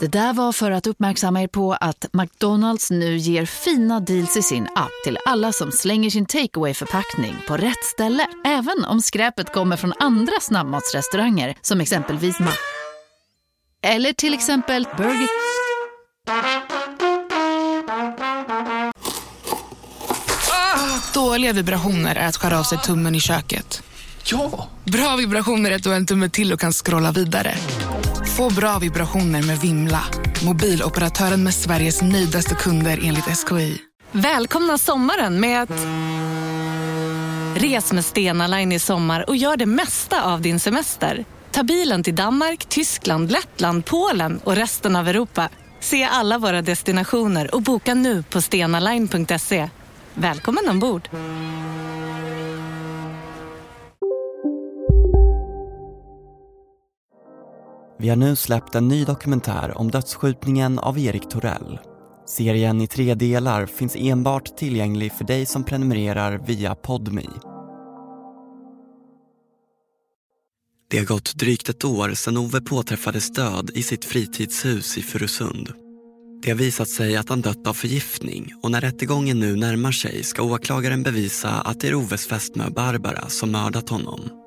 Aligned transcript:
Det 0.00 0.06
där 0.06 0.32
var 0.32 0.52
för 0.52 0.70
att 0.70 0.86
uppmärksamma 0.86 1.42
er 1.42 1.48
på 1.48 1.72
att 1.72 2.06
McDonalds 2.12 2.90
nu 2.90 3.16
ger 3.16 3.46
fina 3.46 4.00
deals 4.00 4.36
i 4.36 4.42
sin 4.42 4.68
app 4.74 4.90
till 5.04 5.18
alla 5.26 5.52
som 5.52 5.72
slänger 5.72 6.10
sin 6.10 6.26
takeaway 6.26 6.74
förpackning 6.74 7.36
på 7.48 7.56
rätt 7.56 7.84
ställe. 7.84 8.26
Även 8.44 8.84
om 8.84 9.00
skräpet 9.00 9.52
kommer 9.52 9.76
från 9.76 9.92
andra 10.00 10.32
snabbmatsrestauranger 10.40 11.54
som 11.60 11.80
exempelvis 11.80 12.40
Ma... 12.40 12.50
Eller 13.82 14.12
till 14.12 14.34
exempel 14.34 14.86
Burger... 14.96 15.28
Dåliga 21.14 21.52
vibrationer 21.52 22.16
är 22.16 22.28
att 22.28 22.36
skära 22.36 22.58
av 22.58 22.62
sig 22.62 22.78
tummen 22.78 23.14
i 23.14 23.20
köket. 23.20 23.82
Ja! 24.24 24.68
Bra 24.84 25.16
vibrationer 25.16 25.70
är 25.70 25.76
att 25.76 25.82
du 25.82 25.88
har 25.88 25.96
en 25.96 26.06
tumme 26.06 26.28
till 26.28 26.52
och 26.52 26.60
kan 26.60 26.72
scrolla 26.72 27.12
vidare. 27.12 27.54
Få 28.36 28.54
bra 28.54 28.78
vibrationer 28.78 29.42
med 29.42 29.58
Vimla. 29.60 30.04
Mobiloperatören 30.44 31.44
med 31.44 31.54
Sveriges 31.54 32.02
nöjdaste 32.02 32.54
kunder 32.54 33.00
enligt 33.02 33.24
SKI. 33.24 33.78
Välkomna 34.12 34.78
sommaren 34.78 35.40
med 35.40 35.62
att... 35.62 35.86
Res 37.62 37.92
med 37.92 38.04
Stena 38.04 38.46
Line 38.46 38.72
i 38.72 38.78
sommar 38.78 39.24
och 39.28 39.36
gör 39.36 39.56
det 39.56 39.66
mesta 39.66 40.24
av 40.24 40.40
din 40.40 40.60
semester. 40.60 41.24
Ta 41.50 41.62
bilen 41.62 42.02
till 42.02 42.14
Danmark, 42.14 42.66
Tyskland, 42.68 43.30
Lettland, 43.30 43.84
Polen 43.84 44.40
och 44.44 44.56
resten 44.56 44.96
av 44.96 45.08
Europa. 45.08 45.48
Se 45.80 46.04
alla 46.04 46.38
våra 46.38 46.62
destinationer 46.62 47.54
och 47.54 47.62
boka 47.62 47.94
nu 47.94 48.22
på 48.22 48.40
stenaline.se. 48.40 49.68
Välkommen 50.14 50.68
ombord! 50.68 51.08
Vi 58.00 58.08
har 58.08 58.16
nu 58.16 58.36
släppt 58.36 58.74
en 58.74 58.88
ny 58.88 59.04
dokumentär 59.04 59.78
om 59.78 59.90
dödsskjutningen 59.90 60.78
av 60.78 60.98
Erik 60.98 61.28
Torell. 61.28 61.78
Serien 62.26 62.80
i 62.80 62.86
tre 62.86 63.14
delar 63.14 63.66
finns 63.66 63.96
enbart 63.96 64.56
tillgänglig 64.56 65.12
för 65.12 65.24
dig 65.24 65.46
som 65.46 65.64
prenumererar 65.64 66.38
via 66.46 66.74
Podmi. 66.74 67.28
Det 70.90 70.98
har 70.98 71.04
gått 71.04 71.34
drygt 71.34 71.68
ett 71.68 71.84
år 71.84 72.14
sedan 72.14 72.36
Ove 72.36 72.60
påträffades 72.60 73.32
död 73.32 73.70
i 73.74 73.82
sitt 73.82 74.04
fritidshus 74.04 74.98
i 74.98 75.02
Furusund. 75.02 75.72
Det 76.42 76.50
har 76.50 76.58
visat 76.58 76.88
sig 76.88 77.16
att 77.16 77.28
han 77.28 77.40
dött 77.40 77.66
av 77.66 77.74
förgiftning 77.74 78.52
och 78.62 78.70
när 78.70 78.80
rättegången 78.80 79.40
nu 79.40 79.56
närmar 79.56 79.92
sig 79.92 80.22
ska 80.22 80.42
åklagaren 80.42 81.02
bevisa 81.02 81.50
att 81.50 81.80
det 81.80 81.88
är 81.88 81.94
Oves 81.94 82.26
fästmö 82.26 82.70
Barbara 82.70 83.28
som 83.28 83.52
mördat 83.52 83.88
honom. 83.88 84.39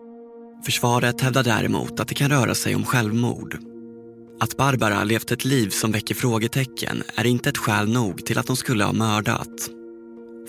Försvaret 0.66 1.22
hävdar 1.22 1.44
däremot 1.44 2.00
att 2.00 2.08
det 2.08 2.16
kan 2.16 2.30
röra 2.30 2.56
sig 2.56 2.75
om 2.75 2.86
självmord. 2.86 3.58
Att 4.39 4.58
Barbara 4.58 5.03
levt 5.03 5.31
ett 5.31 5.45
liv 5.45 5.70
som 5.70 5.92
väcker 5.92 6.16
frågetecken 6.16 7.03
är 7.16 7.25
inte 7.25 7.50
ett 7.50 7.58
skäl 7.58 7.94
nog 7.94 8.25
till 8.25 8.38
att 8.38 8.47
hon 8.47 8.58
skulle 8.58 8.83
ha 8.83 8.94
mördat. 8.94 9.70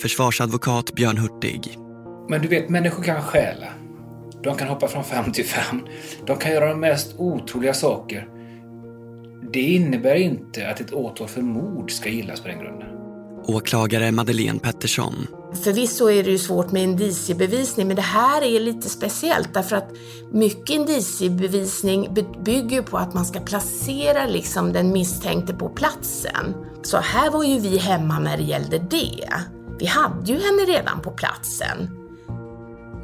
Försvarsadvokat 0.01 0.95
Björn 0.95 1.19
Hurtig. 1.19 1.79
Men 2.29 2.43
du 2.43 2.49
vet, 2.49 2.69
människor 2.69 3.03
kan 3.03 3.23
stjäla. 3.23 3.67
De 4.43 4.57
kan 4.57 4.69
hoppa 4.69 4.89
från 4.89 5.05
fem 5.05 5.33
till 5.33 5.45
fem. 5.45 5.81
De 6.27 6.37
kan 6.37 6.53
göra 6.53 6.69
de 6.69 6.81
mest 6.81 7.15
otroliga 7.19 7.75
saker. 7.75 8.29
Det 9.53 9.61
innebär 9.63 10.15
inte 10.15 10.69
att 10.69 10.81
ett 10.81 10.93
åtal 10.93 11.29
för 11.29 11.43
mord 11.43 11.91
ska 11.91 12.09
gillas 12.09 12.41
på 12.41 12.49
den 12.49 12.59
grunden. 12.59 12.89
Åklagare 13.47 14.13
Madeleine 14.13 14.59
Pettersson. 14.59 15.27
Förvisso 15.63 16.11
är 16.11 16.23
det 16.25 16.31
ju 16.31 16.39
svårt 16.39 16.73
med 16.73 16.83
indiciebevisning, 16.83 17.87
men 17.87 17.97
det 17.97 18.03
här 18.03 18.43
är 18.43 18.61
lite 18.61 18.89
speciellt 18.89 19.55
därför 19.55 19.77
att 19.77 19.93
mycket 20.33 20.71
indiciebevisning 20.71 22.15
bygger 22.45 22.83
på 22.83 22.99
att 22.99 23.15
man 23.15 23.25
ska 23.25 23.41
placera 23.41 24.27
liksom 24.27 24.73
den 24.73 24.93
misstänkte 24.93 25.55
på 25.55 25.69
platsen. 25.69 26.55
Så 26.83 26.97
här 26.97 27.31
var 27.31 27.45
ju 27.45 27.59
vi 27.59 27.79
hemma 27.79 28.19
när 28.19 28.37
det 28.37 28.43
gällde 28.43 28.79
det. 28.79 29.29
Vi 29.79 29.87
hade 29.87 30.33
ju 30.33 30.35
henne 30.35 30.63
redan 30.67 31.01
på 31.01 31.11
platsen. 31.11 31.91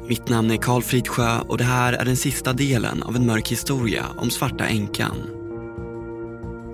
Mitt 0.07 0.29
namn 0.29 0.51
är 0.51 0.57
Karl 0.57 0.81
Fridsjö 0.81 1.39
och 1.39 1.57
det 1.57 1.63
här 1.63 1.93
är 1.93 2.05
den 2.05 2.17
sista 2.17 2.53
delen 2.53 3.03
av 3.03 3.15
en 3.15 3.25
mörk 3.25 3.47
historia 3.47 4.05
om 4.17 4.29
Svarta 4.29 4.65
änkan. 4.65 5.17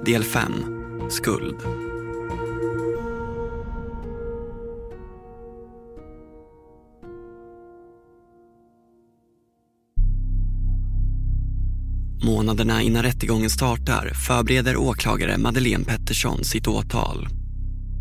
Del 0.05 0.23
5. 0.23 0.53
Skuld. 1.09 1.86
Månaderna 12.23 12.81
innan 12.81 13.03
rättegången 13.03 13.49
startar 13.49 14.11
förbereder 14.27 14.77
åklagare 14.77 15.37
Madeleine 15.37 15.85
Pettersson 15.85 16.43
sitt 16.43 16.67
åtal. 16.67 17.27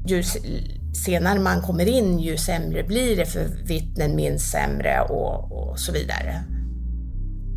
Ju 0.08 0.22
senare 1.04 1.40
man 1.40 1.62
kommer 1.62 1.86
in, 1.86 2.18
ju 2.18 2.36
sämre 2.36 2.84
blir 2.84 3.16
det 3.16 3.26
för 3.26 3.48
vittnen 3.66 4.16
minns 4.16 4.50
sämre 4.50 5.00
och, 5.00 5.52
och 5.52 5.78
så 5.78 5.92
vidare. 5.92 6.44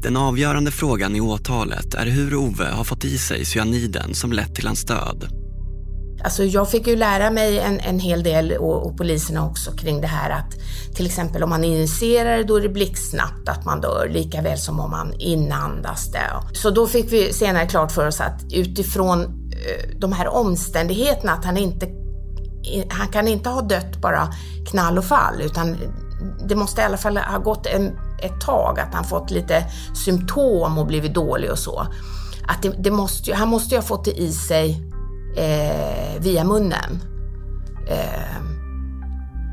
Den 0.01 0.17
avgörande 0.17 0.71
frågan 0.71 1.15
i 1.15 1.21
åtalet 1.21 1.93
är 1.93 2.05
hur 2.05 2.35
Ove 2.35 2.65
har 2.65 2.83
fått 2.83 3.05
i 3.05 3.17
sig 3.17 3.45
cyaniden 3.45 4.13
som 4.13 4.33
lett 4.33 4.55
till 4.55 4.67
hans 4.67 4.85
död. 4.85 5.38
Alltså 6.23 6.43
jag 6.43 6.69
fick 6.69 6.87
ju 6.87 6.95
lära 6.95 7.31
mig 7.31 7.59
en, 7.59 7.79
en 7.79 7.99
hel 7.99 8.23
del 8.23 8.51
och, 8.51 8.85
och 8.85 8.97
poliserna 8.97 9.45
också 9.45 9.71
kring 9.71 10.01
det 10.01 10.07
här 10.07 10.29
att 10.29 10.53
till 10.95 11.05
exempel 11.05 11.43
om 11.43 11.49
man 11.49 11.63
injicerar 11.63 12.37
det 12.37 12.43
då 12.43 12.55
är 12.55 12.61
det 12.61 12.69
blixtsnabbt 12.69 13.49
att 13.49 13.65
man 13.65 13.81
dör 13.81 14.09
lika 14.11 14.41
väl 14.41 14.57
som 14.57 14.79
om 14.79 14.91
man 14.91 15.13
inandas 15.19 16.11
det. 16.11 16.31
Så 16.53 16.69
då 16.69 16.87
fick 16.87 17.11
vi 17.11 17.33
senare 17.33 17.67
klart 17.67 17.91
för 17.91 18.07
oss 18.07 18.21
att 18.21 18.53
utifrån 18.53 19.23
eh, 19.23 19.99
de 19.99 20.11
här 20.11 20.27
omständigheterna 20.27 21.31
att 21.31 21.45
han 21.45 21.57
inte 21.57 21.85
eh, 21.85 22.85
han 22.89 23.07
kan 23.07 23.27
inte 23.27 23.49
ha 23.49 23.61
dött 23.61 24.01
bara 24.01 24.33
knall 24.71 24.97
och 24.97 25.05
fall 25.05 25.41
utan 25.41 25.77
det 26.47 26.55
måste 26.55 26.81
i 26.81 26.83
alla 26.83 26.97
fall 26.97 27.17
ha 27.17 27.37
gått 27.37 27.65
en, 27.65 27.99
ett 28.21 28.41
tag 28.41 28.79
att 28.79 28.93
han 28.93 29.03
fått 29.03 29.31
lite 29.31 29.65
symptom 30.05 30.77
och 30.77 30.85
blivit 30.85 31.13
dålig 31.13 31.51
och 31.51 31.59
så. 31.59 31.87
Att 32.47 32.61
det, 32.61 32.69
det 32.69 32.91
måste, 32.91 33.33
han 33.33 33.47
måste 33.47 33.75
ju 33.75 33.81
ha 33.81 33.87
fått 33.87 34.05
det 34.05 34.21
i 34.21 34.31
sig 34.31 34.89
eh, 35.35 36.21
via 36.21 36.43
munnen. 36.43 36.99
Eh, 37.89 38.41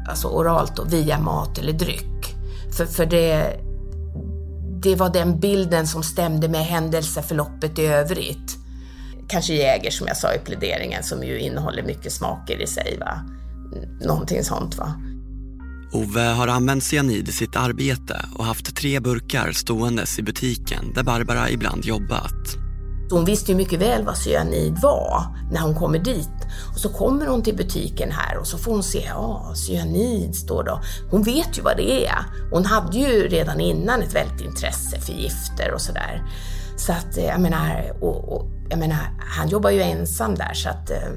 alltså 0.09 0.29
oralt 0.29 0.79
och 0.79 0.93
via 0.93 1.19
mat 1.19 1.59
eller 1.59 1.73
dryck. 1.73 2.37
För, 2.77 2.87
för 2.87 3.07
det, 3.07 3.61
det 4.83 4.95
var 4.95 5.11
den 5.11 5.41
bilden 5.41 5.87
som 5.87 6.03
stämde 6.03 6.49
med 6.49 6.65
händelseförloppet 6.65 7.79
i 7.79 7.87
övrigt. 7.87 8.57
Kanske 9.29 9.55
Jäger 9.55 9.91
som 9.91 10.07
jag 10.07 10.17
sa 10.17 10.35
i 10.35 10.39
pläderingen 10.39 11.03
som 11.03 11.25
ju 11.25 11.39
innehåller 11.39 11.83
mycket 11.83 12.13
smaker 12.13 12.63
i 12.63 12.67
sig. 12.67 12.99
Va? 13.01 13.21
Någonting 14.01 14.45
sånt 14.45 14.77
va. 14.77 14.95
Ove 15.93 16.21
har 16.21 16.49
använt 16.49 16.85
cyanid 16.85 17.29
i 17.29 17.33
sitt 17.33 17.57
arbete 17.57 18.25
och 18.35 18.45
haft 18.45 18.77
tre 18.77 19.01
burkar 19.01 19.53
ståendes 19.53 20.19
i 20.19 20.23
butiken 20.23 20.93
där 20.95 21.03
Barbara 21.03 21.51
ibland 21.51 21.85
jobbat. 21.85 22.66
Så 23.09 23.17
hon 23.17 23.25
visste 23.25 23.53
ju 23.53 23.57
mycket 23.57 23.81
väl 23.81 24.05
vad 24.05 24.17
cyanid 24.17 24.79
var 24.83 25.23
när 25.51 25.61
hon 25.61 25.75
kommer 25.75 25.99
dit. 25.99 26.29
Och 26.73 26.81
så 26.81 26.89
kommer 26.89 27.27
hon 27.27 27.43
till 27.43 27.57
butiken 27.57 28.11
här 28.11 28.39
och 28.39 28.47
så 28.47 28.59
får 28.59 28.73
hon 28.73 28.83
se, 28.83 29.05
ja, 29.09 29.53
cyanid 29.55 30.37
står 30.37 30.65
det. 30.65 30.81
Hon 31.11 31.23
vet 31.23 31.59
ju 31.59 31.63
vad 31.63 31.77
det 31.77 32.07
är. 32.07 32.19
Hon 32.51 32.65
hade 32.65 32.99
ju 32.99 33.29
redan 33.29 33.61
innan 33.61 34.03
ett 34.03 34.15
väldigt 34.15 34.41
intresse 34.41 35.01
för 35.01 35.13
gifter 35.13 35.73
och 35.75 35.81
sådär. 35.81 36.23
Så 36.77 36.93
att, 36.93 37.19
eh, 37.19 37.25
jag 37.25 37.41
menar, 37.41 37.93
och, 38.01 38.33
och, 38.33 38.47
jag 38.69 38.79
menar, 38.79 38.99
han 39.19 39.49
jobbar 39.49 39.71
ju 39.71 39.83
ensam 39.83 40.35
där 40.35 40.55
så 40.55 40.69
att 40.69 40.91
eh, 40.91 41.13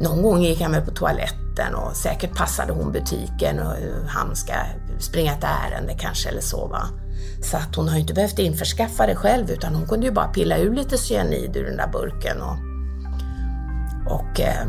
någon 0.00 0.22
gång 0.22 0.42
gick 0.42 0.60
han 0.60 0.72
väl 0.72 0.84
på 0.84 0.90
toaletten 0.90 1.74
och 1.74 1.96
säkert 1.96 2.36
passade 2.36 2.72
hon 2.72 2.92
butiken 2.92 3.58
och 3.58 3.72
eh, 3.72 4.06
han 4.08 4.36
ska 4.36 4.52
springa 4.98 5.32
ett 5.32 5.44
ärende 5.44 5.94
kanske 5.98 6.28
eller 6.28 6.40
så 6.40 6.66
va. 6.66 7.03
Så 7.44 7.56
att 7.56 7.76
hon 7.76 7.88
har 7.88 7.98
inte 7.98 8.14
behövt 8.14 8.38
införskaffa 8.38 9.06
det 9.06 9.14
själv 9.14 9.50
utan 9.50 9.74
hon 9.74 9.88
kunde 9.88 10.06
ju 10.06 10.12
bara 10.12 10.28
pilla 10.28 10.58
ur 10.58 10.74
lite 10.74 10.98
cyanid 10.98 11.56
ur 11.56 11.64
den 11.64 11.76
där 11.76 11.88
burken 11.88 12.42
och, 12.42 12.56
och 14.12 14.40
eh, 14.40 14.66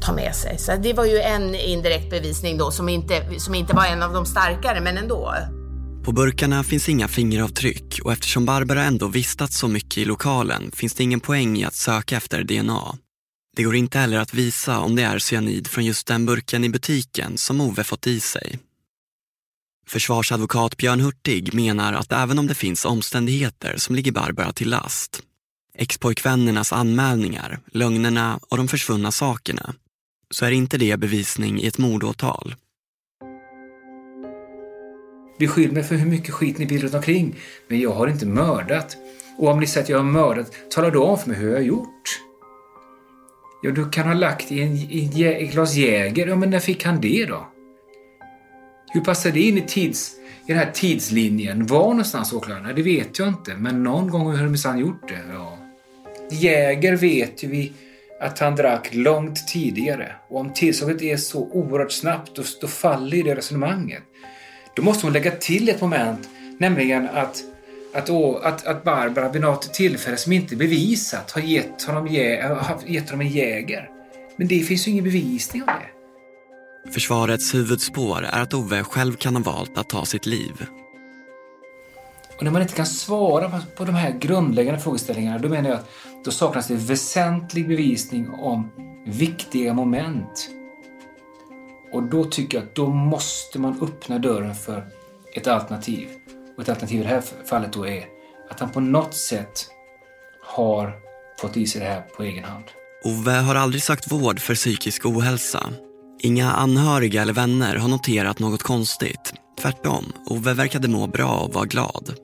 ta 0.00 0.12
med 0.12 0.34
sig. 0.34 0.58
Så 0.58 0.76
det 0.76 0.92
var 0.92 1.04
ju 1.04 1.18
en 1.18 1.54
indirekt 1.54 2.10
bevisning 2.10 2.58
då 2.58 2.70
som 2.70 2.88
inte, 2.88 3.40
som 3.40 3.54
inte 3.54 3.76
var 3.76 3.86
en 3.86 4.02
av 4.02 4.12
de 4.12 4.26
starkare 4.26 4.80
men 4.80 4.98
ändå. 4.98 5.34
På 6.04 6.12
burkarna 6.12 6.62
finns 6.64 6.88
inga 6.88 7.08
fingeravtryck 7.08 8.00
och 8.04 8.12
eftersom 8.12 8.46
Barbara 8.46 8.84
ändå 8.84 9.08
vistats 9.08 9.58
så 9.58 9.68
mycket 9.68 9.98
i 9.98 10.04
lokalen 10.04 10.70
finns 10.72 10.94
det 10.94 11.02
ingen 11.02 11.20
poäng 11.20 11.58
i 11.58 11.64
att 11.64 11.74
söka 11.74 12.16
efter 12.16 12.44
DNA. 12.44 12.96
Det 13.56 13.62
går 13.62 13.76
inte 13.76 13.98
heller 13.98 14.18
att 14.18 14.34
visa 14.34 14.78
om 14.78 14.96
det 14.96 15.02
är 15.02 15.18
cyanid 15.18 15.66
från 15.66 15.84
just 15.84 16.06
den 16.06 16.26
burken 16.26 16.64
i 16.64 16.68
butiken 16.68 17.38
som 17.38 17.60
Ove 17.60 17.84
fått 17.84 18.06
i 18.06 18.20
sig. 18.20 18.58
Försvarsadvokat 19.88 20.76
Björn 20.76 21.00
Hurtig 21.00 21.54
menar 21.54 21.92
att 21.92 22.12
även 22.12 22.38
om 22.38 22.46
det 22.46 22.54
finns 22.54 22.84
omständigheter 22.84 23.76
som 23.76 23.94
ligger 23.94 24.12
Barbara 24.12 24.52
till 24.52 24.70
last, 24.70 25.22
expojkvännernas 25.74 26.72
anmälningar, 26.72 27.60
lögnerna 27.72 28.40
och 28.48 28.56
de 28.56 28.68
försvunna 28.68 29.12
sakerna, 29.12 29.74
så 30.30 30.44
är 30.44 30.50
inte 30.50 30.78
det 30.78 30.96
bevisning 30.96 31.60
i 31.60 31.66
ett 31.66 31.78
mordåtal. 31.78 32.54
Beskyll 35.38 35.72
mig 35.72 35.82
för 35.82 35.94
hur 35.94 36.10
mycket 36.10 36.34
skit 36.34 36.58
ni 36.58 36.64
vill 36.64 36.82
runt 36.82 36.94
omkring, 36.94 37.36
men 37.68 37.80
jag 37.80 37.94
har 37.94 38.08
inte 38.08 38.26
mördat. 38.26 38.96
Och 39.38 39.48
om 39.48 39.60
ni 39.60 39.66
säger 39.66 39.84
att 39.84 39.88
jag 39.88 39.98
har 39.98 40.04
mördat, 40.04 40.52
tala 40.70 40.90
då 40.90 41.04
om 41.04 41.18
för 41.18 41.28
mig 41.28 41.38
hur 41.38 41.48
jag 41.48 41.56
har 41.56 41.62
gjort. 41.62 42.20
Ja, 43.62 43.70
du 43.70 43.90
kan 43.90 44.06
ha 44.06 44.14
lagt 44.14 44.52
i, 44.52 44.62
en, 44.62 44.76
i 44.76 45.24
ett 45.42 45.52
glas 45.52 45.74
Jäger. 45.74 46.26
Ja, 46.26 46.36
men 46.36 46.50
när 46.50 46.60
fick 46.60 46.84
han 46.84 47.00
det 47.00 47.26
då? 47.26 47.46
Hur 48.96 49.02
passar 49.02 49.30
det 49.30 49.40
in 49.40 49.58
i, 49.58 49.60
tids, 49.60 50.12
i 50.46 50.52
den 50.52 50.58
här 50.58 50.70
tidslinjen? 50.72 51.66
Var 51.66 51.88
någonstans 51.88 52.32
åklagaren? 52.32 52.76
Det 52.76 52.82
vet 52.82 53.18
jag 53.18 53.28
inte, 53.28 53.54
men 53.54 53.82
någon 53.82 54.10
gång 54.10 54.36
har 54.36 54.46
minsann 54.46 54.78
gjort 54.78 55.08
det. 55.08 55.20
Ja. 55.32 55.58
Jäger 56.30 56.96
vet 56.96 57.44
ju 57.44 57.48
vi 57.48 57.72
att 58.20 58.38
han 58.38 58.56
drack 58.56 58.94
långt 58.94 59.48
tidigare. 59.48 60.12
Och 60.28 60.40
om 60.40 60.52
tillståndet 60.52 61.02
är 61.02 61.16
så 61.16 61.38
oerhört 61.38 61.92
snabbt, 61.92 62.36
då, 62.36 62.42
då 62.60 62.66
faller 62.66 63.24
det 63.24 63.34
resonemanget. 63.34 64.02
Då 64.76 64.82
måste 64.82 65.06
hon 65.06 65.12
lägga 65.12 65.30
till 65.30 65.68
ett 65.68 65.80
moment, 65.80 66.28
nämligen 66.58 67.08
att 67.08 67.42
att, 67.92 68.10
att, 68.10 68.66
att 68.66 68.84
Barbara 68.84 69.28
vid 69.28 69.42
något 69.42 69.74
tillfälle 69.74 70.16
som 70.16 70.32
inte 70.32 70.56
bevisat 70.56 71.30
har 71.30 71.42
gett 71.42 71.82
honom, 71.82 72.06
har 72.06 72.78
gett 72.86 73.10
honom 73.10 73.26
en 73.26 73.32
jäger. 73.32 73.90
Men 74.36 74.48
det 74.48 74.60
finns 74.60 74.88
ju 74.88 74.90
ingen 74.90 75.04
bevisning 75.04 75.62
av 75.62 75.68
det. 75.68 75.95
Försvarets 76.92 77.54
huvudspår 77.54 78.22
är 78.22 78.42
att 78.42 78.54
Ove 78.54 78.84
själv 78.84 79.16
kan 79.16 79.36
ha 79.36 79.42
valt 79.42 79.78
att 79.78 79.88
ta 79.88 80.04
sitt 80.04 80.26
liv. 80.26 80.66
Och 82.36 82.42
när 82.42 82.50
man 82.50 82.62
inte 82.62 82.74
kan 82.74 82.86
svara 82.86 83.62
på 83.76 83.84
de 83.84 83.94
här 83.94 84.10
grundläggande 84.10 84.80
frågeställningarna, 84.80 85.38
då 85.38 85.48
menar 85.48 85.70
jag 85.70 85.78
att 85.78 85.88
då 86.24 86.30
saknas 86.30 86.66
det 86.66 86.74
väsentlig 86.74 87.68
bevisning 87.68 88.30
om 88.30 88.70
viktiga 89.06 89.74
moment. 89.74 90.50
Och 91.92 92.02
då 92.02 92.24
tycker 92.24 92.58
jag 92.58 92.66
att 92.66 92.74
då 92.74 92.88
måste 92.88 93.58
man 93.58 93.82
öppna 93.82 94.18
dörren 94.18 94.54
för 94.54 94.86
ett 95.34 95.46
alternativ. 95.46 96.08
Och 96.56 96.62
ett 96.62 96.68
alternativ 96.68 97.00
i 97.00 97.02
det 97.02 97.08
här 97.08 97.22
fallet 97.50 97.72
då 97.72 97.86
är 97.86 98.06
att 98.50 98.60
han 98.60 98.70
på 98.70 98.80
något 98.80 99.14
sätt 99.14 99.66
har 100.42 100.92
fått 101.40 101.56
i 101.56 101.66
sig 101.66 101.80
det 101.80 101.86
här 101.86 102.00
på 102.00 102.22
egen 102.22 102.44
hand. 102.44 102.64
Ove 103.04 103.30
har 103.30 103.54
aldrig 103.54 103.82
sökt 103.82 104.12
vård 104.12 104.40
för 104.40 104.54
psykisk 104.54 105.06
ohälsa. 105.06 105.70
Inga 106.18 106.52
anhöriga 106.52 107.22
eller 107.22 107.32
vänner 107.32 107.76
har 107.76 107.88
noterat 107.88 108.38
något 108.38 108.62
konstigt. 108.62 109.32
Tvärtom, 109.60 110.12
Ove 110.26 110.54
verkade 110.54 110.88
må 110.88 111.06
bra 111.06 111.38
och 111.38 111.54
var 111.54 111.66
glad. 111.66 112.14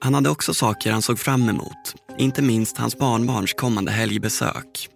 Han 0.00 0.14
hade 0.14 0.30
också 0.30 0.54
saker 0.54 0.92
han 0.92 1.02
såg 1.02 1.18
fram 1.18 1.48
emot, 1.48 1.94
inte 2.18 2.42
minst 2.42 2.76
hans 2.78 2.98
barnbarns 2.98 3.52
kommande 3.52 3.92
helgbesök. 3.92 4.88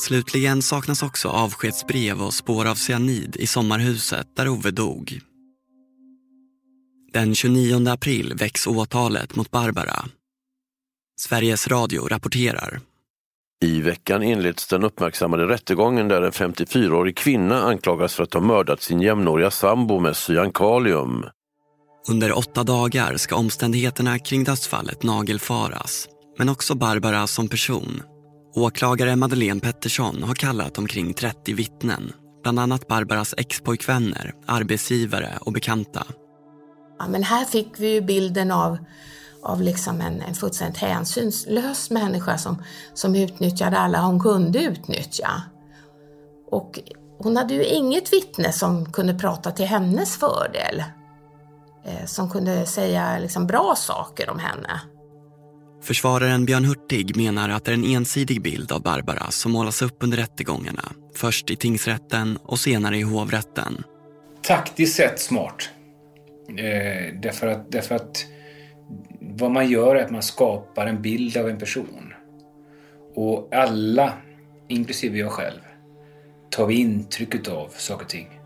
Slutligen 0.00 0.62
saknas 0.62 1.02
också 1.02 1.28
avskedsbrev 1.28 2.22
och 2.22 2.34
spår 2.34 2.64
av 2.64 2.74
cyanid 2.74 3.36
i 3.36 3.46
sommarhuset 3.46 4.26
där 4.36 4.48
Ove 4.48 4.70
dog. 4.70 5.20
Den 7.12 7.34
29 7.34 7.88
april 7.88 8.34
väcks 8.34 8.66
åtalet 8.66 9.36
mot 9.36 9.50
Barbara. 9.50 10.04
Sveriges 11.20 11.68
Radio 11.68 12.08
rapporterar. 12.08 12.80
I 13.62 13.80
veckan 13.80 14.22
inleds 14.22 14.66
den 14.66 14.84
uppmärksammade 14.84 15.46
rättegången 15.46 16.08
där 16.08 16.22
en 16.22 16.32
54-årig 16.32 17.16
kvinna 17.16 17.62
anklagas 17.62 18.14
för 18.14 18.22
att 18.22 18.34
ha 18.34 18.40
mördat 18.40 18.82
sin 18.82 19.00
jämnåriga 19.00 19.50
sambo 19.50 20.00
med 20.00 20.16
cyankalium. 20.16 21.24
Under 22.10 22.38
åtta 22.38 22.64
dagar 22.64 23.16
ska 23.16 23.36
omständigheterna 23.36 24.18
kring 24.18 24.44
dödsfallet 24.44 25.02
nagelfaras, 25.02 26.08
men 26.38 26.48
också 26.48 26.74
Barbara 26.74 27.26
som 27.26 27.48
person. 27.48 28.02
Åklagare 28.54 29.16
Madeleine 29.16 29.60
Pettersson 29.60 30.22
har 30.22 30.34
kallat 30.34 30.78
omkring 30.78 31.14
30 31.14 31.54
vittnen, 31.54 32.12
bland 32.42 32.60
annat 32.60 32.88
Barbaras 32.88 33.34
expojkvänner, 33.38 34.32
arbetsgivare 34.46 35.38
och 35.40 35.52
bekanta. 35.52 36.06
Ja, 36.98 37.08
men 37.08 37.22
här 37.22 37.44
fick 37.44 37.68
vi 37.78 37.94
ju 37.94 38.00
bilden 38.00 38.50
av, 38.50 38.78
av 39.44 39.62
liksom 39.62 40.00
en, 40.00 40.20
en 40.20 40.34
fullständigt 40.34 40.78
hänsynslös 40.78 41.90
människa 41.90 42.38
som, 42.38 42.62
som 42.94 43.14
utnyttjade 43.14 43.78
alla 43.78 44.00
hon 44.00 44.20
kunde 44.20 44.58
utnyttja. 44.58 45.42
Och 46.50 46.80
hon 47.18 47.36
hade 47.36 47.54
ju 47.54 47.64
inget 47.64 48.12
vittne 48.12 48.52
som 48.52 48.92
kunde 48.92 49.14
prata 49.14 49.50
till 49.50 49.66
hennes 49.66 50.16
fördel. 50.16 50.82
Eh, 51.86 52.06
som 52.06 52.30
kunde 52.30 52.66
säga 52.66 53.18
liksom 53.18 53.46
bra 53.46 53.74
saker 53.76 54.30
om 54.30 54.38
henne. 54.38 54.80
Försvararen 55.82 56.44
Björn 56.44 56.64
Hurtig 56.64 57.16
menar 57.16 57.48
att 57.48 57.64
det 57.64 57.70
är 57.70 57.74
en 57.74 57.84
ensidig 57.84 58.42
bild 58.42 58.72
av 58.72 58.82
Barbara 58.82 59.30
som 59.30 59.52
målas 59.52 59.82
upp 59.82 59.96
under 60.00 60.18
rättegångarna. 60.18 60.92
Först 61.16 61.50
i 61.50 61.56
tingsrätten 61.56 62.38
och 62.42 62.58
senare 62.58 62.98
i 62.98 63.02
hovrätten. 63.02 63.84
Taktiskt 64.42 64.96
sett 64.96 65.20
smart. 65.20 65.68
Eh, 66.48 67.20
därför, 67.22 67.46
att, 67.46 67.72
därför 67.72 67.94
att 67.94 68.26
vad 69.36 69.50
man 69.50 69.68
gör 69.68 69.96
är 69.96 70.04
att 70.04 70.10
man 70.10 70.22
skapar 70.22 70.86
en 70.86 71.02
bild 71.02 71.36
av 71.36 71.48
en 71.48 71.58
person. 71.58 72.14
Och 73.14 73.54
alla, 73.54 74.12
inklusive 74.68 75.18
jag 75.18 75.32
själv, 75.32 75.60
tar 76.50 76.66
vi 76.66 76.74
intryck 76.74 77.48
av 77.48 77.68
saker 77.68 78.04
och 78.04 78.10
ting. 78.10 78.40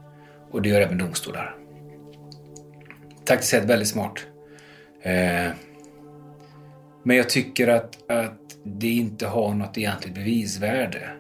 Och 0.51 0.63
det 0.63 0.69
gör 0.69 0.81
även 0.81 0.99
domstolar. 0.99 1.57
Taktiskt 3.25 3.51
sett 3.51 3.65
väldigt 3.65 3.89
smart. 3.89 4.27
Eh, 5.03 5.51
men 7.03 7.17
jag 7.17 7.29
tycker 7.29 7.69
att, 7.69 8.11
att 8.11 8.41
det 8.65 8.89
inte 8.89 9.27
har 9.27 9.55
något 9.55 9.79
egentligt 9.79 10.15
bevisvärde. 10.15 11.11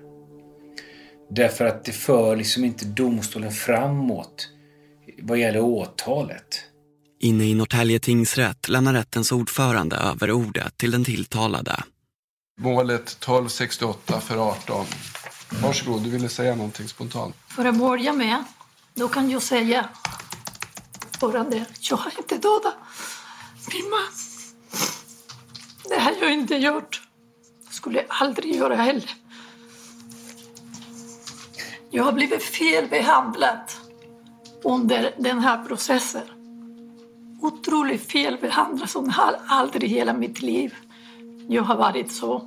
Därför 1.30 1.64
att 1.64 1.84
det 1.84 1.92
för 1.92 2.36
liksom 2.36 2.64
inte 2.64 2.84
domstolen 2.84 3.50
framåt 3.50 4.48
vad 5.22 5.38
gäller 5.38 5.60
åtalet. 5.60 6.67
Inne 7.20 7.44
i 7.44 7.54
Norrtälje 7.54 7.98
tingsrätt 7.98 8.68
lämnar 8.68 8.92
rättens 8.92 9.32
ordförande 9.32 9.96
över 9.96 10.30
ordet 10.30 10.78
till 10.78 10.90
den 10.90 11.04
tilltalade. 11.04 11.82
Målet 12.60 13.02
1268 13.02 14.20
för 14.20 14.36
18. 14.50 14.86
Varsågod, 15.62 16.02
du 16.02 16.10
ville 16.10 16.28
säga 16.28 16.54
någonting 16.54 16.88
spontant. 16.88 17.34
För 17.48 17.64
att 17.64 17.76
börja 17.76 18.12
med, 18.12 18.44
då 18.94 19.08
kan 19.08 19.30
jag 19.30 19.42
säga 19.42 19.88
bara 21.20 21.44
det. 21.44 21.64
Jag 21.80 21.96
har 21.96 22.12
inte 22.18 22.34
dödat 22.34 22.74
min 23.72 23.90
man. 23.90 24.08
Det 25.88 26.00
har 26.00 26.14
jag 26.20 26.32
inte 26.32 26.54
gjort. 26.54 27.02
Skulle 27.70 28.04
aldrig 28.08 28.54
göra 28.56 28.74
heller. 28.76 29.10
Jag 31.90 32.04
har 32.04 32.12
blivit 32.12 32.42
felbehandlad 32.42 33.60
under 34.64 35.14
den 35.18 35.38
här 35.38 35.64
processen. 35.64 36.37
Otroligt 37.40 38.12
felbehandlad 38.12 38.90
som 38.90 39.12
jag 39.16 39.34
aldrig 39.46 39.84
i 39.84 39.86
hela 39.94 40.12
mitt 40.12 40.42
liv 40.42 40.74
jag 41.48 41.62
har 41.62 41.76
varit 41.76 42.12
så. 42.12 42.42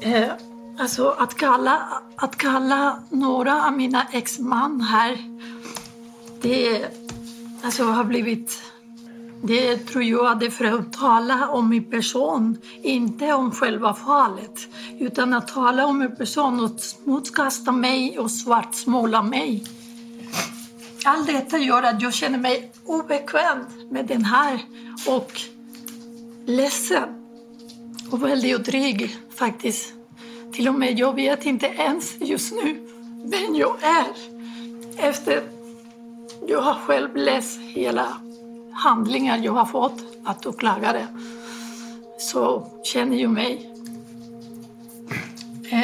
Eh, 0.00 0.32
alltså 0.78 1.08
att 1.08 1.34
kalla, 1.34 2.02
att 2.16 2.36
kalla 2.36 3.02
några 3.10 3.66
av 3.66 3.72
mina 3.72 4.02
exman 4.12 4.80
här, 4.80 5.18
det 6.40 6.86
alltså, 7.62 7.84
har 7.84 8.04
blivit 8.04 8.62
det 9.42 9.76
tror 9.76 10.04
jag 10.04 10.42
är 10.42 10.50
för 10.50 10.64
att 10.64 10.92
tala 10.92 11.48
om 11.48 11.68
min 11.68 11.90
person, 11.90 12.58
inte 12.82 13.32
om 13.32 13.50
själva 13.50 13.94
fallet. 13.94 14.68
Utan 14.98 15.34
att 15.34 15.48
tala 15.48 15.86
om 15.86 15.98
min 15.98 16.16
person 16.16 16.60
och 16.60 16.80
smutskasta 16.80 17.72
mig 17.72 18.18
och 18.18 18.30
svartsmåla 18.30 19.22
mig. 19.22 19.64
Allt 21.08 21.26
detta 21.26 21.58
gör 21.58 21.82
att 21.82 22.02
jag 22.02 22.14
känner 22.14 22.38
mig 22.38 22.72
obekväm 22.84 23.58
med 23.90 24.06
den 24.06 24.24
här 24.24 24.60
och 25.08 25.40
ledsen 26.46 27.08
och 28.10 28.22
väldigt 28.22 28.64
dryg 28.64 29.16
faktiskt. 29.36 29.94
Till 30.52 30.68
och 30.68 30.74
med 30.74 30.98
jag 30.98 31.14
vet 31.14 31.46
inte 31.46 31.66
ens 31.66 32.20
just 32.20 32.52
nu 32.52 32.86
vem 33.24 33.54
jag 33.54 33.76
är 33.82 34.06
efter 34.96 35.42
jag 36.46 36.60
har 36.60 36.74
själv 36.74 37.16
läst 37.16 37.60
hela 37.60 38.20
handlingar 38.72 39.38
jag 39.38 39.52
har 39.52 39.66
fått 39.66 40.02
att 40.24 40.46
åklagare 40.46 41.06
så 42.18 42.66
känner 42.84 43.16
ju 43.16 43.28
mig. 43.28 43.75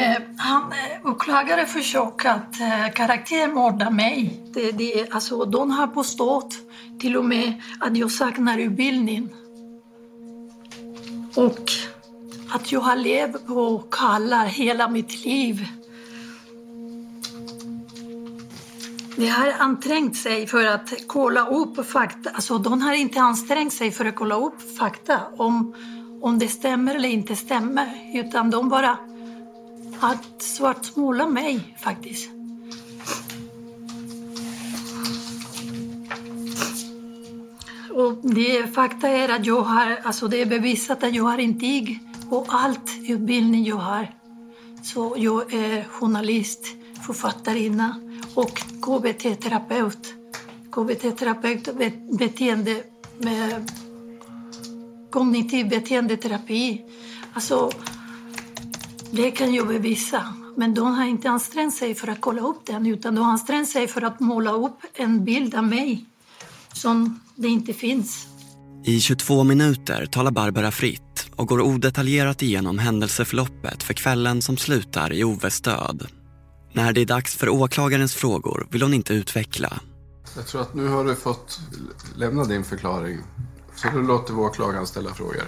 Eh, 0.03 0.21
han, 0.37 0.63
eh, 0.71 1.11
åklagare 1.11 1.65
försöker 1.65 2.29
att 2.29 2.61
eh, 2.61 2.93
karaktärmörda 2.93 3.89
mig. 3.89 4.43
Det, 4.53 4.71
det, 4.71 5.11
alltså, 5.11 5.45
de 5.45 5.71
har 5.71 5.87
påstått 5.87 6.55
till 6.99 7.17
och 7.17 7.25
med 7.25 7.61
att 7.79 7.97
jag 7.97 8.11
saknar 8.11 8.57
utbildning. 8.57 9.29
Och 11.35 11.71
att 12.49 12.71
jag 12.71 12.79
har 12.79 12.95
levt 12.95 13.47
på 13.47 13.79
kallar 13.79 14.45
hela 14.45 14.89
mitt 14.89 15.25
liv. 15.25 15.67
De 19.15 19.29
har 19.29 19.53
ansträngt 19.59 20.15
sig 20.15 20.47
för 20.47 20.65
att 20.65 20.93
kolla 21.07 21.47
upp 21.47 21.85
fakta. 21.85 22.29
Alltså, 22.29 22.57
de 22.57 22.81
har 22.81 22.93
inte 22.93 23.21
ansträngt 23.21 23.73
sig 23.73 23.91
för 23.91 24.05
att 24.05 24.15
kolla 24.15 24.35
upp 24.35 24.77
fakta 24.77 25.19
om, 25.37 25.75
om 26.21 26.39
det 26.39 26.47
stämmer 26.47 26.95
eller 26.95 27.09
inte 27.09 27.35
stämmer. 27.35 28.11
Utan 28.13 28.49
de 28.49 28.69
bara 28.69 28.97
att 30.03 30.41
svartmåla 30.41 31.27
mig 31.27 31.75
faktiskt. 31.79 32.29
Och 37.93 38.17
det 38.21 38.73
fakta 38.75 39.07
är 39.07 39.29
att 39.29 39.45
jag 39.45 39.61
har, 39.61 39.99
alltså 40.03 40.27
det 40.27 40.41
är 40.41 40.45
bevisat 40.45 41.03
att 41.03 41.15
jag 41.15 41.23
har 41.23 41.37
intyg 41.37 41.99
och 42.29 42.45
allt 42.49 42.91
utbildning 43.07 43.65
jag 43.65 43.75
har. 43.75 44.13
Så 44.83 45.15
jag 45.17 45.53
är 45.53 45.83
journalist, 45.83 46.67
författarinna 47.05 47.95
och 48.33 48.61
KBT-terapeut. 48.81 50.13
KBT-terapeut 50.71 51.69
beteende 52.17 52.83
med 53.17 53.71
kognitiv 55.09 55.69
beteendeterapi. 55.69 56.81
Alltså, 57.33 57.71
det 59.15 59.31
kan 59.31 59.53
jag 59.53 59.67
bevisa. 59.67 60.33
Men 60.57 60.73
de 60.73 60.95
har 60.95 61.05
inte 61.05 61.29
ansträngt 61.29 61.75
sig 61.75 61.95
för 61.95 62.07
att 62.07 62.21
kolla 62.21 62.41
upp 62.41 62.65
den 62.65 62.85
utan 62.85 63.15
de 63.15 63.21
har 63.21 63.31
ansträngt 63.31 63.69
sig 63.69 63.87
för 63.87 64.01
att 64.01 64.19
måla 64.19 64.51
upp 64.51 64.79
en 64.93 65.25
bild 65.25 65.55
av 65.55 65.63
mig 65.63 66.05
som 66.73 67.19
det 67.35 67.47
inte 67.47 67.73
finns. 67.73 68.27
I 68.85 68.99
22 68.99 69.43
minuter 69.43 70.05
talar 70.05 70.31
Barbara 70.31 70.71
fritt 70.71 71.29
och 71.35 71.47
går 71.47 71.61
odetaljerat 71.61 72.41
igenom 72.41 72.79
händelseförloppet 72.79 73.83
för 73.83 73.93
kvällen 73.93 74.41
som 74.41 74.57
slutar 74.57 75.13
i 75.13 75.23
Oves 75.23 75.61
död. 75.61 76.07
När 76.73 76.93
det 76.93 77.01
är 77.01 77.05
dags 77.05 77.35
för 77.35 77.49
åklagarens 77.49 78.15
frågor 78.15 78.67
vill 78.71 78.81
hon 78.81 78.93
inte 78.93 79.13
utveckla. 79.13 79.79
Jag 80.35 80.47
tror 80.47 80.61
att 80.61 80.73
nu 80.73 80.87
har 80.87 81.05
du 81.05 81.15
fått 81.15 81.59
lämna 82.15 82.43
din 82.43 82.63
förklaring. 82.63 83.17
Så 83.75 83.87
då 83.93 84.01
låter 84.01 84.33
vi 84.33 84.39
åklagaren 84.39 84.87
ställa 84.87 85.13
frågor. 85.13 85.43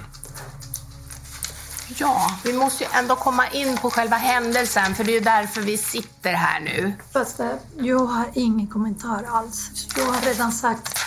Ja, 1.88 2.32
vi 2.44 2.54
måste 2.54 2.84
ju 2.84 2.90
ändå 2.94 3.16
komma 3.16 3.48
in 3.48 3.78
på 3.78 3.90
själva 3.90 4.16
händelsen 4.16 4.96
för 4.96 5.04
det 5.04 5.12
är 5.12 5.14
ju 5.14 5.20
därför 5.20 5.62
vi 5.62 5.78
sitter 5.78 6.34
här 6.34 6.60
nu. 6.60 6.94
Fast 7.14 7.40
eh, 7.40 7.52
jag 7.78 8.00
har 8.00 8.26
ingen 8.34 8.68
kommentar 8.68 9.24
alls. 9.28 9.88
Jag 9.98 10.06
har 10.06 10.22
redan 10.22 10.52
sagt 10.52 11.00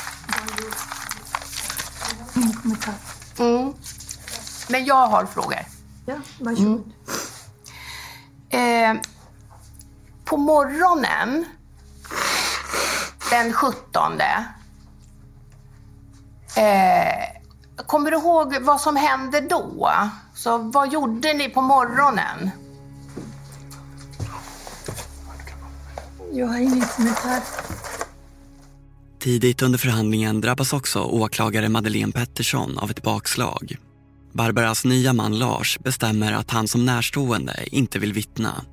Ingen 2.37 2.53
kommentar. 2.53 2.95
Mm. 3.39 3.73
Men 4.69 4.85
jag 4.85 5.07
har 5.07 5.27
frågor. 5.27 5.59
Ja, 6.07 6.15
varsågod. 6.41 6.93
Mm. 8.51 8.97
Eh, 8.97 9.03
på 10.25 10.37
morgonen 10.37 11.45
den 13.31 13.53
17 13.53 14.21
eh, 16.57 16.67
Kommer 17.87 18.11
du 18.11 18.17
ihåg 18.17 18.57
vad 18.61 18.81
som 18.81 18.97
hände 18.97 19.41
då? 19.41 19.91
Så 20.39 20.59
vad 20.59 20.93
gjorde 20.93 21.33
ni 21.33 21.49
på 21.49 21.61
morgonen? 21.61 22.51
Jag 26.33 26.47
har 26.47 26.59
ingen 26.59 26.85
kommentar. 26.97 27.43
Tidigt 29.19 29.63
under 29.63 29.79
förhandlingen 29.79 30.41
drabbas 30.41 30.73
också 30.73 31.01
åklagare 31.01 31.69
Madeleine 31.69 32.13
Pettersson 32.13 32.79
av 32.79 32.91
ett 32.91 33.03
bakslag. 33.03 33.77
Barbaras 34.33 34.85
nya 34.85 35.13
man 35.13 35.39
Lars 35.39 35.79
bestämmer 35.79 36.33
att 36.33 36.51
han 36.51 36.69
som 36.69 36.85
närstående 36.87 37.55
inte 37.67 37.99
vill 37.99 38.13
vittna. 38.13 38.65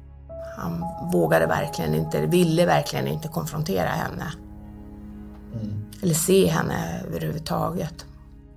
Han 0.58 0.84
vågade 1.12 1.48
verkligen 1.48 1.96
inte, 1.96 2.26
ville 2.26 2.66
verkligen 2.66 3.08
inte 3.08 3.28
konfrontera 3.28 3.90
henne. 3.90 4.34
Mm. 5.54 5.86
Eller 6.02 6.14
se 6.14 6.48
henne 6.48 7.04
överhuvudtaget. 7.08 8.06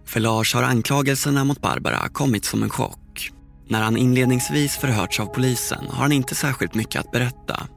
För 0.09 0.21
Lars 0.21 0.55
har 0.55 0.63
anklagelserna 0.63 1.45
mot 1.45 1.61
Barbara 1.61 2.09
kommit 2.09 2.45
som 2.45 2.63
en 2.63 2.71
chock. 2.71 3.33
När 3.67 3.83
han 3.83 3.97
inledningsvis 3.97 4.77
förhörts 4.77 5.21
av 5.21 5.27
polisen 5.27 5.85
har 5.89 6.03
han 6.03 6.13
inte 6.13 6.35
särskilt 6.35 6.75
mycket 6.75 7.01
att 7.01 7.11
berätta. 7.11 7.69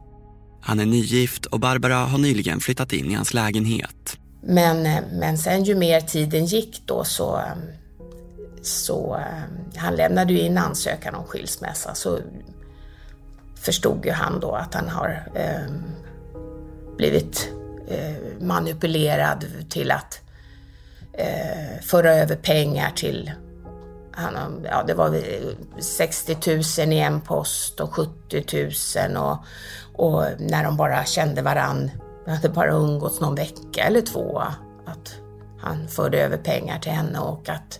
Han 0.61 0.79
är 0.79 0.85
nygift 0.85 1.45
och 1.45 1.59
Barbara 1.59 1.95
har 1.95 2.17
nyligen 2.17 2.59
flyttat 2.59 2.93
in 2.93 3.11
i 3.11 3.13
hans 3.13 3.33
lägenhet. 3.33 4.17
Men, 4.43 4.85
eh, 4.85 5.03
men 5.13 5.37
sen 5.37 5.63
ju 5.63 5.75
mer 5.75 6.01
tiden 6.01 6.45
gick 6.45 6.81
då 6.85 7.03
så, 7.03 7.37
eh, 7.37 7.43
så 8.61 9.15
eh, 9.15 9.79
han 9.79 9.95
lämnade 9.95 10.33
ju 10.33 10.39
in 10.39 10.57
ansökan 10.57 11.15
om 11.15 11.23
skilsmässa 11.23 11.95
så 11.95 12.19
förstod 13.55 14.05
ju 14.05 14.11
han 14.11 14.39
då 14.39 14.51
att 14.51 14.73
han 14.73 14.89
har 14.89 15.27
eh, 15.35 15.73
blivit 16.97 17.51
eh, 17.87 18.45
manipulerad 18.45 19.45
till 19.69 19.91
att 19.91 20.21
eh, 21.21 21.81
föra 21.81 22.15
över 22.15 22.35
pengar 22.35 22.91
till 22.95 23.31
han, 24.13 24.65
ja, 24.71 24.83
det 24.87 24.93
var 24.93 25.21
60 25.81 26.37
000 26.81 26.93
i 26.93 26.99
en 26.99 27.21
post 27.21 27.79
och 27.79 27.93
70 27.93 28.45
000 29.13 29.17
och, 29.17 29.37
och 30.05 30.25
när 30.39 30.63
de 30.63 30.77
bara 30.77 31.05
kände 31.05 31.41
varann, 31.41 31.91
de 32.25 32.31
hade 32.31 32.49
bara 32.49 32.71
umgåtts 32.71 33.21
någon 33.21 33.35
vecka 33.35 33.83
eller 33.83 34.01
två, 34.01 34.39
att 34.85 35.15
han 35.59 35.87
förde 35.87 36.21
över 36.21 36.37
pengar 36.37 36.79
till 36.79 36.91
henne 36.91 37.19
och 37.19 37.49
att 37.49 37.79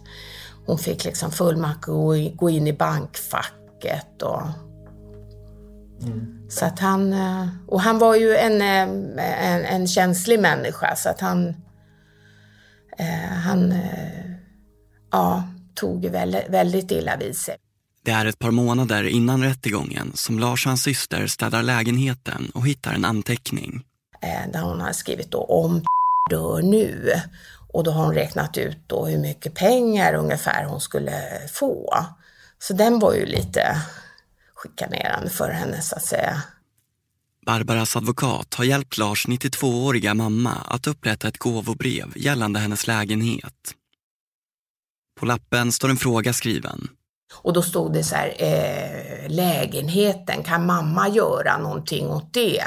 hon 0.66 0.78
fick 0.78 1.06
liksom 1.06 1.32
fullmakt 1.32 1.90
att 1.90 2.36
gå 2.36 2.50
in 2.50 2.68
i 2.68 2.74
bankfacket 2.74 4.22
och 4.22 4.42
mm. 6.02 6.38
Så 6.50 6.66
att 6.66 6.80
han, 6.80 7.14
eh, 7.14 7.48
och 7.68 7.82
han 7.82 8.00
var 8.00 8.16
ju 8.16 8.36
en, 8.36 8.62
eh, 8.62 9.54
en, 9.54 9.66
en 9.66 9.88
känslig 9.88 10.40
människa 10.40 10.96
så 10.96 11.10
att 11.10 11.20
han, 11.22 11.56
han 13.44 13.76
ja, 15.12 15.44
tog 15.76 16.06
väldigt, 16.06 16.50
väldigt 16.50 16.92
illa 16.92 17.18
vid 17.18 17.38
sig. 17.38 17.56
Det 18.06 18.12
är 18.12 18.26
ett 18.26 18.40
par 18.40 18.52
månader 18.52 19.04
innan 19.04 19.44
rättegången 19.44 20.12
som 20.16 20.40
Lars 20.40 20.66
och 20.66 20.70
hans 20.70 20.84
syster 20.84 21.28
städar 21.28 21.64
lägenheten 21.64 22.52
och 22.54 22.68
hittar 22.68 22.94
en 22.94 23.06
anteckning. 23.06 23.84
Där 24.54 24.62
hon 24.62 24.82
har 24.82 24.92
skrivit 24.92 25.32
då 25.32 25.44
om 25.44 25.84
dör 26.30 26.62
nu. 26.62 27.14
Och 27.74 27.84
då 27.84 27.92
har 27.92 28.06
hon 28.06 28.16
räknat 28.16 28.58
ut 28.58 28.78
då 28.88 29.06
hur 29.06 29.18
mycket 29.18 29.56
pengar 29.56 30.14
ungefär 30.14 30.66
hon 30.66 30.82
skulle 30.82 31.14
få. 31.54 32.06
Så 32.60 32.74
den 32.74 33.00
var 33.00 33.14
ju 33.14 33.26
lite 33.26 33.78
chikanerande 34.64 35.30
för 35.30 35.50
henne 35.50 35.82
så 35.82 35.96
att 35.96 36.06
säga. 36.06 36.42
Barbaras 37.46 37.96
advokat 37.96 38.54
har 38.54 38.66
hjälpt 38.66 38.98
Lars 38.98 39.28
92-åriga 39.28 40.14
mamma 40.14 40.54
att 40.66 40.88
upprätta 40.88 41.28
ett 41.28 41.38
gåvobrev 41.38 42.14
gällande 42.16 42.60
hennes 42.60 42.88
lägenhet. 42.88 43.76
På 45.20 45.26
lappen 45.26 45.72
står 45.72 45.90
en 45.90 45.98
fråga 45.98 46.34
skriven. 46.34 46.88
Och 47.42 47.54
då 47.54 47.62
stod 47.62 47.94
det 47.94 48.04
så 48.04 48.16
här, 48.16 48.36
eh, 48.38 49.30
lägenheten, 49.30 50.44
kan 50.44 50.66
mamma 50.66 51.10
göra 51.10 51.58
någonting 51.58 52.08
åt 52.08 52.34
det? 52.34 52.64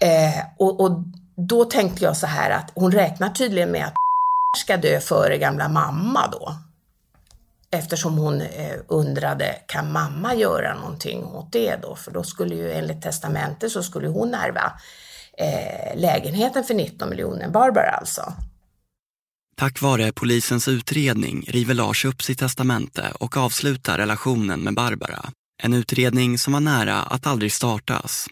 Eh, 0.00 0.44
och, 0.58 0.80
och, 0.80 1.04
då 1.48 1.64
tänkte 1.64 2.04
jag 2.04 2.16
så 2.16 2.26
här 2.26 2.50
att 2.50 2.72
hon 2.74 2.92
räknar 2.92 3.30
tydligen 3.30 3.70
med 3.70 3.86
att 3.86 3.94
ska 4.56 4.76
dö 4.76 5.00
före 5.00 5.38
gamla 5.38 5.68
mamma 5.68 6.28
då. 6.32 6.54
Eftersom 7.70 8.18
hon 8.18 8.40
eh, 8.40 8.76
undrade, 8.88 9.56
kan 9.66 9.92
mamma 9.92 10.34
göra 10.34 10.74
någonting 10.74 11.24
åt 11.24 11.52
det 11.52 11.76
då? 11.82 11.96
För 11.96 12.10
då 12.10 12.22
skulle 12.22 12.54
ju 12.54 12.72
enligt 12.72 13.02
testamentet 13.02 13.72
så 13.72 13.82
skulle 13.82 14.08
hon 14.08 14.34
ärva 14.34 14.72
eh, 15.38 16.00
lägenheten 16.00 16.64
för 16.64 16.74
19 16.74 17.10
miljoner, 17.10 17.48
Barbara 17.48 17.90
alltså. 17.90 18.32
Tack 19.56 19.82
vare 19.82 20.12
polisens 20.12 20.68
utredning 20.68 21.44
river 21.48 21.74
Lars 21.74 22.04
upp 22.04 22.22
sitt 22.22 22.38
testamente 22.38 23.12
och 23.20 23.36
avslutar 23.36 23.98
relationen 23.98 24.60
med 24.60 24.74
Barbara. 24.74 25.24
En 25.62 25.74
utredning 25.74 26.38
som 26.38 26.52
var 26.52 26.60
nära 26.60 27.02
att 27.02 27.26
aldrig 27.26 27.52
startas. 27.52 28.26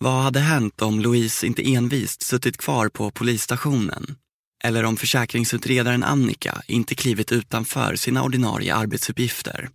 Vad 0.00 0.22
hade 0.22 0.40
hänt 0.40 0.82
om 0.82 1.00
Louise 1.00 1.46
inte 1.46 1.72
envist 1.74 2.22
suttit 2.22 2.56
kvar 2.56 2.88
på 2.88 3.10
polisstationen? 3.10 4.16
Eller 4.64 4.84
om 4.84 4.96
försäkringsutredaren 4.96 6.04
Annika 6.04 6.62
inte 6.66 6.94
klivit 6.94 7.32
utanför 7.32 7.96
sina 7.96 8.22
ordinarie 8.22 8.74
arbetsuppgifter? 8.74 9.68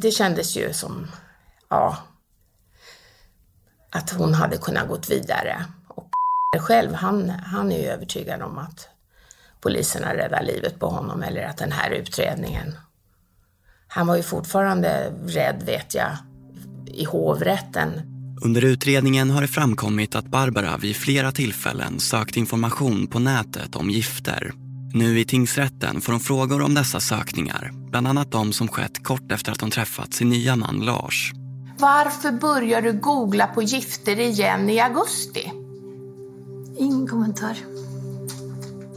Det 0.00 0.10
kändes 0.10 0.56
ju 0.56 0.72
som, 0.72 1.06
ja, 1.70 1.98
att 3.90 4.10
hon 4.10 4.34
hade 4.34 4.56
kunnat 4.56 4.88
gått 4.88 5.10
vidare. 5.10 5.64
Och 5.88 6.10
själv, 6.58 6.94
han, 6.94 7.30
han 7.30 7.72
är 7.72 7.78
ju 7.78 7.86
övertygad 7.86 8.42
om 8.42 8.58
att 8.58 8.88
poliserna 9.60 10.14
räddar 10.14 10.42
livet 10.42 10.78
på 10.78 10.86
honom 10.86 11.22
eller 11.22 11.42
att 11.42 11.56
den 11.56 11.72
här 11.72 11.90
utredningen. 11.90 12.74
Han 13.88 14.06
var 14.06 14.16
ju 14.16 14.22
fortfarande 14.22 15.12
rädd, 15.26 15.62
vet 15.66 15.94
jag, 15.94 16.16
i 16.86 17.04
hovrätten. 17.04 18.13
Under 18.44 18.64
utredningen 18.64 19.30
har 19.30 19.40
det 19.40 19.48
framkommit 19.48 20.14
att 20.14 20.24
Barbara 20.24 20.76
vid 20.76 20.96
flera 20.96 21.32
tillfällen 21.32 22.00
sökt 22.00 22.36
information 22.36 23.06
på 23.06 23.18
nätet 23.18 23.76
om 23.76 23.90
gifter. 23.90 24.52
Nu 24.94 25.18
i 25.20 25.24
tingsrätten 25.24 26.00
får 26.00 26.12
hon 26.12 26.20
frågor 26.20 26.62
om 26.62 26.74
dessa 26.74 27.00
sökningar, 27.00 27.70
bland 27.90 28.06
annat 28.06 28.32
de 28.32 28.52
som 28.52 28.68
skett 28.68 29.04
kort 29.04 29.32
efter 29.32 29.52
att 29.52 29.60
hon 29.60 29.70
träffat 29.70 30.14
sin 30.14 30.28
nya 30.28 30.56
man 30.56 30.80
Lars. 30.80 31.32
Varför 31.78 32.32
börjar 32.32 32.82
du 32.82 32.92
googla 32.92 33.46
på 33.46 33.62
gifter 33.62 34.20
igen 34.20 34.70
i 34.70 34.80
augusti? 34.80 35.52
Ingen 36.78 37.06
kommentar. 37.06 37.56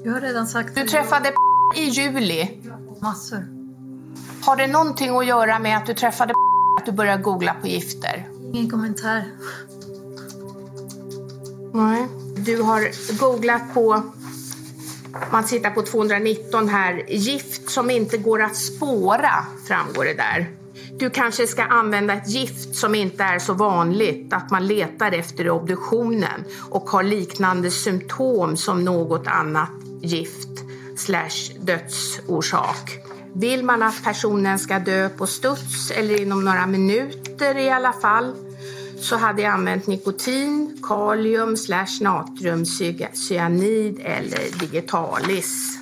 Jag 0.04 0.14
har 0.14 0.22
redan 0.22 0.48
sagt 0.48 0.76
Du 0.76 0.88
träffade 0.88 1.34
i 1.78 1.84
juli. 1.84 2.50
Massor. 3.02 3.48
Har 4.42 4.56
det 4.56 4.68
någonting 4.68 5.18
att 5.18 5.28
göra 5.28 5.60
med 5.60 5.78
att 5.78 5.86
du 5.86 5.94
träffade 5.94 6.34
att 6.80 6.86
du 6.86 6.92
började 6.92 7.24
googla 7.24 7.54
på 7.54 7.68
gifter? 7.68 8.37
Ingen 8.58 8.70
kommentar. 8.70 9.24
Nej. 11.74 12.08
Du 12.38 12.62
har 12.62 12.90
googlat 13.20 13.74
på 13.74 14.02
Man 15.32 15.46
tittar 15.46 15.72
på 15.72 15.82
219 15.82 16.70
här. 16.70 17.06
Gift 17.08 17.70
som 17.70 17.90
inte 17.90 18.18
går 18.18 18.42
att 18.42 18.56
spåra 18.56 19.46
framgår 19.68 20.06
det 20.06 20.14
där. 20.14 20.50
Du 21.00 21.10
kanske 21.10 21.48
ska 21.48 21.64
använda 21.64 22.14
ett 22.14 22.30
gift 22.30 22.76
som 22.76 22.96
inte 22.96 23.24
är 23.24 23.40
så 23.40 23.54
vanligt 23.54 24.34
att 24.34 24.52
man 24.52 24.68
letar 24.68 25.12
efter 25.12 25.50
obduktionen 25.50 26.44
och 26.70 26.90
har 26.90 27.04
liknande 27.04 27.72
symptom 27.72 28.58
som 28.58 28.86
något 28.86 29.28
annat 29.28 29.72
gift 30.02 30.64
slash 30.96 31.54
dödsorsak. 31.60 33.00
Vill 33.34 33.64
man 33.64 33.84
att 33.84 34.04
personen 34.04 34.60
ska 34.60 34.80
dö 34.80 35.10
på 35.10 35.28
studs 35.28 35.92
eller 35.92 36.22
inom 36.22 36.46
några 36.46 36.68
minuter 36.68 37.58
i 37.58 37.70
alla 37.70 37.94
fall 37.94 38.47
så 39.00 39.18
hade 39.18 39.42
jag 39.42 39.54
använt 39.54 39.88
nikotin, 39.88 40.78
kalium 40.84 41.58
slash 41.58 42.02
natrium, 42.02 42.66
cyanid 43.14 44.00
eller 44.00 44.60
digitalis. 44.60 45.80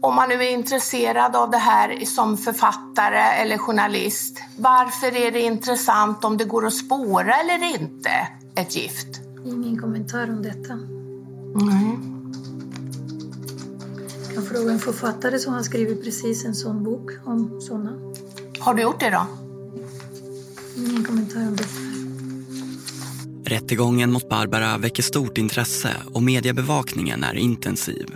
Om 0.00 0.14
man 0.14 0.28
nu 0.28 0.34
är 0.34 0.50
intresserad 0.50 1.36
av 1.36 1.50
det 1.50 1.58
här 1.58 2.04
som 2.04 2.36
författare 2.36 3.42
eller 3.42 3.58
journalist, 3.58 4.42
varför 4.56 5.16
är 5.16 5.30
det 5.30 5.40
intressant 5.40 6.24
om 6.24 6.36
det 6.36 6.44
går 6.44 6.66
att 6.66 6.74
spåra 6.74 7.34
eller 7.34 7.80
inte 7.80 8.10
ett 8.54 8.76
gift? 8.76 9.20
Ingen 9.44 9.78
kommentar 9.78 10.30
om 10.30 10.42
detta. 10.42 10.74
Nej. 11.54 11.98
Jag 14.26 14.34
kan 14.34 14.44
fråga 14.44 14.72
en 14.72 14.78
författare 14.78 15.38
som 15.38 15.54
har 15.54 15.62
skrivit 15.62 16.04
precis 16.04 16.44
en 16.44 16.54
sån 16.54 16.84
bok 16.84 17.10
om 17.24 17.60
såna. 17.60 17.92
Har 18.58 18.74
du 18.74 18.82
gjort 18.82 19.00
det 19.00 19.10
då? 19.10 19.41
Ingen 20.76 21.04
kommentar 21.04 21.48
om 21.48 21.56
det. 21.56 21.64
Rättegången 23.50 24.12
mot 24.12 24.28
Barbara 24.28 24.78
väcker 24.78 25.02
stort 25.02 25.38
intresse 25.38 25.96
och 26.12 26.22
mediebevakningen 26.22 27.24
är 27.24 27.34
intensiv. 27.34 28.06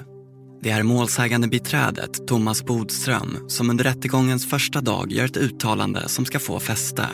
Det 0.63 0.71
är 0.71 0.83
målsägande 0.83 1.49
biträdet 1.49 2.27
Thomas 2.27 2.65
Bodström 2.65 3.39
som 3.49 3.71
under 3.71 3.85
rättegångens 3.85 4.47
första 4.47 4.81
dag 4.81 5.13
gör 5.13 5.25
ett 5.25 5.37
uttalande 5.37 6.09
som 6.09 6.25
ska 6.25 6.39
få 6.39 6.61
fäste. 6.61 7.07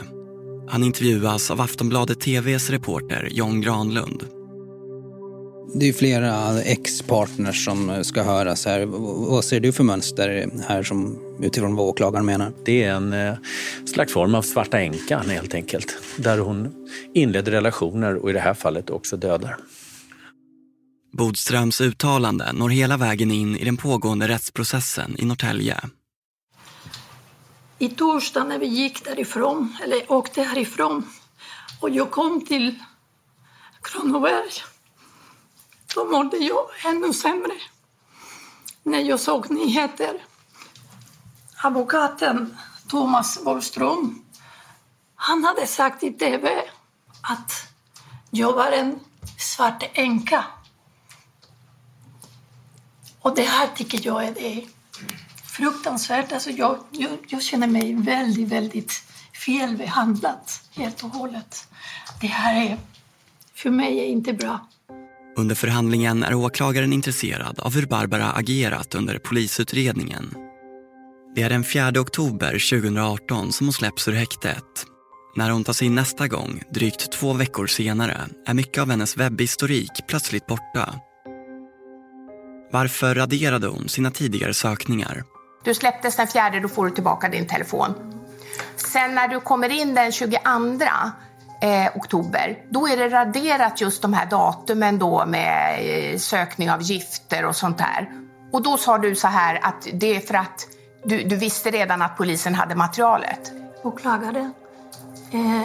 Han 0.68 0.84
intervjuas 0.84 1.50
av 1.50 1.60
Aftonbladet 1.60 2.20
TVs 2.20 2.70
reporter 2.70 3.28
John 3.32 3.60
Granlund. 3.60 4.24
Det 5.74 5.88
är 5.88 5.92
flera 5.92 6.62
ex-partners 6.62 7.64
som 7.64 8.04
ska 8.04 8.22
höras 8.22 8.66
här. 8.66 8.84
Vad 9.30 9.44
ser 9.44 9.60
du 9.60 9.72
för 9.72 9.84
mönster 9.84 10.50
här 10.68 10.82
som, 10.82 11.18
utifrån 11.42 11.76
vad 11.76 11.88
åklagaren 11.88 12.26
menar? 12.26 12.52
Det 12.64 12.84
är 12.84 12.92
en 12.92 13.12
eh, 13.12 13.34
slags 13.86 14.12
form 14.12 14.34
av 14.34 14.42
svarta 14.42 14.80
änkan 14.80 15.30
helt 15.30 15.54
enkelt. 15.54 15.96
Där 16.16 16.38
hon 16.38 16.88
inleder 17.14 17.52
relationer 17.52 18.16
och 18.16 18.30
i 18.30 18.32
det 18.32 18.40
här 18.40 18.54
fallet 18.54 18.90
också 18.90 19.16
dödar. 19.16 19.56
Bodströms 21.12 21.80
uttalande 21.80 22.52
når 22.52 22.68
hela 22.68 22.96
vägen 22.96 23.30
in 23.30 23.56
i 23.56 23.64
den 23.64 23.76
pågående 23.76 24.28
rättsprocessen 24.28 25.16
i 25.18 25.24
Norrtälje. 25.24 25.80
I 27.78 27.88
torsdag 27.88 28.44
när 28.44 28.58
vi 28.58 28.66
gick 28.66 29.04
därifrån, 29.04 29.76
eller 29.84 30.12
åkte 30.12 30.42
härifrån, 30.42 31.02
och 31.80 31.90
jag 31.90 32.10
kom 32.10 32.44
till 32.44 32.78
Kronoberg, 33.82 34.50
då 35.94 36.04
mådde 36.04 36.36
jag 36.36 36.66
ännu 36.84 37.12
sämre. 37.12 37.54
När 38.82 38.98
jag 38.98 39.20
såg 39.20 39.50
nyheter. 39.50 40.24
Advokaten 41.56 42.56
Thomas 42.88 43.44
Borgström, 43.44 44.24
han 45.14 45.44
hade 45.44 45.66
sagt 45.66 46.02
i 46.02 46.12
tv 46.12 46.62
att 47.22 47.52
jag 48.30 48.52
var 48.52 48.72
en 48.72 49.00
svart 49.38 49.90
änka. 49.92 50.44
Och 53.20 53.34
det 53.34 53.42
här 53.42 53.66
tycker 53.66 54.00
jag 54.06 54.24
är 54.24 54.34
det 54.34 54.66
fruktansvärt. 55.44 56.32
Alltså 56.32 56.50
jag, 56.50 56.78
jag, 56.90 57.18
jag 57.28 57.42
känner 57.42 57.66
mig 57.66 57.94
väldigt, 57.94 58.48
väldigt 58.48 58.92
felbehandlad 59.46 60.40
helt 60.70 61.02
och 61.02 61.10
hållet. 61.10 61.68
Det 62.20 62.26
här 62.26 62.66
är, 62.66 62.78
för 63.54 63.70
mig 63.70 63.98
är 63.98 64.04
inte 64.04 64.32
bra. 64.32 64.60
Under 65.36 65.54
förhandlingen 65.54 66.22
är 66.22 66.34
åklagaren 66.34 66.92
intresserad 66.92 67.60
av 67.60 67.74
hur 67.74 67.86
Barbara 67.86 68.32
agerat 68.32 68.94
under 68.94 69.18
polisutredningen. 69.18 70.34
Det 71.34 71.42
är 71.42 71.50
den 71.50 71.64
4 71.64 72.00
oktober 72.00 72.70
2018 72.70 73.52
som 73.52 73.66
hon 73.66 73.72
släpps 73.72 74.08
ur 74.08 74.12
häktet. 74.12 74.64
När 75.36 75.50
hon 75.50 75.64
tas 75.64 75.82
in 75.82 75.94
nästa 75.94 76.28
gång, 76.28 76.62
drygt 76.70 77.12
två 77.12 77.32
veckor 77.32 77.66
senare, 77.66 78.20
är 78.46 78.54
mycket 78.54 78.82
av 78.82 78.90
hennes 78.90 79.16
webbhistorik 79.16 79.90
plötsligt 80.08 80.46
borta. 80.46 80.94
Varför 82.72 83.14
raderade 83.14 83.66
hon 83.66 83.88
sina 83.88 84.10
tidigare 84.10 84.54
sökningar? 84.54 85.22
Du 85.64 85.74
släpptes 85.74 86.16
den 86.16 86.26
fjärde, 86.26 86.60
då 86.60 86.68
får 86.68 86.86
du 86.86 86.94
tillbaka 86.94 87.28
din 87.28 87.46
telefon. 87.46 87.94
Sen 88.76 89.14
när 89.14 89.28
du 89.28 89.40
kommer 89.40 89.68
in 89.68 89.94
den 89.94 90.12
22 90.12 90.36
eh, 91.62 91.96
oktober, 91.96 92.58
då 92.70 92.88
är 92.88 92.96
det 92.96 93.08
raderat 93.08 93.80
just 93.80 94.02
de 94.02 94.12
här 94.12 94.26
datumen 94.26 94.98
då 94.98 95.26
med 95.26 95.78
eh, 95.80 96.18
sökning 96.18 96.70
av 96.70 96.82
gifter 96.82 97.44
och 97.44 97.56
sånt 97.56 97.78
där. 97.78 98.10
Och 98.52 98.62
då 98.62 98.76
sa 98.76 98.98
du 98.98 99.14
så 99.14 99.28
här 99.28 99.60
att 99.62 99.88
det 99.92 100.16
är 100.16 100.20
för 100.20 100.34
att 100.34 100.66
du, 101.04 101.22
du 101.22 101.36
visste 101.36 101.70
redan 101.70 102.02
att 102.02 102.16
polisen 102.16 102.54
hade 102.54 102.74
materialet. 102.74 103.52
Åklagare, 103.82 104.50
eh, 105.30 105.62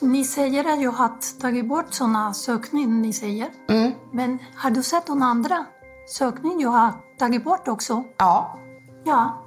ni 0.00 0.24
säger 0.24 0.72
att 0.72 0.82
jag 0.82 0.92
har 0.92 1.40
tagit 1.40 1.68
bort 1.68 1.94
sådana 1.94 2.34
sökningar, 2.34 2.88
ni 2.88 3.12
säger. 3.12 3.48
Mm. 3.68 3.92
Men 4.12 4.38
har 4.56 4.70
du 4.70 4.82
sett 4.82 5.08
någon 5.08 5.22
andra 5.22 5.66
sökning 6.08 6.60
jag 6.60 6.70
har 6.70 6.92
tagit 7.18 7.44
bort 7.44 7.68
också? 7.68 8.04
Ja. 8.16 8.58
Ja. 9.04 9.45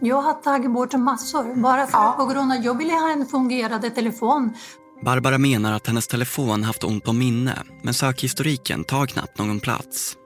Jag 0.00 0.22
har 0.22 0.34
tagit 0.34 0.70
bort 0.70 0.92
massor, 0.92 1.54
bara 1.62 1.86
för 1.86 1.98
Ja. 1.98 2.10
att 2.10 2.16
på 2.16 2.26
grund 2.26 2.52
av 2.52 2.58
att 2.58 2.64
jag 2.64 2.78
ville 2.78 2.92
ha 2.92 3.10
en 3.12 3.26
fungerande 3.26 3.90
telefon. 3.90 4.52
Barbara 5.04 5.38
menar 5.38 5.72
att 5.72 5.86
hennes 5.86 6.06
telefon 6.08 6.62
haft 6.64 6.84
ont 6.84 7.08
om 7.08 7.18
minne 7.18 7.58
men 7.82 7.94
sökhistoriken 7.94 8.84
tar 8.84 9.06
knappt 9.06 9.38
någon 9.38 9.60
plats. 9.60 10.16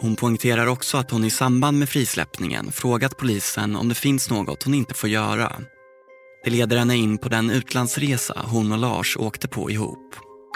Hon 0.00 0.16
poängterar 0.16 0.66
också 0.66 0.96
att 0.98 1.10
hon 1.10 1.24
i 1.24 1.30
samband 1.30 1.78
med 1.78 1.88
frisläppningen 1.88 2.72
frågat 2.72 3.16
polisen 3.16 3.76
om 3.76 3.88
det 3.88 3.94
finns 3.94 4.30
något 4.30 4.62
hon 4.62 4.74
inte 4.74 4.94
får 4.94 5.08
göra. 5.08 5.52
Det 6.44 6.50
leder 6.50 6.76
henne 6.78 6.96
in 6.96 7.18
på 7.18 7.28
den 7.28 7.50
utlandsresa 7.50 8.42
hon 8.46 8.72
och 8.72 8.78
Lars 8.78 9.16
åkte 9.16 9.48
på 9.48 9.70
ihop. 9.70 10.14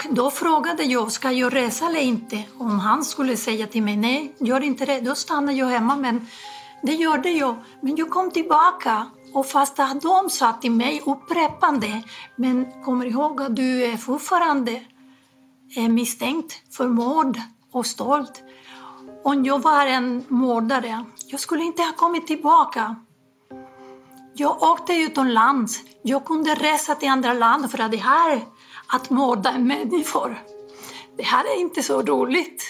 Då 0.09 0.31
frågade 0.31 0.83
jag, 0.83 1.11
ska 1.11 1.31
jag 1.31 1.55
resa 1.55 1.85
eller 1.85 1.99
inte? 1.99 2.43
Om 2.57 2.79
han 2.79 3.03
skulle 3.05 3.37
säga 3.37 3.67
till 3.67 3.83
mig, 3.83 3.97
nej, 3.97 4.35
gör 4.39 4.61
inte 4.61 4.85
det, 4.85 4.99
då 4.99 5.15
stannar 5.15 5.53
jag 5.53 5.65
hemma. 5.67 5.95
Men 5.95 6.27
det 6.83 6.93
gjorde 6.93 7.29
jag. 7.29 7.55
Men 7.81 7.95
jag 7.95 8.09
kom 8.09 8.31
tillbaka 8.31 9.09
och 9.33 9.45
fast 9.45 9.79
att 9.79 10.01
de 10.01 10.29
sa 10.29 10.53
till 10.53 10.71
mig 10.71 11.01
upprepande, 11.05 12.03
men 12.35 12.83
kommer 12.83 13.05
ihåg 13.05 13.41
att 13.41 13.55
du 13.55 13.83
är 13.85 13.97
fortfarande 13.97 14.81
är 15.75 15.89
misstänkt 15.89 16.75
för 16.75 16.87
mord 16.87 17.39
och 17.71 17.85
stolt. 17.85 18.43
Om 19.23 19.45
jag 19.45 19.61
var 19.61 19.85
en 19.85 20.25
mördare, 20.27 21.05
jag 21.25 21.39
skulle 21.39 21.63
inte 21.63 21.81
ha 21.81 21.93
kommit 21.93 22.27
tillbaka. 22.27 22.95
Jag 24.33 24.63
åkte 24.63 24.93
utomlands. 24.93 25.81
Jag 26.01 26.25
kunde 26.25 26.55
resa 26.55 26.95
till 26.95 27.09
andra 27.09 27.33
land 27.33 27.71
för 27.71 27.81
att 27.81 27.91
det 27.91 27.97
här, 27.97 28.45
att 28.87 29.09
mörda 29.09 29.57
människor, 29.57 30.43
det 31.17 31.23
här 31.23 31.43
är 31.55 31.61
inte 31.61 31.83
så 31.83 32.01
roligt. 32.01 32.63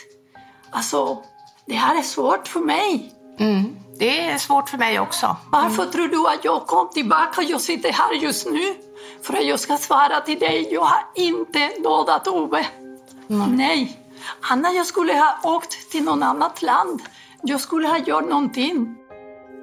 Alltså, 0.72 1.24
det 1.66 1.74
här 1.74 2.00
är 2.00 2.02
svårt 2.02 2.48
för 2.48 2.60
mig. 2.60 3.14
Mm. 3.40 3.76
Det 4.00 4.20
är 4.20 4.38
svårt 4.38 4.70
för 4.70 4.78
mig 4.78 5.00
också. 5.00 5.38
Varför 5.52 5.86
tror 5.86 6.08
du 6.08 6.28
att 6.28 6.46
jag 6.46 6.68
kom 6.68 6.90
tillbaka 6.94 7.42
och 7.42 7.44
jag 7.44 7.62
sitter 7.62 7.92
här 7.92 8.14
just 8.14 8.46
nu? 8.46 8.76
För 9.22 9.34
att 9.34 9.46
jag 9.46 9.60
ska 9.60 9.78
svara 9.78 10.22
till 10.22 10.40
dig, 10.40 10.68
jag 10.72 10.82
har 10.84 11.06
inte 11.16 11.72
dödat 11.84 12.28
Ove. 12.28 12.66
Nej. 13.28 14.00
Annars 14.42 14.74
jag 14.74 14.86
skulle 14.86 15.14
ha 15.14 15.56
åkt 15.56 15.92
till 15.92 16.04
något 16.04 16.24
annat 16.24 16.62
land. 16.62 17.02
Jag 17.42 17.62
skulle 17.62 17.88
ha 17.88 17.98
gjort 17.98 18.30
någonting. 18.30 18.96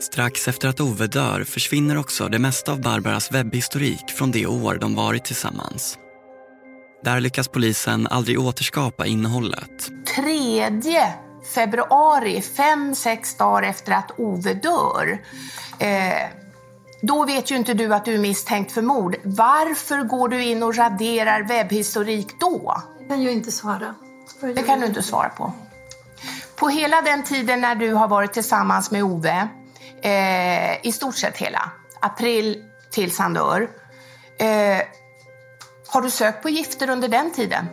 Strax 0.00 0.48
efter 0.48 0.68
att 0.68 0.80
Ove 0.80 1.06
dör 1.06 1.44
försvinner 1.44 1.98
också 1.98 2.28
det 2.28 2.38
mesta 2.38 2.72
av 2.72 2.80
Barbaras 2.80 3.32
webbhistorik 3.32 4.10
från 4.10 4.30
det 4.30 4.46
år 4.46 4.78
de 4.80 4.94
varit 4.94 5.24
tillsammans. 5.24 5.98
Där 7.04 7.20
lyckas 7.20 7.48
polisen 7.48 8.06
aldrig 8.06 8.40
återskapa 8.40 9.06
innehållet. 9.06 9.90
3 10.16 10.70
februari, 11.44 12.42
fem, 12.42 12.94
sex 12.94 13.36
dagar 13.36 13.62
efter 13.62 13.92
att 13.92 14.10
Ove 14.18 14.54
dör. 14.54 15.18
Eh, 15.78 16.28
då 17.02 17.24
vet 17.24 17.50
ju 17.50 17.56
inte 17.56 17.74
du 17.74 17.94
att 17.94 18.04
du 18.04 18.14
är 18.14 18.18
misstänkt 18.18 18.72
för 18.72 18.82
mord. 18.82 19.16
Varför 19.22 20.02
går 20.02 20.28
du 20.28 20.44
in 20.44 20.62
och 20.62 20.76
raderar 20.76 21.42
webbhistorik 21.42 22.40
då? 22.40 22.82
Det 22.98 23.08
kan 23.08 23.22
jag 23.22 23.32
inte 23.32 23.52
svara. 23.52 23.94
Det 24.40 24.62
kan 24.62 24.80
du 24.80 24.86
inte 24.86 25.02
svara 25.02 25.28
på. 25.28 25.52
På 26.56 26.68
hela 26.68 27.00
den 27.00 27.22
tiden 27.22 27.60
när 27.60 27.74
du 27.74 27.92
har 27.94 28.08
varit 28.08 28.32
tillsammans 28.32 28.90
med 28.90 29.04
Ove, 29.04 29.48
eh, 30.02 30.86
i 30.86 30.92
stort 30.92 31.16
sett 31.16 31.36
hela, 31.36 31.70
april 32.00 32.64
tills 32.90 33.18
han 33.18 33.34
dör, 33.34 33.70
eh, 34.38 34.78
har 35.86 36.02
du 36.02 36.10
sökt 36.10 36.42
på 36.42 36.48
gifter 36.48 36.90
under 36.90 37.08
den 37.08 37.30
tiden? 37.30 37.66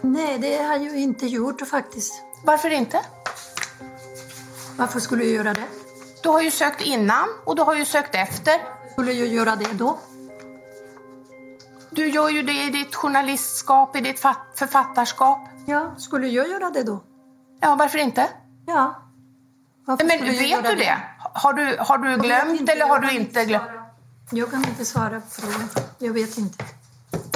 Nej, 0.00 0.38
det 0.38 0.56
har 0.56 0.76
jag 0.76 0.98
inte 0.98 1.26
gjort 1.26 1.68
faktiskt. 1.68 2.22
Varför 2.44 2.70
inte? 2.70 3.00
Varför 4.76 5.00
skulle 5.00 5.24
jag 5.24 5.32
göra 5.32 5.54
det? 5.54 5.66
Du 6.22 6.28
har 6.28 6.42
ju 6.42 6.50
sökt 6.50 6.80
innan 6.80 7.28
och 7.44 7.56
du 7.56 7.62
har 7.62 7.74
ju 7.74 7.84
sökt 7.84 8.14
efter. 8.14 8.54
Skulle 8.92 9.12
jag 9.12 9.28
göra 9.28 9.56
det 9.56 9.72
då? 9.72 9.98
Du 11.90 12.08
gör 12.08 12.28
ju 12.28 12.42
det 12.42 12.62
i 12.62 12.70
ditt 12.70 12.94
journalistskap, 12.94 13.96
i 13.96 14.00
ditt 14.00 14.20
författarskap. 14.54 15.48
Ja, 15.66 15.94
skulle 15.98 16.28
jag 16.28 16.48
göra 16.48 16.70
det 16.70 16.82
då? 16.82 17.04
Ja, 17.60 17.74
varför 17.78 17.98
inte? 17.98 18.28
Ja. 18.66 19.02
Varför 19.86 20.04
Men 20.04 20.20
vet 20.20 20.64
du 20.64 20.68
det? 20.68 20.74
det? 20.74 20.98
Har 21.18 21.52
du, 21.52 21.76
har 21.80 21.98
du 21.98 22.16
glömt 22.16 22.68
eller 22.68 22.88
har 22.88 22.98
du 22.98 23.10
inte 23.10 23.44
glömt? 23.44 23.64
Jag 24.30 24.50
kan 24.50 24.64
inte 24.64 24.84
svara 24.84 25.20
på 25.20 25.26
frågan. 25.30 25.68
Jag 25.98 26.12
vet 26.12 26.38
inte. 26.38 26.64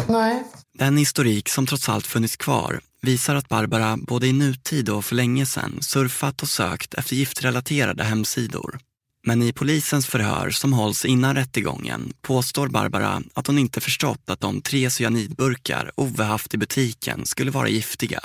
Nej. 0.08 0.44
Den 0.78 0.96
historik 0.96 1.48
som 1.48 1.66
trots 1.66 1.88
allt 1.88 2.06
funnits 2.06 2.36
kvar 2.36 2.80
visar 3.02 3.34
att 3.34 3.48
Barbara 3.48 3.96
både 3.96 4.26
i 4.26 4.32
nutid 4.32 4.88
och 4.88 5.04
för 5.04 5.14
länge 5.14 5.46
sedan 5.46 5.78
surfat 5.80 6.42
och 6.42 6.48
sökt 6.48 6.94
efter 6.94 7.16
giftrelaterade 7.16 8.04
hemsidor. 8.04 8.78
Men 9.26 9.42
i 9.42 9.52
polisens 9.52 10.06
förhör 10.06 10.50
som 10.50 10.72
hålls 10.72 11.04
innan 11.04 11.34
rättegången 11.34 12.12
påstår 12.22 12.68
Barbara 12.68 13.22
att 13.34 13.46
hon 13.46 13.58
inte 13.58 13.80
förstått 13.80 14.30
att 14.30 14.40
de 14.40 14.60
tre 14.60 14.90
cyanidburkar 14.90 15.90
Ove 15.96 16.24
haft 16.24 16.54
i 16.54 16.58
butiken 16.58 17.26
skulle 17.26 17.50
vara 17.50 17.68
giftiga. 17.68 18.20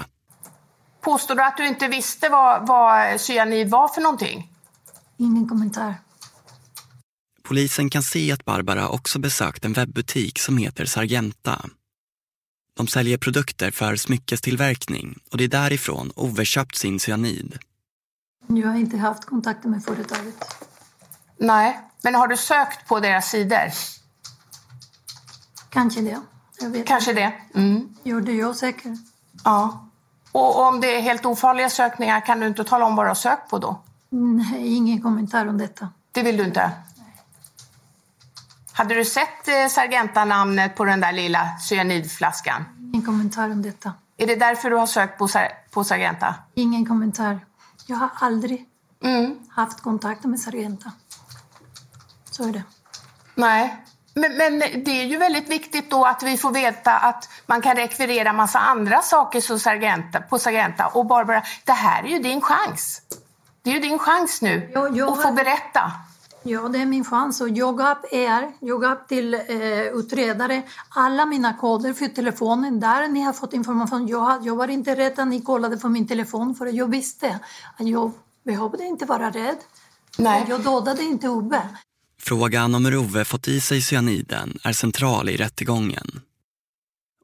Påstår 1.01 1.36
du 1.36 1.43
att 1.43 1.57
du 1.57 1.67
inte 1.67 1.88
visste 1.88 2.29
vad, 2.29 2.67
vad 2.67 3.21
cyanid 3.21 3.69
var 3.69 3.88
för 3.88 4.01
någonting? 4.01 4.51
Ingen 5.17 5.49
kommentar. 5.49 5.95
Polisen 7.43 7.89
kan 7.89 8.03
se 8.03 8.31
att 8.31 8.45
Barbara 8.45 8.89
också 8.89 9.19
besökt 9.19 9.65
en 9.65 9.73
webbutik 9.73 10.39
som 10.39 10.57
heter 10.57 10.86
Sargenta. 10.86 11.65
De 12.73 12.88
säljer 12.88 13.17
produkter 13.17 13.71
för 13.71 13.95
smyckestillverkning 13.95 15.19
och 15.31 15.38
det 15.38 15.43
är 15.43 15.47
därifrån 15.47 16.12
Ove 16.15 16.45
köpt 16.45 16.75
sin 16.75 16.99
cyanid. 16.99 17.57
Jag 18.47 18.67
har 18.67 18.75
inte 18.75 18.97
haft 18.97 19.25
kontakt 19.25 19.63
med 19.63 19.84
företaget. 19.84 20.36
Nej, 21.38 21.79
men 22.01 22.15
har 22.15 22.27
du 22.27 22.38
sökt 22.38 22.88
på 22.88 22.99
deras 22.99 23.29
sidor? 23.29 23.71
Kanske 25.69 26.01
det. 26.01 26.21
Jag 26.62 26.69
vet 26.69 26.88
Kanske 26.88 27.13
det? 27.13 27.34
Mm. 27.55 27.89
Gjorde 28.03 28.31
jag 28.31 28.55
säkert. 28.55 28.99
Ja. 29.43 29.88
Och 30.31 30.60
om 30.60 30.81
det 30.81 30.97
är 30.97 31.01
helt 31.01 31.25
ofarliga 31.25 31.69
sökningar, 31.69 32.25
kan 32.25 32.39
du 32.39 32.47
inte 32.47 32.63
tala 32.63 32.86
om 32.86 32.95
vad 32.95 33.05
du 33.05 33.10
har 33.10 33.15
sökt 33.15 33.49
på 33.49 33.57
då? 33.57 33.81
Nej, 34.10 34.75
ingen 34.75 35.01
kommentar 35.01 35.45
om 35.45 35.57
detta. 35.57 35.89
Det 36.12 36.23
vill 36.23 36.38
du 36.38 36.43
inte? 36.43 36.71
Hade 38.73 38.95
du 38.95 39.05
sett 39.05 39.47
eh, 39.47 39.67
Sargenta-namnet 39.69 40.75
på 40.75 40.86
den 40.86 41.01
där 41.01 41.12
lilla 41.12 41.49
cyanidflaskan? 41.69 42.65
Ingen 42.93 43.05
kommentar 43.05 43.49
om 43.49 43.62
detta. 43.62 43.93
Är 44.17 44.27
det 44.27 44.36
därför 44.36 44.69
du 44.69 44.75
har 44.75 44.86
sökt 44.86 45.17
på, 45.17 45.27
på 45.71 45.84
Sargenta? 45.84 46.36
Ingen 46.55 46.86
kommentar. 46.86 47.39
Jag 47.86 47.97
har 47.97 48.10
aldrig 48.15 48.65
mm. 49.03 49.39
haft 49.49 49.81
kontakt 49.81 50.23
med 50.23 50.39
Sargenta. 50.39 50.91
Så 52.31 52.47
är 52.47 52.53
det. 52.53 52.63
Nej. 53.36 53.84
Men, 54.13 54.38
men, 54.38 54.60
det 54.60 55.01
är 55.01 55.05
ju 55.05 55.17
väldigt 55.17 55.49
viktigt 55.49 55.91
då 55.91 56.05
att 56.05 56.23
vi 56.23 56.38
får 56.38 56.51
veta 56.51 56.97
att 56.97 57.29
man 57.45 57.62
kan 57.62 57.75
rekvirera 57.75 58.34
massa 58.34 58.60
andra 58.60 59.01
saker 59.01 59.57
Sargenta, 59.57 60.21
på 60.21 60.39
Sargenta. 60.39 60.88
Och 60.88 61.05
Barbara, 61.05 61.43
det 61.65 61.71
här 61.71 62.03
är 62.03 62.07
ju 62.07 62.19
din 62.19 62.41
chans. 62.41 63.01
Det 63.63 63.69
är 63.69 63.73
ju 63.73 63.79
din 63.79 63.99
chans 63.99 64.41
nu 64.41 64.71
jag 64.73 65.01
att 65.01 65.21
få 65.21 65.31
berätta. 65.31 65.91
Ja, 66.43 66.69
det 66.69 66.77
är 66.77 66.86
min 66.86 67.06
chans. 67.06 67.41
Och 67.41 67.49
jag 67.49 67.77
gav 67.77 67.97
er, 68.12 68.51
jag 68.60 68.82
gav 68.82 68.95
till 69.08 69.34
eh, 69.34 69.41
utredare 69.93 70.63
alla 70.89 71.25
mina 71.25 71.54
koder 71.54 71.93
för 71.93 72.08
telefonen 72.08 72.80
där 72.80 73.08
ni 73.08 73.21
har 73.21 73.34
fått 73.34 73.54
information. 73.54 74.08
Jag, 74.08 74.45
jag 74.45 74.56
var 74.56 74.67
inte 74.67 74.95
rädd 74.95 75.19
att 75.19 75.27
ni 75.27 75.41
kollade 75.41 75.77
på 75.77 75.89
min 75.89 76.08
telefon 76.08 76.56
för 76.56 76.65
jag 76.65 76.91
visste 76.91 77.39
att 77.77 77.88
jag 77.88 78.12
behövde 78.45 78.84
inte 78.86 79.06
vara 79.06 79.30
rädd. 79.30 79.58
Nej. 80.17 80.45
Jag 80.49 80.63
dödade 80.63 81.04
inte 81.04 81.30
Ove. 81.30 81.62
Frågan 82.19 82.75
om 82.75 82.86
hur 82.86 82.97
Ove 82.97 83.25
fått 83.25 83.47
i 83.47 83.62
sig 83.62 83.82
cyaniden 83.82 84.58
är 84.63 84.73
central 84.73 85.30
i 85.30 85.38
rättegången. 85.38 86.21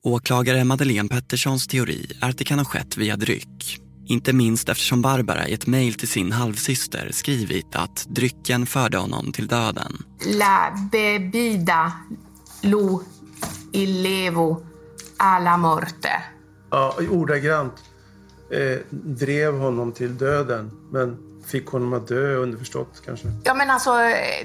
Åklagare 0.03 0.63
Madeleine 0.63 1.09
Petterssons 1.09 1.67
teori 1.67 2.11
är 2.21 2.29
att 2.29 2.37
det 2.37 2.43
kan 2.43 2.59
ha 2.59 2.65
skett 2.65 2.97
via 2.97 3.15
dryck. 3.15 3.86
Inte 4.09 4.33
minst 4.33 4.69
eftersom 4.69 5.01
Barbara 5.01 5.47
i 5.47 5.53
ett 5.53 5.67
mejl 5.67 5.93
till 5.93 6.07
sin 6.07 6.31
halvsyster 6.31 7.09
skrivit 7.11 7.75
att 7.75 8.05
drycken 8.09 8.65
förde 8.65 8.97
honom 8.97 9.31
till 9.31 9.47
döden. 9.47 9.97
La 10.25 10.77
bebida 10.91 11.91
lo 12.61 13.03
ilevo 13.73 14.65
alla 15.17 15.57
morte. 15.57 16.23
Ja, 16.69 16.95
ordagrant. 17.09 17.73
Eh, 18.51 18.79
drev 18.91 19.57
honom 19.57 19.91
till 19.91 20.17
döden, 20.17 20.71
men 20.91 21.17
fick 21.45 21.67
honom 21.67 21.93
att 21.93 22.07
dö 22.07 22.35
underförstått 22.35 23.01
kanske. 23.05 23.27
Ja, 23.43 23.53
men 23.53 23.69
alltså 23.69 23.91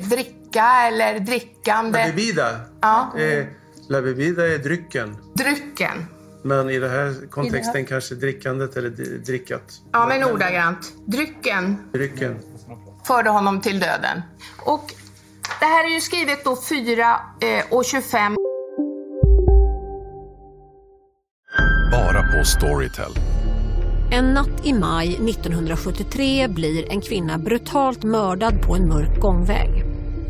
dricka 0.01 0.65
eller 0.87 1.21
drickande. 1.21 1.99
La 1.99 2.07
bebida. 2.07 2.61
Ja. 2.81 3.13
Eh, 3.19 3.47
la 3.89 4.03
bebida 4.03 4.49
är 4.49 4.59
drycken. 4.59 5.17
Drycken. 5.35 6.07
Men 6.43 6.71
i 6.71 6.79
den 6.79 6.91
här 6.91 7.31
kontexten 7.31 7.75
här... 7.75 7.85
kanske 7.85 8.15
drickandet 8.15 8.77
eller 8.77 8.91
drickat. 9.27 9.63
Ja, 9.93 10.07
men 10.07 10.25
ordagrant. 10.25 10.93
Drycken. 11.07 11.77
Drycken. 11.93 12.39
Förde 13.07 13.31
honom 13.31 13.61
till 13.61 13.81
döden. 13.81 14.23
Och 14.59 14.95
det 15.61 15.67
här 15.67 15.85
är 15.85 15.95
ju 15.95 16.01
skrivet 16.01 16.45
då 16.45 16.57
4 16.69 17.21
eh, 17.41 17.65
och 17.71 17.85
25. 17.85 18.37
Bara 21.93 22.23
på 22.23 22.45
Storytel. 22.45 23.13
En 24.13 24.25
natt 24.25 24.67
i 24.67 24.73
maj 24.73 25.09
1973 25.09 26.49
blir 26.49 26.93
en 26.93 27.01
kvinna 27.01 27.39
brutalt 27.39 28.03
mördad 28.05 28.63
på 28.63 28.77
en 28.77 28.89
mörk 28.89 29.21
gångväg. 29.21 29.92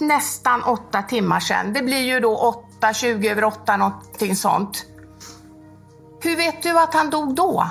nästan 0.00 0.62
åtta 0.62 1.02
timmar 1.02 1.40
sedan, 1.40 1.72
det 1.72 1.82
blir 1.82 2.00
ju 2.00 2.20
då 2.20 2.36
8, 2.78 2.92
20 2.92 3.28
över 3.28 3.44
8, 3.44 3.76
någonting 3.76 4.36
sånt. 4.36 4.86
Hur 6.20 6.36
vet 6.36 6.62
du 6.62 6.78
att 6.78 6.94
han 6.94 7.10
dog 7.10 7.34
då? 7.34 7.70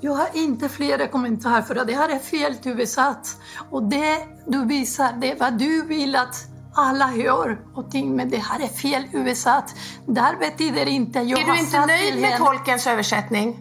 Jag 0.00 0.12
har 0.12 0.28
inte 0.32 0.68
flera 0.68 1.06
kommentarer 1.06 1.62
för 1.62 1.84
det 1.84 1.94
här 1.94 2.08
är 2.08 2.18
fel 2.18 2.54
översatt. 2.64 3.36
Och 3.70 3.82
det 3.82 4.26
du 4.46 4.64
visar, 4.64 5.12
det 5.12 5.30
är 5.30 5.38
vad 5.38 5.58
du 5.58 5.82
vill 5.82 6.16
att 6.16 6.46
alla 6.74 7.06
hör 7.06 7.60
och 7.74 7.90
ting, 7.90 8.16
men 8.16 8.30
det 8.30 8.36
här 8.36 8.60
är 8.60 8.68
fel 8.68 9.04
översatt. 9.12 9.74
Där 10.06 10.36
betyder 10.36 10.86
inte 10.86 11.18
jag 11.18 11.40
Är 11.40 11.52
du 11.52 11.60
inte 11.60 11.86
nöjd 11.86 12.20
med 12.20 12.38
tolkens 12.38 12.86
översättning? 12.86 13.58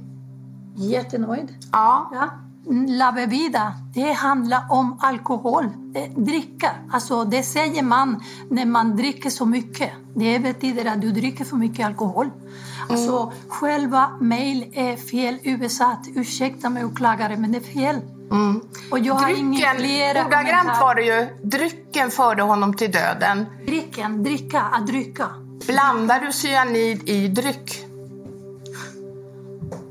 Jättenöjd. 0.75 1.55
Ja. 1.71 2.11
ja. 2.13 2.46
La 2.69 3.11
bebida, 3.11 3.73
det 3.93 4.11
handlar 4.11 4.61
om 4.69 4.97
alkohol, 5.01 5.65
dricka. 6.15 6.71
Alltså 6.91 7.23
det 7.23 7.43
säger 7.43 7.83
man 7.83 8.23
när 8.49 8.65
man 8.65 8.95
dricker 8.95 9.29
så 9.29 9.45
mycket. 9.45 9.91
Det 10.15 10.39
betyder 10.39 10.85
att 10.85 11.01
du 11.01 11.11
dricker 11.11 11.45
för 11.45 11.57
mycket 11.57 11.85
alkohol. 11.85 12.25
Mm. 12.25 12.37
Alltså 12.89 13.31
själva 13.47 14.09
mail 14.21 14.71
är 14.73 14.95
fel 14.95 15.37
översatt. 15.43 16.07
Ursäkta 16.15 16.69
mig 16.69 16.85
åklagare, 16.85 17.37
men 17.37 17.51
det 17.51 17.57
är 17.57 17.73
fel. 17.73 17.95
Mm. 18.31 18.61
Och 18.91 18.99
jag 18.99 19.13
har 19.13 19.29
ingen 19.29 19.75
flera 19.77 20.25
ordagrant 20.25 20.81
var 20.81 20.95
det 20.95 21.01
ju, 21.01 21.27
drycken 21.43 22.11
förde 22.11 22.41
honom 22.43 22.73
till 22.73 22.91
döden. 22.91 23.45
Drycken, 23.65 24.23
dricka, 24.23 24.61
att 24.61 24.87
dricka. 24.87 25.27
Blandar 25.67 26.19
du 26.19 26.31
cyanid 26.31 27.09
i 27.09 27.27
dryck? 27.27 27.85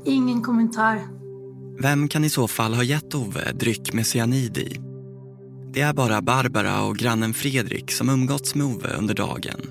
Ingen 0.03 0.41
kommentar. 0.41 1.16
Vem 1.79 2.07
kan 2.07 2.23
i 2.23 2.29
så 2.29 2.47
fall 2.47 2.73
ha 2.73 2.83
gett 2.83 3.15
Ove 3.15 3.51
dryck 3.51 3.93
med 3.93 4.07
cyanid 4.07 4.57
i? 4.57 4.79
Det 5.73 5.81
är 5.81 5.93
bara 5.93 6.21
Barbara 6.21 6.81
och 6.81 6.97
grannen 6.97 7.33
Fredrik 7.33 7.91
som 7.91 8.09
umgåtts 8.09 8.55
med 8.55 8.67
Ove 8.67 8.93
under 8.93 9.13
dagen. 9.13 9.61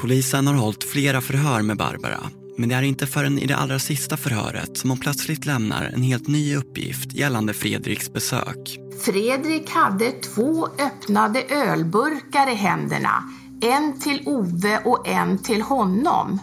Polisen 0.00 0.46
har 0.46 0.54
hållit 0.54 0.84
flera 0.84 1.20
förhör 1.20 1.62
med 1.62 1.76
Barbara 1.76 2.30
men 2.58 2.68
det 2.68 2.74
är 2.74 2.82
inte 2.82 3.06
förrän 3.06 3.38
i 3.38 3.46
det 3.46 3.56
allra 3.56 3.78
sista 3.78 4.16
förhöret 4.16 4.78
som 4.78 4.90
hon 4.90 4.98
plötsligt 4.98 5.46
lämnar 5.46 5.84
en 5.84 6.02
helt 6.02 6.28
ny 6.28 6.56
uppgift 6.56 7.12
gällande 7.12 7.54
Fredriks 7.54 8.12
besök. 8.12 8.78
Fredrik 9.04 9.70
hade 9.70 10.12
två 10.12 10.66
öppnade 10.66 11.42
ölburkar 11.42 12.52
i 12.52 12.54
händerna. 12.54 13.24
En 13.60 14.00
till 14.00 14.22
Ove 14.26 14.78
och 14.84 15.08
en 15.08 15.38
till 15.38 15.62
honom. 15.62 16.40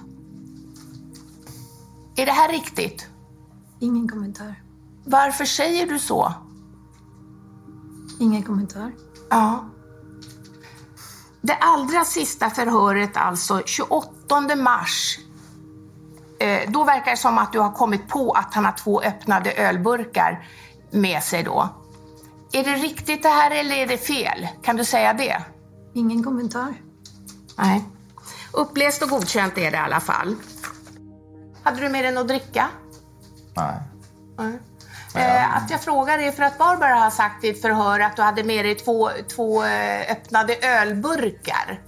Är 2.15 2.25
det 2.25 2.31
här 2.31 2.51
riktigt? 2.51 3.07
Ingen 3.79 4.07
kommentar. 4.09 4.63
Varför 5.05 5.45
säger 5.45 5.87
du 5.87 5.99
så? 5.99 6.33
Ingen 8.19 8.43
kommentar. 8.43 8.91
Ja. 9.29 9.69
Det 11.41 11.53
allra 11.55 12.03
sista 12.03 12.49
förhöret 12.49 13.17
alltså, 13.17 13.61
28 13.65 14.55
mars. 14.55 15.19
Eh, 16.39 16.71
då 16.71 16.83
verkar 16.83 17.11
det 17.11 17.17
som 17.17 17.37
att 17.37 17.53
du 17.53 17.59
har 17.59 17.71
kommit 17.71 18.07
på 18.07 18.31
att 18.31 18.53
han 18.53 18.65
har 18.65 18.71
två 18.71 19.01
öppnade 19.01 19.51
ölburkar 19.51 20.47
med 20.91 21.23
sig 21.23 21.43
då. 21.43 21.69
Är 22.51 22.63
det 22.63 22.75
riktigt 22.75 23.23
det 23.23 23.29
här 23.29 23.51
eller 23.51 23.75
är 23.75 23.87
det 23.87 23.97
fel? 23.97 24.47
Kan 24.61 24.75
du 24.75 24.85
säga 24.85 25.13
det? 25.13 25.43
Ingen 25.93 26.23
kommentar. 26.23 26.73
Nej. 27.57 27.83
Uppläst 28.53 29.03
och 29.03 29.09
godkänt 29.09 29.57
är 29.57 29.71
det 29.71 29.77
i 29.77 29.79
alla 29.79 29.99
fall. 29.99 30.35
Hade 31.63 31.81
du 31.81 31.89
med 31.89 32.05
dig 32.05 32.11
något 32.11 32.21
att 32.21 32.27
dricka? 32.27 32.69
Nej. 33.55 33.75
Nej. 34.37 34.59
Eh, 35.15 35.57
att 35.57 35.69
jag 35.69 35.81
frågar 35.81 36.19
är 36.19 36.31
för 36.31 36.43
att 36.43 36.57
Barbara 36.57 36.95
har 36.95 37.09
sagt 37.09 37.43
i 37.43 37.49
ett 37.49 37.61
förhör 37.61 37.99
att 37.99 38.15
du 38.15 38.21
hade 38.21 38.43
med 38.43 38.65
dig 38.65 38.75
två, 38.75 39.09
två 39.35 39.63
eh, 39.63 40.11
öppnade 40.11 40.55
ölburkar. 40.55 41.81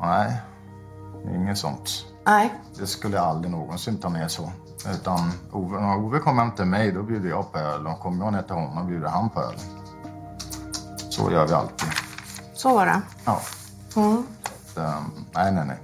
Nej, 0.00 0.40
inget 1.34 1.58
sånt. 1.58 2.06
Nej. 2.26 2.54
Det 2.78 2.86
skulle 2.86 3.16
jag 3.16 3.24
aldrig 3.24 3.52
någonsin 3.52 3.98
ta 3.98 4.08
med 4.08 4.30
så. 4.30 4.52
Utan 4.94 5.32
Ove, 5.52 5.80
när 5.80 5.96
Ove 5.96 6.18
kom 6.18 6.38
hem 6.38 6.50
till 6.52 6.64
mig, 6.64 6.92
då 6.92 7.02
bjuder 7.02 7.28
jag 7.28 7.52
på 7.52 7.58
öl. 7.58 7.86
Och 7.86 8.00
kommer 8.00 8.24
jag 8.24 8.32
ner 8.32 8.42
till 8.42 8.54
honom, 8.54 8.86
bjuder 8.86 9.08
han 9.08 9.30
på 9.30 9.40
öl. 9.40 9.54
Så 11.10 11.32
gör 11.32 11.46
vi 11.46 11.52
alltid. 11.52 11.88
Så 12.54 12.74
var 12.74 12.86
det. 12.86 13.00
Ja. 13.24 13.40
Mm. 13.96 14.26
Så, 14.74 14.80
um, 14.80 15.26
nej, 15.34 15.52
nej, 15.52 15.66
nej. 15.66 15.78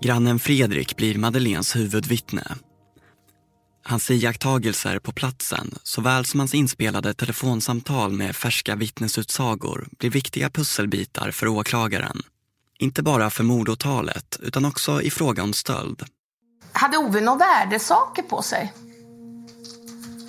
Grannen 0.00 0.38
Fredrik 0.38 0.96
blir 0.96 1.18
Madeleines 1.18 1.76
huvudvittne. 1.76 2.42
Hans 3.88 4.10
iakttagelser 4.10 4.98
på 4.98 5.12
platsen 5.12 5.74
såväl 5.82 6.24
som 6.24 6.40
hans 6.40 6.54
inspelade 6.54 7.14
telefonsamtal 7.14 8.12
med 8.12 8.36
färska 8.36 8.76
vittnesutsagor 8.76 9.88
blir 9.98 10.10
viktiga 10.10 10.50
pusselbitar 10.50 11.30
för 11.30 11.48
åklagaren. 11.48 12.22
Inte 12.78 13.02
bara 13.02 13.30
för 13.30 13.44
mordåtalet 13.44 14.38
utan 14.42 14.64
också 14.64 15.02
i 15.02 15.10
fråga 15.10 15.42
om 15.42 15.52
stöld. 15.52 16.02
Hade 16.72 16.96
Ove 16.96 17.20
några 17.20 17.38
värdesaker 17.38 18.22
på 18.22 18.42
sig? 18.42 18.72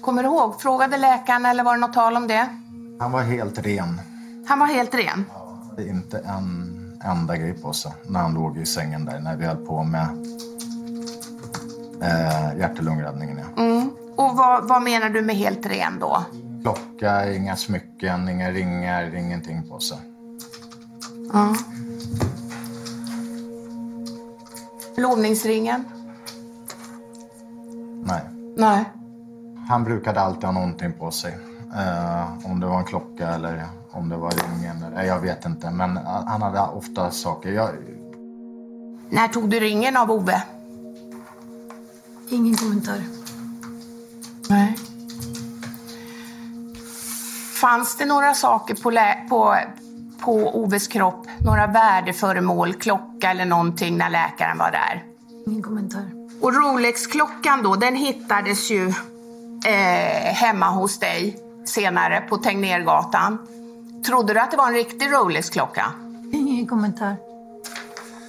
Kommer 0.02 0.24
du 0.24 0.30
ihåg? 0.30 0.62
Frågade 0.62 0.98
läkaren 0.98 1.46
eller 1.46 1.64
var 1.64 1.74
det 1.74 1.82
något 1.82 1.94
tal 1.94 2.16
om 2.16 2.28
det? 2.28 2.50
Han 3.00 3.12
var 3.12 3.24
helt 3.24 3.60
ren. 3.60 4.02
Han 4.48 4.60
var 4.60 4.68
helt 4.68 4.96
ren? 4.96 5.26
Det 5.78 5.84
är 5.84 5.90
inte 5.90 6.18
en 6.18 7.02
enda 7.06 7.38
grej 7.38 7.54
på 7.54 7.74
sig 7.74 7.92
när 8.08 8.20
han 8.20 8.34
låg 8.34 8.58
i 8.58 8.66
sängen 8.66 9.06
där 9.06 9.20
när 9.20 9.38
vi 9.38 9.46
höll 9.46 9.66
på 9.66 9.84
med 9.84 10.08
eh, 12.02 12.60
hjärt 12.60 12.78
och 12.78 12.84
lungräddningen. 12.84 13.40
Ja. 13.56 13.64
Mm. 13.64 13.90
Och 14.16 14.38
vad, 14.38 14.68
vad 14.68 14.82
menar 14.82 15.10
du 15.10 15.22
med 15.22 15.36
helt 15.36 15.66
ren 15.66 16.00
då? 16.00 16.26
Klocka, 16.62 17.34
inga 17.34 17.56
smycken, 17.56 18.30
inga 18.30 18.52
ringar, 18.52 19.16
ingenting 19.16 19.70
på 19.70 19.80
sig. 19.80 19.98
Ja. 21.34 21.56
Förlovningsringen? 24.96 25.84
Nej. 28.04 28.22
Nej. 28.58 28.86
Han 29.68 29.84
brukade 29.84 30.22
alltid 30.22 30.44
ha 30.44 30.52
någonting 30.52 30.94
på 30.94 31.12
sig. 31.12 31.38
Eh, 31.76 32.46
om 32.52 32.60
det 32.60 32.68
var 32.68 32.78
en 32.80 32.86
klocka 32.86 33.28
eller 33.28 33.66
om 33.92 34.10
det 34.10 34.18
var 34.18 34.32
ringen. 34.32 34.84
Eller, 34.84 35.04
jag 35.04 35.20
vet 35.20 35.46
inte, 35.46 35.72
men 35.72 35.98
han 36.06 36.42
hade 36.42 36.62
ofta 36.62 37.12
saker. 37.12 37.52
Jag, 37.52 37.70
När 39.10 39.28
tog 39.28 39.50
du 39.50 39.60
ringen 39.60 39.98
av 39.98 40.12
Ove? 40.12 40.44
Ingen 42.30 42.56
kommentar. 42.58 43.02
Nej. 44.50 44.78
Fanns 47.62 47.96
det 47.98 48.06
några 48.06 48.34
saker 48.34 48.76
på, 48.76 48.92
lä- 48.92 49.26
på, 49.30 49.56
på 50.20 50.34
Oves 50.64 50.88
kropp? 50.88 51.28
Några 51.46 51.68
värdeföremål, 51.68 52.74
klocka 52.74 53.32
eller 53.32 53.46
någonting 53.46 53.98
när 53.98 54.10
läkaren 54.10 54.58
var 54.58 54.72
där? 54.72 55.04
Ingen 55.48 55.64
kommentar. 55.64 56.06
Och 56.42 56.54
Rolex-klockan 56.56 57.64
då, 57.64 57.76
den 57.76 57.96
hittades 57.96 58.70
ju 58.72 58.88
eh, 59.66 60.34
hemma 60.34 60.70
hos 60.70 61.00
dig 61.00 61.38
senare 61.66 62.22
på 62.30 62.38
Tegnérgatan. 62.38 63.38
Trodde 64.06 64.34
du 64.34 64.40
att 64.40 64.52
det 64.52 64.58
var 64.58 64.68
en 64.68 64.74
riktig 64.74 65.12
Rolex-klocka? 65.12 65.86
Ingen 66.34 66.68
kommentar. 66.68 67.16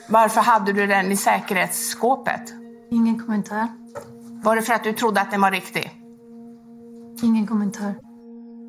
Varför 0.08 0.40
hade 0.40 0.72
du 0.72 0.87
den 0.87 1.12
i 1.12 1.16
säkerhetsskåpet? 1.16 2.42
Ingen 2.90 3.18
kommentar. 3.24 3.68
Var 4.42 4.57
det 4.57 4.62
för 4.62 4.72
att 4.72 4.85
du 4.85 4.92
trodde 4.92 5.20
att 5.20 5.31
den 5.31 5.40
var 5.40 5.51
riktig? 5.51 5.90
Ingen 7.22 7.46
kommentar. 7.46 7.94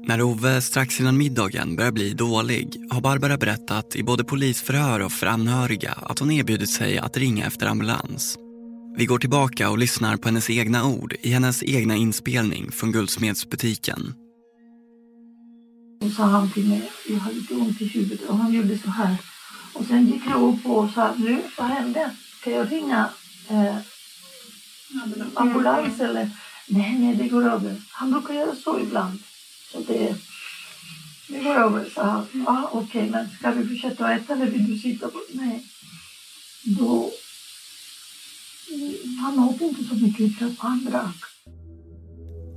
När 0.08 0.22
Ove 0.22 0.62
strax 0.62 1.00
innan 1.00 1.18
middagen 1.18 1.76
börjar 1.76 1.92
bli 1.92 2.14
dålig 2.14 2.76
har 2.90 3.02
Barbara 3.02 3.38
berättat 3.38 3.96
i 3.96 4.04
både 4.04 4.24
polisförhör 4.24 5.00
och 5.00 5.12
för 5.12 5.28
anhöriga 5.28 5.92
att 5.92 6.20
hon 6.20 6.32
erbjudit 6.32 6.70
sig 6.70 6.98
att 6.98 7.18
ringa 7.18 7.46
efter 7.46 7.68
ambulans. 7.68 8.38
Vi 8.98 9.06
går 9.06 9.20
tillbaka 9.20 9.70
och 9.70 9.78
lyssnar 9.78 10.18
på 10.18 10.28
hennes 10.28 10.50
egna 10.50 10.86
ord 10.86 11.16
i 11.22 11.30
hennes 11.30 11.64
egna 11.64 11.96
inspelning 11.96 12.72
från 12.72 12.92
guldsmedsbutiken. 12.92 14.14
Och 16.06 16.12
sa 16.12 16.24
han 16.24 16.52
till 16.52 16.70
mig, 16.70 16.92
jag 17.10 17.20
har 17.20 17.32
lite 17.32 17.54
ont 17.54 17.82
i 17.82 17.86
huvudet 17.86 18.30
och 18.30 18.38
han 18.38 18.54
gjorde 18.54 18.78
så 18.78 18.90
här. 18.90 19.18
Och 19.74 19.86
sen 19.86 20.06
gick 20.06 20.22
jag 20.30 20.42
upp 20.42 20.66
och 20.66 20.90
sa, 20.90 21.14
nu 21.18 21.42
vad 21.58 21.68
hände? 21.68 22.12
Ska 22.42 22.52
jag 22.52 22.72
ringa 22.72 23.10
eh, 23.50 23.76
ambulans 25.34 26.00
eller? 26.00 26.30
Nej, 26.68 27.00
nej, 27.00 27.16
det 27.16 27.28
går 27.28 27.44
över. 27.44 27.76
Han 27.92 28.12
brukar 28.12 28.34
göra 28.34 28.56
så 28.56 28.80
ibland. 28.80 29.20
Så 29.72 29.80
det, 29.88 30.16
det 31.28 31.40
går 31.44 31.56
över, 31.56 31.90
sa 31.96 32.04
han. 32.04 32.28
Ja, 32.46 32.70
okej, 32.74 33.10
men 33.10 33.30
ska 33.30 33.52
vi 33.52 33.68
fortsätta 33.68 34.06
att 34.06 34.22
äta 34.22 34.34
eller 34.34 34.46
vill 34.46 34.72
du 34.72 34.80
sitta 34.80 35.08
på? 35.08 35.20
Nej. 35.34 35.66
Då, 36.64 37.12
han 39.22 39.40
åt 39.40 39.62
inte 39.62 39.84
så 39.84 39.96
mycket 39.96 40.20
utan 40.20 40.56
han 40.60 40.86
drack. 40.86 41.16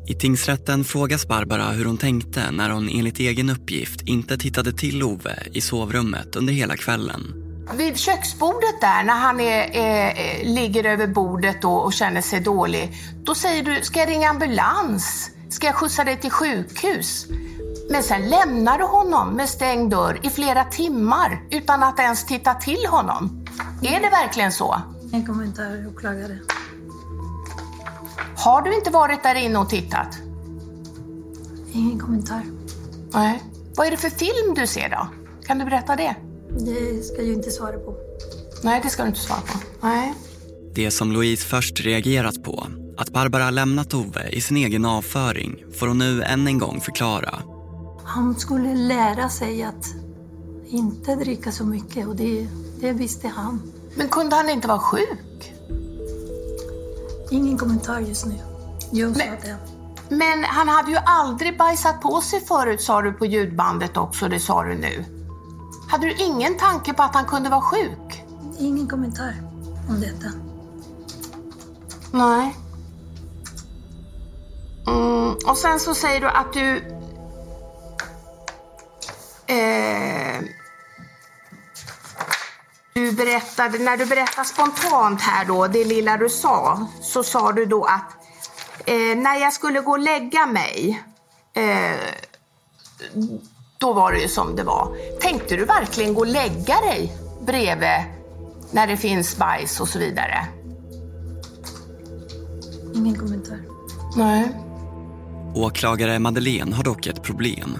I 0.09 0.15
tingsrätten 0.15 0.85
frågas 0.85 1.29
Barbara 1.29 1.71
hur 1.71 1.85
hon 1.85 1.99
tänkte 1.99 2.51
när 2.51 2.71
hon 2.71 2.89
enligt 2.89 3.19
egen 3.19 3.51
uppgift 3.51 4.01
inte 4.03 4.39
tittade 4.39 4.73
till 4.73 5.03
Ove 5.03 5.47
i 5.53 5.61
sovrummet 5.61 6.37
under 6.37 6.53
hela 6.53 6.77
kvällen. 6.77 7.52
Vid 7.71 7.97
köksbordet 7.97 8.81
där, 8.81 9.05
när 9.05 9.15
han 9.15 9.41
är, 9.41 9.77
eh, 9.77 10.55
ligger 10.55 10.85
över 10.85 11.07
bordet 11.07 11.63
då 11.63 11.73
och 11.73 11.93
känner 11.93 12.21
sig 12.21 12.41
dålig, 12.41 12.93
då 13.25 13.35
säger 13.35 13.63
du, 13.63 13.83
ska 13.83 14.01
jag 14.01 14.09
ringa 14.09 14.31
ambulans? 14.31 15.31
Ska 15.49 15.67
jag 15.67 15.75
skjutsa 15.75 16.05
dig 16.05 16.17
till 16.17 16.31
sjukhus? 16.31 17.27
Men 17.91 18.03
sen 18.03 18.29
lämnar 18.31 18.79
du 18.79 18.85
honom 18.85 19.29
med 19.29 19.49
stängd 19.49 19.91
dörr 19.91 20.21
i 20.23 20.31
flera 20.31 20.65
timmar 20.65 21.43
utan 21.51 21.83
att 21.83 21.99
ens 21.99 22.27
titta 22.27 22.55
till 22.55 22.87
honom. 22.87 23.47
Är 23.83 24.01
det 24.01 24.11
verkligen 24.11 24.53
så? 24.53 24.81
Ingen 25.13 25.27
kommentar, 25.27 25.89
åklagare. 25.89 26.39
Har 28.37 28.63
du 28.63 28.75
inte 28.75 28.91
varit 28.91 29.23
där 29.23 29.35
inne 29.35 29.59
och 29.59 29.69
tittat? 29.69 30.19
Ingen 31.73 31.99
kommentar. 31.99 32.43
Nej. 33.13 33.43
Vad 33.77 33.87
är 33.87 33.91
det 33.91 33.97
för 33.97 34.11
film 34.11 34.55
du 34.55 34.67
ser 34.67 34.89
då? 34.89 35.07
Kan 35.47 35.59
du 35.59 35.65
berätta 35.65 35.97
det? 35.97 36.17
Det 36.59 37.05
ska 37.05 37.17
jag 37.17 37.27
ju 37.27 37.33
inte 37.33 37.51
svara 37.51 37.79
på. 37.79 37.95
Nej, 38.63 38.81
det 38.83 38.89
ska 38.89 39.03
du 39.03 39.09
inte 39.09 39.21
svara 39.21 39.41
på. 39.41 39.59
Nej. 39.81 40.15
Det 40.75 40.91
som 40.91 41.13
Louise 41.13 41.47
först 41.47 41.81
reagerat 41.81 42.43
på, 42.43 42.67
att 42.97 43.11
Barbara 43.11 43.51
lämnat 43.51 43.95
Ove 43.95 44.29
i 44.29 44.41
sin 44.41 44.57
egen 44.57 44.85
avföring, 44.85 45.65
får 45.79 45.87
hon 45.87 45.99
nu 45.99 46.23
än 46.23 46.47
en 46.47 46.59
gång 46.59 46.81
förklara. 46.81 47.43
Han 48.05 48.35
skulle 48.35 48.75
lära 48.75 49.29
sig 49.29 49.63
att 49.63 49.87
inte 50.67 51.15
dricka 51.15 51.53
så 51.53 51.65
mycket 51.65 52.09
och 52.09 52.17
det, 52.17 52.47
det 52.81 52.93
visste 52.93 53.29
han. 53.29 53.73
Men 53.95 54.09
kunde 54.09 54.37
han 54.37 54.51
inte 54.51 54.69
vara 54.69 54.79
sjuk? 54.79 55.53
Ingen 57.31 57.59
kommentar 57.59 58.01
just 58.01 58.27
nu. 58.27 58.35
Jag 58.93 59.17
sa 59.17 59.25
det. 59.25 59.57
Men 60.09 60.45
han 60.45 60.69
hade 60.69 60.91
ju 60.91 60.97
aldrig 60.97 61.59
bajsat 61.59 62.03
på 62.03 62.21
sig 62.21 62.41
förut 62.41 62.81
sa 62.81 63.03
du 63.03 63.13
på 63.13 63.27
ljudbandet 63.27 63.97
också, 63.97 64.29
det 64.29 64.41
sa 64.41 64.63
du 64.63 64.75
nu. 64.75 65.05
Hade 65.89 66.07
du 66.07 66.15
ingen 66.15 66.59
tanke 66.59 66.93
på 66.93 67.03
att 67.03 67.15
han 67.15 67.27
kunde 67.27 67.51
vara 67.51 67.61
sjuk? 67.61 68.25
Ingen 68.59 68.89
kommentar 68.89 69.35
om 69.89 70.01
detta. 70.01 70.33
Nej. 72.13 72.57
Mm, 74.87 75.37
och 75.47 75.59
sen 75.59 75.81
så 75.81 75.95
säger 75.95 76.21
du 76.21 76.29
att 76.29 76.53
du... 76.53 76.77
Eh, 79.47 80.43
Du 82.95 83.13
berättade, 83.13 83.79
när 83.79 83.97
du 83.97 84.07
berättade 84.07 84.49
spontant 84.49 85.21
här 85.21 85.45
då, 85.45 85.67
det 85.67 85.85
lilla 85.85 86.17
du 86.17 86.29
sa, 86.29 86.87
så 87.03 87.23
sa 87.25 87.53
du 87.53 87.67
då 87.67 87.85
att 87.85 88.13
eh, 88.87 89.17
när 89.17 89.37
jag 89.37 89.53
skulle 89.53 89.81
gå 89.81 89.91
och 89.91 89.99
lägga 89.99 90.47
mig, 90.47 91.03
eh, 91.55 92.15
då 93.83 93.93
var 93.93 94.13
det 94.13 94.19
ju 94.19 94.29
som 94.29 94.57
det 94.57 94.63
var. 94.65 94.97
Tänkte 95.21 95.57
du 95.57 95.65
verkligen 95.65 96.15
gå 96.15 96.21
och 96.21 96.27
lägga 96.27 96.81
dig 96.81 97.13
bredvid 97.47 98.05
när 98.71 98.87
det 98.87 98.97
finns 98.97 99.37
bajs 99.37 99.81
och 99.81 99.89
så 99.89 99.99
vidare? 99.99 100.47
Ingen 102.95 103.15
kommentar. 103.15 103.59
Nej. 104.17 104.53
Åklagare 105.55 106.19
Madeleine 106.19 106.75
har 106.75 106.85
dock 106.85 107.07
ett 107.07 107.23
problem. 107.23 107.79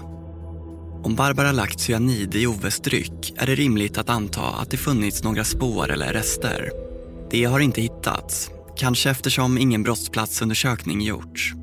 Om 1.03 1.15
Barbara 1.15 1.51
lagt 1.51 1.79
cyanid 1.79 2.35
i 2.35 2.47
Oves 2.47 2.79
dryck 2.79 3.33
är 3.37 3.45
det 3.45 3.55
rimligt 3.55 3.97
att 3.97 4.09
anta 4.09 4.41
att 4.41 4.71
det 4.71 4.77
funnits 4.77 5.23
några 5.23 5.43
spår 5.43 5.91
eller 5.91 6.13
rester. 6.13 6.71
Det 7.31 7.45
har 7.45 7.59
inte 7.59 7.81
hittats, 7.81 8.49
kanske 8.75 9.09
eftersom 9.09 9.57
ingen 9.57 9.83
brottsplatsundersökning 9.83 11.01
gjorts. 11.01 11.53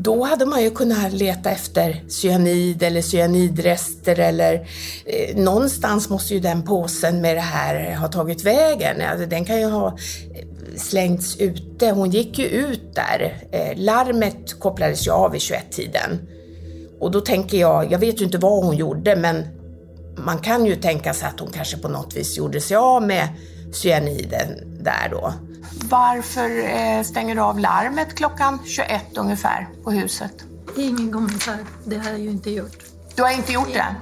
Då 0.00 0.24
hade 0.24 0.46
man 0.46 0.62
ju 0.62 0.70
kunnat 0.70 1.12
leta 1.12 1.50
efter 1.50 2.02
cyanid 2.08 2.82
eller 2.82 3.02
cyanidrester 3.02 4.18
eller 4.20 4.68
eh, 5.06 5.36
någonstans 5.36 6.08
måste 6.08 6.34
ju 6.34 6.40
den 6.40 6.62
påsen 6.62 7.20
med 7.20 7.36
det 7.36 7.40
här 7.40 7.96
ha 7.96 8.08
tagit 8.08 8.44
vägen. 8.44 9.00
Alltså, 9.00 9.26
den 9.26 9.44
kan 9.44 9.60
ju 9.60 9.66
ha 9.66 9.86
eh, 9.86 9.96
slängts 10.76 11.36
ute. 11.36 11.90
Hon 11.90 12.10
gick 12.10 12.38
ju 12.38 12.44
ut 12.44 12.94
där. 12.94 13.48
Eh, 13.52 13.76
larmet 13.76 14.60
kopplades 14.60 15.06
ju 15.06 15.10
av 15.10 15.32
vid 15.32 15.40
21-tiden. 15.40 16.18
Och 17.00 17.10
då 17.10 17.20
tänker 17.20 17.58
jag, 17.58 17.92
jag 17.92 17.98
vet 17.98 18.20
ju 18.20 18.24
inte 18.24 18.38
vad 18.38 18.64
hon 18.64 18.76
gjorde 18.76 19.16
men 19.16 19.44
man 20.16 20.38
kan 20.38 20.66
ju 20.66 20.76
tänka 20.76 21.14
sig 21.14 21.28
att 21.28 21.40
hon 21.40 21.50
kanske 21.50 21.76
på 21.76 21.88
något 21.88 22.16
vis 22.16 22.38
gjorde 22.38 22.60
sig 22.60 22.76
av 22.76 23.02
med 23.02 23.28
cyaniden 23.72 24.48
där 24.84 25.08
då. 25.10 25.32
Varför 25.84 26.50
eh, 26.58 27.02
stänger 27.02 27.34
du 27.34 27.40
av 27.40 27.58
larmet 27.58 28.14
klockan 28.14 28.58
21 28.64 29.18
ungefär 29.18 29.68
på 29.84 29.90
huset? 29.90 30.32
Ingen 30.76 31.12
kommentar. 31.12 31.56
Det 31.84 31.98
har 31.98 32.10
jag 32.10 32.18
ju 32.20 32.30
inte 32.30 32.50
gjort. 32.50 32.78
Du 33.16 33.22
har 33.22 33.30
inte 33.30 33.52
gjort 33.52 33.72
det? 33.72 33.96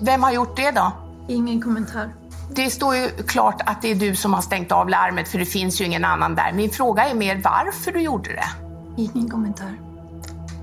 Vem 0.00 0.22
har 0.22 0.32
gjort 0.32 0.56
det 0.56 0.70
då? 0.70 0.92
Ingen 1.28 1.62
kommentar. 1.62 2.14
Det 2.54 2.70
står 2.70 2.96
ju 2.96 3.08
klart 3.08 3.62
att 3.66 3.82
det 3.82 3.90
är 3.90 3.94
du 3.94 4.16
som 4.16 4.34
har 4.34 4.42
stängt 4.42 4.72
av 4.72 4.88
larmet 4.88 5.28
för 5.28 5.38
det 5.38 5.46
finns 5.46 5.80
ju 5.80 5.84
ingen 5.84 6.04
annan 6.04 6.34
där. 6.34 6.52
Min 6.52 6.70
fråga 6.70 7.08
är 7.08 7.14
mer 7.14 7.40
varför 7.44 7.92
du 7.92 8.00
gjorde 8.00 8.30
det. 8.30 8.48
Ingen 9.02 9.30
kommentar. 9.30 9.80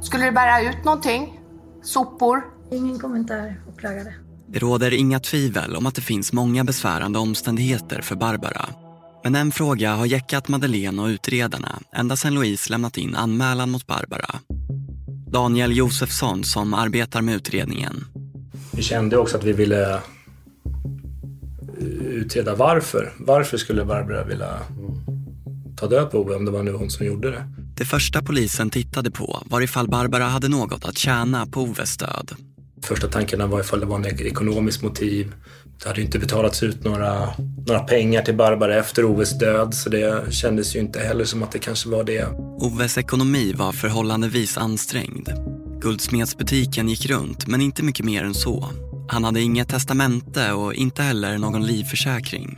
Skulle 0.01 0.25
du 0.25 0.32
bära 0.32 0.62
ut 0.62 0.86
någonting? 0.86 1.39
Sopor? 1.84 2.41
Ingen 2.71 2.99
kommentar, 2.99 3.62
åklagare. 3.69 4.13
Det 4.47 4.60
råder 4.60 4.93
inga 4.93 5.19
tvivel 5.19 5.75
om 5.75 5.86
att 5.86 5.95
det 5.95 6.01
finns 6.01 6.34
många 6.34 6.63
besvärande 6.63 7.19
omständigheter 7.19 8.01
för 8.01 8.15
Barbara. 8.15 8.65
Men 9.23 9.36
en 9.36 9.51
fråga 9.51 9.95
har 9.95 10.05
jäckat 10.05 10.47
Madeleine 10.47 11.01
och 11.01 11.08
utredarna 11.08 11.79
ända 11.95 12.15
sedan 12.15 12.34
Louise 12.34 12.71
lämnat 12.71 12.97
in 12.97 13.15
anmälan 13.15 13.69
mot 13.69 13.88
Barbara. 13.88 14.39
Daniel 15.32 15.77
Josefsson 15.77 16.43
som 16.43 16.73
arbetar 16.73 17.21
med 17.21 17.36
utredningen. 17.36 18.05
Vi 18.71 18.82
kände 18.82 19.17
också 19.17 19.38
att 19.38 19.43
vi 19.43 19.53
ville 19.53 19.93
eh, 19.93 20.01
utreda 22.05 22.55
varför. 22.55 23.13
Varför 23.19 23.58
skulle 23.58 23.86
Barbara 23.86 24.23
vilja 24.23 24.60
ta 25.77 25.88
död 25.88 26.12
på 26.12 26.19
Ove 26.19 26.36
om 26.36 26.45
det 26.45 26.51
var 26.51 26.63
nu 26.63 26.71
hon 26.71 26.89
som 26.89 27.05
gjorde 27.05 27.32
det? 27.32 27.43
Det 27.77 27.86
första 27.86 28.21
polisen 28.21 28.69
tittade 28.69 29.12
på 29.12 29.43
var 29.45 29.62
ifall 29.62 29.89
Barbara 29.89 30.23
hade 30.23 30.47
något 30.47 30.86
att 30.86 30.97
tjäna 30.97 31.45
på 31.45 31.62
Oves 31.62 31.97
död. 31.97 32.36
Första 32.84 33.08
tankarna 33.08 33.47
var 33.47 33.60
ifall 33.60 33.79
det 33.79 33.86
var 33.86 33.95
en 33.95 34.05
ekonomisk 34.05 34.82
motiv. 34.82 35.34
Det 35.83 35.87
hade 35.87 35.99
ju 35.99 36.05
inte 36.05 36.19
betalats 36.19 36.63
ut 36.63 36.83
några, 36.83 37.29
några 37.67 37.79
pengar 37.79 38.21
till 38.21 38.35
Barbara 38.35 38.75
efter 38.75 39.05
Oves 39.05 39.39
död 39.39 39.73
så 39.73 39.89
det 39.89 40.33
kändes 40.33 40.75
ju 40.75 40.79
inte 40.79 40.99
heller 40.99 41.25
som 41.25 41.43
att 41.43 41.51
det 41.51 41.59
kanske 41.59 41.89
var 41.89 42.03
det. 42.03 42.27
Oves 42.59 42.97
ekonomi 42.97 43.53
var 43.53 43.71
förhållandevis 43.71 44.57
ansträngd. 44.57 45.29
Guldsmedsbutiken 45.81 46.89
gick 46.89 47.05
runt 47.05 47.47
men 47.47 47.61
inte 47.61 47.83
mycket 47.83 48.05
mer 48.05 48.23
än 48.23 48.33
så. 48.33 48.69
Han 49.09 49.23
hade 49.23 49.41
inget 49.41 49.69
testamente 49.69 50.51
och 50.51 50.73
inte 50.73 51.01
heller 51.01 51.37
någon 51.37 51.65
livförsäkring. 51.65 52.55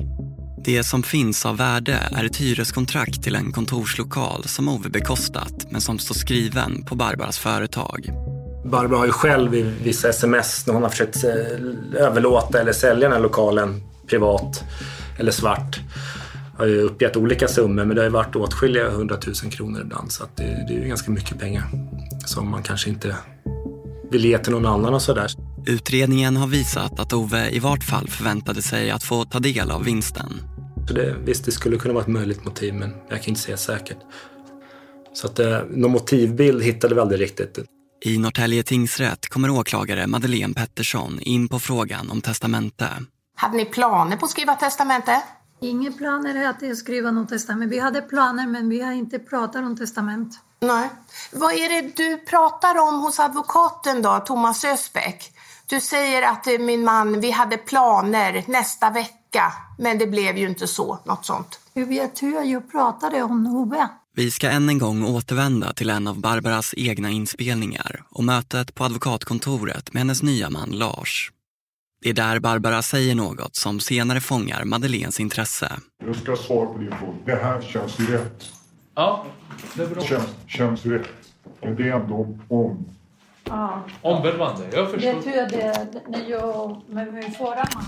Det 0.66 0.84
som 0.84 1.04
finns 1.04 1.46
av 1.46 1.58
värde 1.58 2.00
är 2.12 2.26
ett 2.26 2.38
hyreskontrakt 2.38 3.24
till 3.24 3.36
en 3.36 3.52
kontorslokal 3.52 4.44
som 4.44 4.70
Ove 4.70 4.90
bekostat 4.90 5.68
men 5.70 5.82
som 5.82 6.00
står 6.00 6.16
skriven 6.16 6.86
på 6.86 6.96
Barbaras 6.96 7.38
företag. 7.38 8.31
Barbara 8.66 9.00
har 9.00 9.06
ju 9.06 9.12
själv 9.12 9.56
i 9.56 9.62
vissa 9.62 10.10
sms 10.10 10.68
när 10.68 10.74
hon 10.74 10.84
har 10.84 10.90
försökt 10.90 11.24
eh, 11.24 12.02
överlåta 12.02 12.62
eller 12.62 12.74
sälja 12.74 13.08
den 13.10 13.12
här 13.12 13.24
lokalen 13.24 13.84
privat 14.08 14.64
eller 15.20 15.32
svart 15.32 15.80
har 16.58 16.66
ju 16.66 16.82
uppgett 16.82 17.18
olika 17.18 17.48
summor 17.48 17.86
men 17.86 17.96
det 17.96 18.02
har 18.02 18.06
ju 18.06 18.12
varit 18.12 18.36
åtskilliga 18.36 18.90
hundratusen 18.90 19.50
kronor 19.50 19.82
ibland 19.82 20.12
så 20.12 20.24
det, 20.36 20.44
det 20.44 20.74
är 20.74 20.82
ju 20.82 20.88
ganska 20.88 21.12
mycket 21.12 21.40
pengar 21.40 21.64
som 22.26 22.50
man 22.50 22.64
kanske 22.64 22.90
inte 22.90 23.16
vill 24.12 24.26
ge 24.26 24.38
till 24.38 24.52
någon 24.52 24.66
annan 24.66 24.94
och 24.94 25.02
sådär. 25.02 25.32
Utredningen 25.66 26.38
har 26.38 26.48
visat 26.48 27.00
att 27.00 27.14
Ove 27.14 27.50
i 27.50 27.60
vart 27.60 27.84
fall 27.84 28.08
förväntade 28.08 28.62
sig 28.62 28.92
att 28.92 29.04
få 29.04 29.26
ta 29.26 29.40
del 29.40 29.72
av 29.72 29.84
vinsten. 29.84 30.42
Så 30.88 30.94
det, 30.94 31.16
visst, 31.26 31.46
det 31.46 31.52
skulle 31.52 31.78
kunna 31.78 31.94
vara 31.94 32.04
ett 32.04 32.10
möjligt 32.10 32.46
motiv 32.46 32.74
men 32.74 32.94
jag 33.10 33.22
kan 33.22 33.30
inte 33.30 33.42
säga 33.42 33.58
säkert. 33.58 33.98
Så 35.14 35.28
att 35.28 35.40
eh, 35.40 35.60
någon 35.70 35.92
motivbild 35.92 36.64
hittade 36.64 36.96
vi 36.96 37.02
aldrig 37.02 37.22
riktigt. 37.22 37.60
I 38.04 38.18
Norrtälje 38.18 38.64
tingsrätt 38.64 39.30
kommer 39.30 39.50
åklagare 39.50 40.08
Madeleine 40.08 40.54
Pettersson 40.54 41.20
in 41.20 41.48
på 41.48 41.60
frågan 41.60 42.12
om 42.12 42.22
testamente. 42.22 42.88
Hade 43.36 43.58
ni 43.58 43.66
planer 43.66 44.18
på 44.18 44.26
att 44.26 44.32
skriva 44.32 44.56
testamente? 44.56 45.22
Inga 45.60 45.92
planer 45.92 46.50
att 46.50 46.78
skriva 46.78 47.12
något 47.12 47.30
testament. 47.30 47.72
Vi 47.72 47.80
hade 47.80 48.02
planer 48.02 48.48
men 48.48 48.70
vi 48.70 48.82
har 48.82 48.92
inte 48.92 49.20
pratat 49.20 49.64
om 49.64 49.78
testament. 49.78 50.40
Nej. 50.60 50.90
Vad 51.32 51.54
är 51.54 51.70
det 51.70 51.96
du 51.96 52.18
pratar 52.18 52.78
om 52.78 53.02
hos 53.02 53.20
advokaten 53.20 54.02
då, 54.02 54.20
Thomas 54.20 54.66
Ösbäck? 54.66 55.32
Du 55.66 55.82
säger 55.82 56.22
att 56.22 56.48
eh, 56.48 56.60
min 56.60 56.84
man, 56.84 57.20
vi 57.20 57.32
hade 57.32 57.58
planer 57.58 58.44
nästa 58.48 58.90
vecka, 58.90 59.54
men 59.78 59.98
det 59.98 60.08
blev 60.08 60.38
ju 60.38 60.50
inte 60.50 60.68
så, 60.68 61.00
något 61.06 61.26
sånt. 61.26 61.60
Hur 61.74 61.86
vet 61.86 62.22
hur 62.22 62.44
jag 62.44 62.72
pratade 62.72 63.24
om 63.24 63.56
Ove? 63.56 63.90
Vi 64.16 64.32
ska 64.32 64.50
än 64.50 64.70
en 64.70 64.78
gång 64.78 65.04
återvända 65.04 65.74
till 65.74 65.90
en 65.90 66.08
av 66.08 66.20
Barbaras 66.20 66.74
egna 66.78 67.10
inspelningar 67.10 68.04
och 68.10 68.24
mötet 68.24 68.76
på 68.76 68.84
advokatkontoret 68.84 69.94
med 69.94 70.02
hennes 70.02 70.24
nya 70.24 70.50
man 70.50 70.70
Lars. 70.72 71.32
Det 72.02 72.10
är 72.10 72.14
där 72.14 72.40
Barbara 72.40 72.82
säger 72.82 73.16
något 73.16 73.56
som 73.56 73.80
senare 73.80 74.22
fångar 74.22 74.64
Madeleines 74.64 75.20
intresse. 75.20 75.72
Jag 76.06 76.16
ska 76.16 76.36
svara 76.36 76.66
på 76.66 76.78
din 76.78 76.92
fråga. 77.00 77.18
Det 77.26 77.44
här 77.44 77.62
känns 77.62 78.00
ju 78.00 78.06
rätt. 78.06 78.52
Ja, 78.96 79.26
det 79.76 79.84
är 79.84 79.88
bra. 79.88 80.04
Känns, 80.04 80.28
känns 80.48 80.86
rätt. 80.86 81.08
Men 81.62 81.76
det 81.76 81.90
är 81.90 81.94
ändå 81.94 82.38
om. 82.48 82.86
Ja. 83.44 83.84
Omvälvande, 84.02 84.70
jag 84.74 84.92
förstår. 84.92 85.14
Det 85.14 85.22
tror 85.22 85.36
jag 85.36 85.50
det 85.50 86.02
när 86.08 86.30
jag 86.30 86.82
med 86.88 87.14
min 87.14 87.32
förra 87.32 87.68
man. 87.76 87.86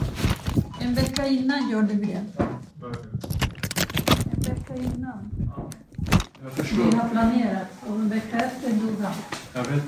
En 0.80 0.94
vecka 0.94 1.28
innan 1.28 1.70
gjorde 1.70 1.94
vi 1.94 2.06
det. 2.06 2.46
En 4.32 4.42
vecka 4.42 4.76
innan. 4.76 5.43
Jag 6.44 6.52
förstår. 6.52 6.84
Vi 6.84 6.98
har 6.98 7.10
planerat 7.10 7.68
och 7.86 7.96
en 7.96 8.10
vecka 8.10 8.38
efter 8.38 8.70
han. 8.70 9.14
Jag 9.54 9.64
vet. 9.64 9.84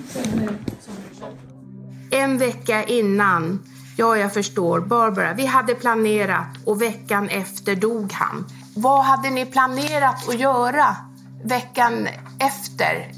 En 2.12 2.38
vecka 2.38 2.84
innan, 2.84 3.60
ja 3.98 4.18
jag 4.18 4.34
förstår, 4.34 4.80
Barbara, 4.80 5.34
vi 5.34 5.46
hade 5.46 5.76
planerat 5.76 6.48
och 6.65 6.82
veckan 6.82 7.30
efter 7.30 7.76
dog 7.76 8.12
han. 8.12 8.46
Vad 8.76 9.06
hade 9.06 9.30
ni 9.30 9.46
planerat 9.46 10.30
att 10.30 10.39
göra 10.39 10.96
veckan 11.44 12.08
efter? 12.39 13.12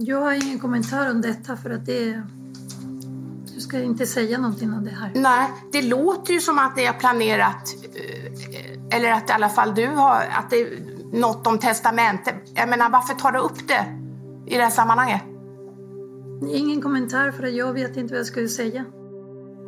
Jag 0.00 0.20
har 0.20 0.32
ingen 0.32 0.58
kommentar 0.58 1.10
om 1.10 1.20
detta 1.20 1.56
för 1.56 1.70
att 1.70 1.86
det 1.86 2.22
Du 3.54 3.60
ska 3.60 3.82
inte 3.82 4.06
säga 4.06 4.38
någonting 4.38 4.72
om 4.72 4.84
det 4.84 4.90
här. 4.90 5.12
Nej, 5.14 5.50
det 5.72 5.82
låter 5.82 6.32
ju 6.32 6.40
som 6.40 6.58
att 6.58 6.76
ni 6.76 6.84
har 6.84 6.94
planerat, 6.94 7.74
eh, 7.94 8.96
eller 8.96 9.12
att 9.12 9.30
i 9.30 9.32
alla 9.32 9.48
fall 9.48 9.74
du 9.74 9.86
har, 9.86 10.24
att 10.32 10.50
det 10.50 10.91
något 11.12 11.46
om 11.46 11.58
testamente. 11.58 12.34
Jag 12.54 12.68
menar, 12.68 12.90
varför 12.90 13.14
tar 13.14 13.32
du 13.32 13.38
upp 13.38 13.68
det 13.68 13.84
i 14.46 14.56
det 14.56 14.62
här 14.62 14.70
sammanhanget? 14.70 15.22
Ingen 16.50 16.82
kommentar 16.82 17.30
för 17.30 17.46
att 17.46 17.54
jag 17.54 17.72
vet 17.72 17.96
inte 17.96 18.14
vad 18.14 18.18
jag 18.18 18.26
skulle 18.26 18.48
säga. 18.48 18.84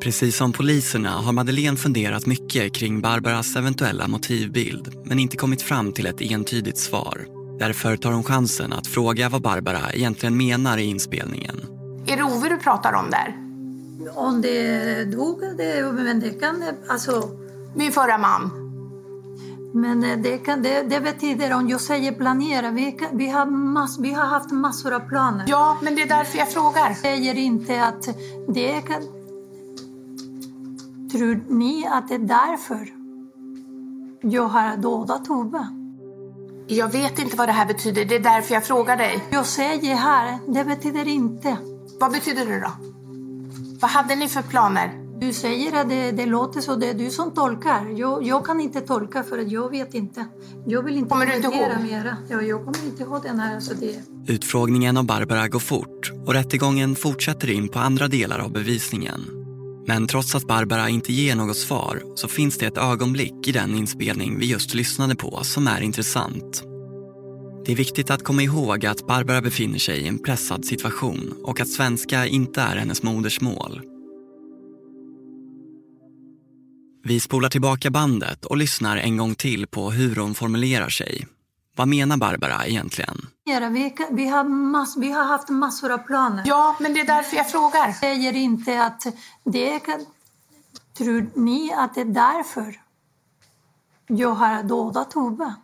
Precis 0.01 0.37
som 0.37 0.53
poliserna 0.53 1.11
har 1.11 1.33
Madeleine 1.33 1.77
funderat 1.77 2.27
mycket 2.27 2.75
kring 2.75 3.01
Barbaras 3.01 3.57
eventuella 3.57 4.09
motivbild 4.09 4.95
men 5.05 5.19
inte 5.19 5.37
kommit 5.37 5.63
fram 5.63 5.93
till 5.93 6.07
ett 6.07 6.21
entydigt 6.21 6.79
svar. 6.79 7.27
Därför 7.59 7.97
tar 7.97 8.13
hon 8.13 8.25
chansen 8.25 8.73
att 8.73 8.87
fråga 8.87 9.29
vad 9.29 9.43
Barbara 9.43 9.93
egentligen 9.93 10.37
menar 10.37 10.79
i 10.79 10.85
inspelningen. 10.85 11.61
Är 12.07 12.17
det 12.17 12.23
Ove 12.23 12.49
du 12.49 12.57
pratar 12.57 12.93
om 12.93 13.11
där? 13.11 13.35
Om 14.15 14.43
det 14.43 15.05
dog, 15.05 15.41
det, 15.59 15.93
men 15.93 16.21
det 16.21 16.31
kan... 16.31 16.63
Alltså, 16.89 17.31
Min 17.75 17.93
förra 17.93 18.19
man. 18.19 18.64
Men 19.75 20.23
det, 20.23 20.39
kan, 20.39 20.63
det, 20.63 20.83
det 20.83 21.01
betyder, 21.01 21.55
om 21.55 21.69
jag 21.69 21.81
säger 21.81 22.13
planera, 22.13 22.71
vi, 22.71 22.93
kan, 22.93 23.19
vi, 23.19 23.29
har 23.29 23.47
mass, 23.47 23.99
vi 23.99 24.13
har 24.13 24.25
haft 24.25 24.51
massor 24.51 24.93
av 24.93 25.01
planer. 25.01 25.45
Ja, 25.49 25.79
men 25.83 25.95
det 25.95 26.03
är 26.03 26.09
därför 26.09 26.39
jag 26.39 26.51
frågar. 26.51 26.89
Jag 26.89 26.97
säger 26.97 27.35
inte 27.35 27.85
att 27.85 28.09
det 28.49 28.81
kan... 28.81 29.03
Tror 31.13 31.45
ni 31.49 31.87
att 31.87 32.09
det 32.09 32.15
är 32.15 32.19
därför 32.19 32.89
jag 34.21 34.49
har 34.49 34.77
dödat 34.77 35.31
Ove? 35.31 35.69
Jag 36.67 36.93
vet 36.93 37.19
inte 37.19 37.37
vad 37.37 37.49
det 37.49 37.53
här 37.53 37.67
betyder, 37.67 38.05
det 38.05 38.15
är 38.17 38.21
därför 38.21 38.55
jag 38.55 38.65
frågar 38.65 38.97
dig. 38.97 39.25
Jag 39.31 39.47
säger 39.47 39.95
här, 39.95 40.39
det 40.49 40.65
betyder 40.65 41.09
inte. 41.09 41.57
Vad 42.01 42.13
betyder 42.13 42.47
det 42.47 42.61
då? 42.61 42.71
Vad 43.81 43.91
hade 43.91 44.17
ni 44.17 44.29
för 44.29 44.43
planer? 44.43 45.04
Du 45.21 45.33
säger 45.33 45.81
att 45.81 45.89
det, 45.89 46.11
det 46.13 46.27
låter 46.27 46.61
så, 46.61 46.77
det 46.77 46.89
är 46.89 46.95
du 46.95 47.11
som 47.11 47.35
tolkar. 47.35 47.87
Jag, 47.99 48.23
jag 48.23 48.47
kan 48.47 48.61
inte 48.61 48.81
tolka 48.81 49.23
för 49.23 49.39
att 49.39 49.51
jag 49.51 49.71
vet 49.71 49.95
inte. 49.95 50.27
Jag 50.67 50.83
vill 50.83 50.97
inte 50.97 51.11
Kommer 51.11 51.27
kommentera 51.27 51.73
ihåg? 51.73 51.83
mera. 51.83 52.17
Ja, 52.29 52.43
jag 52.43 52.59
kommer 52.65 52.85
inte 52.85 53.03
ihåg 53.03 53.23
den 53.23 53.39
här. 53.41 53.61
Så 53.61 53.75
det... 53.75 54.03
Utfrågningen 54.33 54.97
av 54.97 55.07
Barbara 55.07 55.49
går 55.49 55.59
fort 55.59 56.13
och 56.27 56.33
rättegången 56.33 56.97
fortsätter 56.97 57.51
in 57.51 57.69
på 57.69 57.79
andra 57.79 58.09
delar 58.09 58.39
av 58.39 58.53
bevisningen. 58.53 59.21
Men 59.87 60.07
trots 60.07 60.35
att 60.35 60.47
Barbara 60.47 60.89
inte 60.89 61.13
ger 61.13 61.37
något 61.37 61.57
svar 61.57 62.03
så 62.15 62.29
finns 62.29 62.59
det 62.59 62.67
ett 62.67 62.79
ögonblick 62.79 63.49
i 63.49 63.53
den 63.53 63.75
inspelning 63.75 64.39
vi 64.39 64.47
just 64.47 64.75
lyssnade 64.75 65.17
på 65.17 65.45
som 65.45 65.67
är 65.67 65.81
intressant. 65.81 66.63
Det 67.67 67.73
är 67.73 67.77
viktigt 67.77 68.11
att 68.11 68.25
komma 68.25 68.43
ihåg 68.43 68.87
att 68.87 69.07
Barbara 69.07 69.43
befinner 69.43 69.79
sig 69.79 69.99
i 70.01 70.09
en 70.09 70.19
pressad 70.19 70.65
situation 70.65 71.35
och 71.45 71.61
att 71.61 71.69
svenska 71.69 72.27
inte 72.27 72.61
är 72.61 72.77
hennes 72.77 73.03
modersmål. 73.03 73.81
Vi 77.07 77.21
spolar 77.21 77.49
tillbaka 77.49 77.91
bandet 77.91 78.45
och 78.45 78.57
lyssnar 78.57 78.97
en 78.97 79.17
gång 79.17 79.35
till 79.35 79.67
på 79.67 79.91
hur 79.91 80.17
hon 80.17 80.35
formulerar 80.35 80.89
sig. 80.89 81.27
Vad 81.77 81.89
menar 81.89 82.17
Barbara 82.17 82.67
egentligen? 82.67 83.27
Vi, 83.73 83.91
kan- 83.91 84.17
vi, 84.17 84.27
har 84.29 84.45
mass, 84.45 84.97
vi 84.97 85.11
har 85.11 85.25
haft 85.25 85.49
massor 85.49 85.91
av 85.93 85.99
planer. 85.99 86.43
Ja, 86.47 86.77
men 86.81 86.95
det 86.95 87.01
är 87.01 87.07
därför 87.07 87.37
jag 87.37 87.51
frågar. 87.51 87.87
Jag 87.87 87.97
säger 87.97 88.33
inte 88.37 88.83
att 88.85 89.07
det. 89.45 89.81
Tror 90.99 91.31
ni 91.35 91.73
att 91.73 91.95
det 91.95 92.01
är 92.01 92.05
därför 92.05 92.81
jag 94.07 94.31
har 94.31 94.63
dödat 94.63 95.17
Ove? 95.17 95.55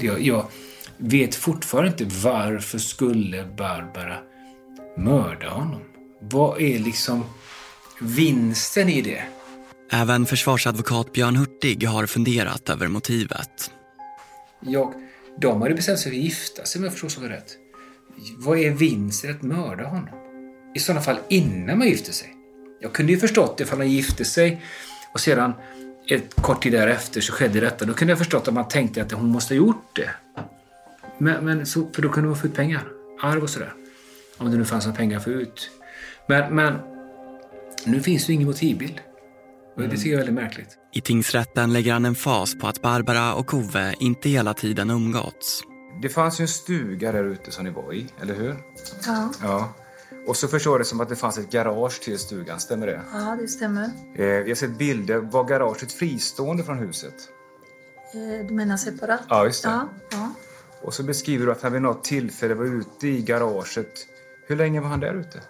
Jag, 0.00 0.20
jag 0.22 0.46
vet 0.96 1.34
fortfarande 1.34 1.90
inte 1.90 2.04
varför 2.04 2.78
skulle 2.78 3.44
Barbara 3.44 4.16
mörda 4.96 5.50
honom? 5.50 5.80
Vad 6.20 6.60
är 6.60 6.78
liksom 6.78 7.24
vinsten 8.02 8.88
i 8.88 9.02
det? 9.02 9.22
Även 9.90 10.26
försvarsadvokat 10.26 11.12
Björn 11.12 11.36
Hurtig 11.36 11.84
har 11.84 12.06
funderat 12.06 12.68
över 12.68 12.88
motivet. 12.88 13.70
Jag, 14.60 14.94
de 15.40 15.62
hade 15.62 15.74
bestämt 15.74 15.98
sig 15.98 16.12
för 16.12 16.18
att 16.18 16.24
gifta 16.24 16.64
sig 16.64 16.78
om 16.78 16.84
jag 16.84 16.92
förstår 16.92 17.08
saken 17.08 17.28
rätt. 17.28 17.56
Vad 18.36 18.58
är 18.58 18.70
vinsten 18.70 19.30
att 19.30 19.42
mörda 19.42 19.84
honom? 19.84 20.08
I 20.74 20.78
sådana 20.78 21.00
fall 21.00 21.16
innan 21.28 21.78
man 21.78 21.88
gifter 21.88 22.12
sig. 22.12 22.34
Jag 22.80 22.92
kunde 22.92 23.12
ju 23.12 23.18
förstått 23.18 23.58
det 23.58 23.64
ifall 23.64 23.78
man 23.78 23.90
gifte 23.90 24.24
sig 24.24 24.62
och 25.12 25.20
sedan 25.20 25.52
ett 26.08 26.34
kort 26.34 26.62
tid 26.62 26.72
därefter 26.72 27.20
så 27.20 27.32
skedde 27.32 27.60
detta. 27.60 27.84
Då 27.84 27.94
kunde 27.94 28.12
jag 28.12 28.18
förstått 28.18 28.48
att 28.48 28.54
man 28.54 28.68
tänkte 28.68 29.02
att 29.02 29.12
hon 29.12 29.28
måste 29.28 29.54
ha 29.54 29.56
gjort 29.56 29.96
det. 29.96 30.10
Men, 31.18 31.44
men 31.44 31.66
så, 31.66 31.88
för 31.92 32.02
då 32.02 32.08
kunde 32.08 32.28
man 32.28 32.38
få 32.38 32.46
ut 32.46 32.54
pengar. 32.54 32.84
Arv 33.22 33.42
och 33.42 33.50
sådär. 33.50 33.72
Om 34.38 34.50
det 34.50 34.56
nu 34.56 34.64
fanns 34.64 34.86
några 34.86 34.96
pengar 34.96 35.16
att 35.16 35.24
få 35.24 35.30
ut. 35.30 35.70
Men, 36.26 36.54
men 36.54 36.78
nu 37.86 38.00
finns 38.00 38.26
det 38.26 38.32
ingen 38.32 38.48
motivbild. 38.48 39.00
Och 39.76 39.82
det 39.82 39.88
tycker 39.88 40.04
jag 40.10 40.12
är 40.12 40.16
väldigt 40.16 40.34
märkligt. 40.44 40.68
I 40.92 41.00
tingsrätten 41.00 41.72
lägger 41.72 41.92
han 41.92 42.04
en 42.04 42.14
fas 42.14 42.58
på 42.58 42.66
att 42.68 42.82
Barbara 42.82 43.34
och 43.34 43.54
Ove 43.54 43.94
inte 43.98 44.28
hela 44.28 44.54
tiden 44.54 44.90
umgåtts. 44.90 45.62
Det 46.02 46.08
fanns 46.08 46.40
ju 46.40 46.42
en 46.42 46.48
stuga 46.48 47.12
där 47.12 47.24
ute 47.24 47.50
som 47.50 47.64
ni 47.64 47.70
var 47.70 47.92
i, 47.94 48.06
eller 48.22 48.34
hur? 48.34 48.56
Ja, 49.06 49.30
Ja. 49.42 49.74
Och 50.26 50.36
så 50.36 50.48
förstår 50.48 50.72
jag 50.72 50.80
det 50.80 50.84
som 50.84 51.00
att 51.00 51.08
det 51.08 51.16
fanns 51.16 51.38
ett 51.38 51.50
garage 51.52 52.00
till 52.00 52.18
stugan, 52.18 52.60
stämmer 52.60 52.86
det? 52.86 53.00
ja 53.12 53.36
det 53.40 53.48
stämmer. 53.48 53.90
Eh, 54.16 54.24
jag 54.24 54.48
har 54.48 54.54
sett 54.54 54.78
bilder. 54.78 55.18
Var 55.18 55.44
garaget 55.44 55.92
fristående 55.92 56.64
från 56.64 56.78
huset? 56.78 57.14
Eh, 58.14 58.46
Du 58.46 58.54
menar 58.54 58.76
separat? 58.76 59.20
Ja, 59.28 59.44
just 59.44 59.62
det. 59.62 59.68
Ja, 59.68 59.88
ja. 60.10 60.32
Och 60.82 60.94
så 60.94 61.02
beskriver 61.02 61.46
du 61.46 61.52
att 61.52 61.62
han 61.62 61.72
vid 61.72 61.82
något 61.82 62.04
tillfälle 62.04 62.54
var 62.54 62.64
ute 62.64 63.08
i 63.08 63.22
garaget. 63.22 63.92
Hur 64.46 64.56
länge 64.56 64.80
var 64.80 64.88
han 64.88 65.00
där 65.00 65.14
ute? 65.14 65.40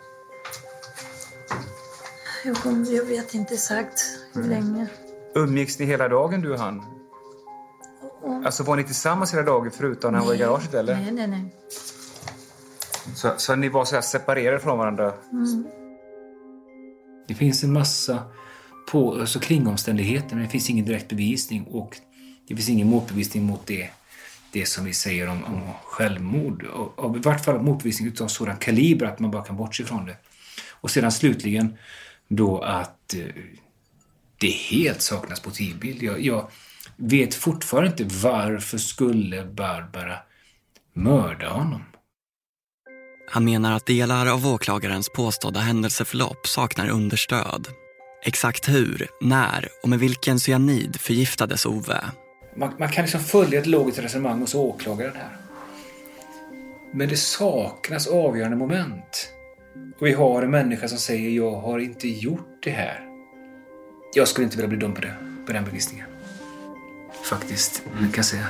Jag, 2.45 3.05
vet 3.05 3.35
inte 3.35 3.55
exakt 3.55 4.01
hur 4.35 4.43
länge. 4.43 4.87
Umgicks 5.35 5.79
ni 5.79 5.87
hela 5.87 6.09
dagen, 6.09 6.41
du 6.41 6.53
och 6.53 6.59
han? 6.59 6.83
Alltså 8.45 8.63
var 8.63 8.77
ni 8.77 8.85
tillsammans 8.85 9.33
hela 9.33 9.43
dagen 9.43 9.71
förutom 9.71 10.13
när 10.13 10.19
han 10.19 10.29
var 10.29 10.35
i 10.35 10.39
garaget, 10.39 10.75
eller? 10.75 10.95
Nej, 10.95 11.13
nej, 11.13 11.27
nej. 11.27 11.55
Så, 13.15 13.33
så 13.37 13.55
ni 13.55 13.69
var 13.69 13.85
så 13.85 13.95
här 13.95 14.03
separerade 14.03 14.61
från 14.61 14.79
varandra? 14.79 15.13
Mm. 15.33 15.67
Det 17.29 17.35
finns 17.35 17.65
en 17.65 17.73
massa 17.73 18.23
på, 18.91 19.15
alltså 19.15 19.39
kringomständigheter 19.39 20.35
men 20.35 20.45
det 20.45 20.51
finns 20.51 20.71
ingen 20.71 20.85
direkt 20.85 21.09
bevisning 21.09 21.65
och 21.65 21.97
det 22.49 22.57
finns 22.57 22.69
ingen 22.69 22.89
motbevisning 22.89 23.43
mot 23.43 23.67
det, 23.67 23.91
det 24.53 24.67
som 24.67 24.85
vi 24.85 24.93
säger 24.93 25.29
om, 25.29 25.45
om 25.45 25.61
självmord. 25.85 26.63
Och, 26.65 26.99
och 26.99 27.17
I 27.17 27.21
vart 27.21 27.45
fall 27.45 27.63
motbevisning 27.63 28.09
utav 28.09 28.27
sådan 28.27 28.57
kaliber 28.57 29.07
att 29.07 29.19
man 29.19 29.31
bara 29.31 29.45
kan 29.45 29.57
bortse 29.57 29.85
från 29.85 30.07
det. 30.07 30.17
Och 30.71 30.91
sedan 30.91 31.13
slutligen 31.13 31.79
då 32.37 32.59
att 32.59 33.15
eh, 33.15 33.21
det 34.41 34.51
helt 34.51 35.03
saknas 35.03 35.45
motivbild. 35.45 36.03
Jag, 36.03 36.21
jag 36.21 36.51
vet 36.97 37.35
fortfarande 37.35 37.91
inte 37.91 38.17
varför 38.17 38.79
skulle 38.79 39.45
Barbara 39.45 40.17
mörda 40.93 41.49
honom. 41.49 41.83
Han 43.31 43.45
menar 43.45 43.73
att 43.73 43.87
delar 43.87 44.27
av 44.27 44.47
åklagarens 44.47 45.09
påstådda 45.09 45.61
händelseförlopp 45.61 46.47
saknar 46.47 46.89
understöd. 46.89 47.69
Exakt 48.25 48.69
hur, 48.69 49.09
när 49.21 49.69
och 49.83 49.89
med 49.89 49.99
vilken 49.99 50.39
cyanid 50.41 50.97
förgiftades 51.01 51.67
Ove? 51.67 52.05
Man, 52.57 52.75
man 52.79 52.89
kan 52.89 53.05
liksom 53.05 53.21
följa 53.21 53.61
ett 53.61 53.67
logiskt 53.67 53.99
resonemang 53.99 54.41
hos 54.41 54.55
åklagaren 54.55 55.17
här. 55.17 55.37
Men 56.93 57.09
det 57.09 57.17
saknas 57.17 58.07
avgörande 58.07 58.57
moment. 58.57 59.33
Och 60.03 60.09
vi 60.09 60.13
har 60.13 60.43
en 60.43 60.51
människa 60.51 60.89
som 60.89 60.99
säger 60.99 61.31
jag 61.31 61.61
har 61.61 61.79
inte 61.79 62.09
gjort 62.09 62.59
det 62.63 62.71
här. 62.71 63.01
Jag 64.15 64.29
skulle 64.29 64.45
inte 64.45 64.57
vilja 64.57 64.69
bli 64.69 64.79
dömd 64.79 64.95
på, 64.95 65.01
det, 65.01 65.15
på 65.47 65.53
den 65.53 65.65
bevisningen. 65.65 66.07
Faktiskt, 67.25 67.83
kan 67.99 68.11
jag 68.17 68.25
säga. 68.25 68.47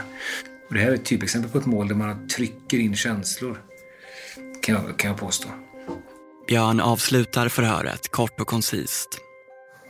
Och 0.68 0.74
det 0.74 0.80
här 0.80 0.90
är 0.90 0.94
ett 0.94 1.04
typexempel 1.04 1.50
på 1.50 1.58
ett 1.58 1.66
mål 1.66 1.88
där 1.88 1.94
man 1.94 2.28
trycker 2.28 2.78
in 2.78 2.96
känslor. 2.96 3.62
Kan 4.62 4.74
jag, 4.74 4.96
kan 4.96 5.10
jag 5.10 5.20
påstå. 5.20 5.48
Björn 6.46 6.80
avslutar 6.80 7.48
förhöret 7.48 8.08
kort 8.08 8.40
och 8.40 8.46
koncist. 8.46 9.08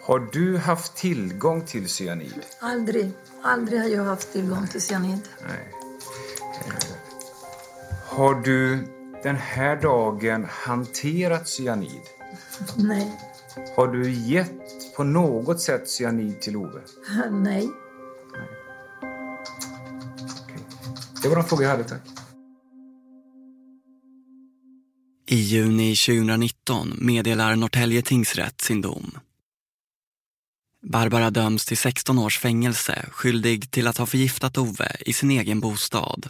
Har 0.02 0.28
du 0.32 0.58
haft 0.58 0.96
tillgång 0.96 1.64
till 1.64 1.88
cyanid? 1.88 2.40
Aldrig, 2.60 3.10
aldrig 3.42 3.80
har 3.80 3.88
jag 3.88 4.04
haft 4.04 4.32
tillgång 4.32 4.66
till 4.66 4.80
cyanid. 4.80 5.20
Nej. 5.48 5.72
Eh, 6.66 6.84
Har 8.06 8.34
du 8.34 8.84
den 9.22 9.36
här 9.36 9.76
dagen 9.82 10.46
hanterat 10.50 11.48
cyanid? 11.48 12.00
Nej, 12.76 13.20
Har 13.76 13.88
du 13.88 14.10
gett 14.12 14.96
på 14.96 15.04
något 15.04 15.60
sätt 15.60 15.88
cyanid 15.88 16.40
till 16.40 16.56
Ove? 16.56 16.80
nej. 17.30 17.68
Det 21.22 21.28
var 21.28 21.36
de 21.36 21.44
frågor 21.44 21.64
jag 21.64 21.70
hade, 21.70 21.84
tack. 21.84 22.00
I 25.26 25.36
juni 25.36 25.96
2019 25.96 26.96
meddelar 26.98 27.56
Norrtälje 27.56 28.02
tingsrätt 28.02 28.60
sin 28.60 28.80
dom. 28.80 29.18
Barbara 30.82 31.30
döms 31.30 31.66
till 31.66 31.76
16 31.76 32.18
års 32.18 32.38
fängelse 32.38 33.06
skyldig 33.12 33.70
till 33.70 33.86
att 33.86 33.98
ha 33.98 34.06
förgiftat 34.06 34.58
Ove 34.58 34.96
i 35.00 35.12
sin 35.12 35.30
egen 35.30 35.60
bostad. 35.60 36.28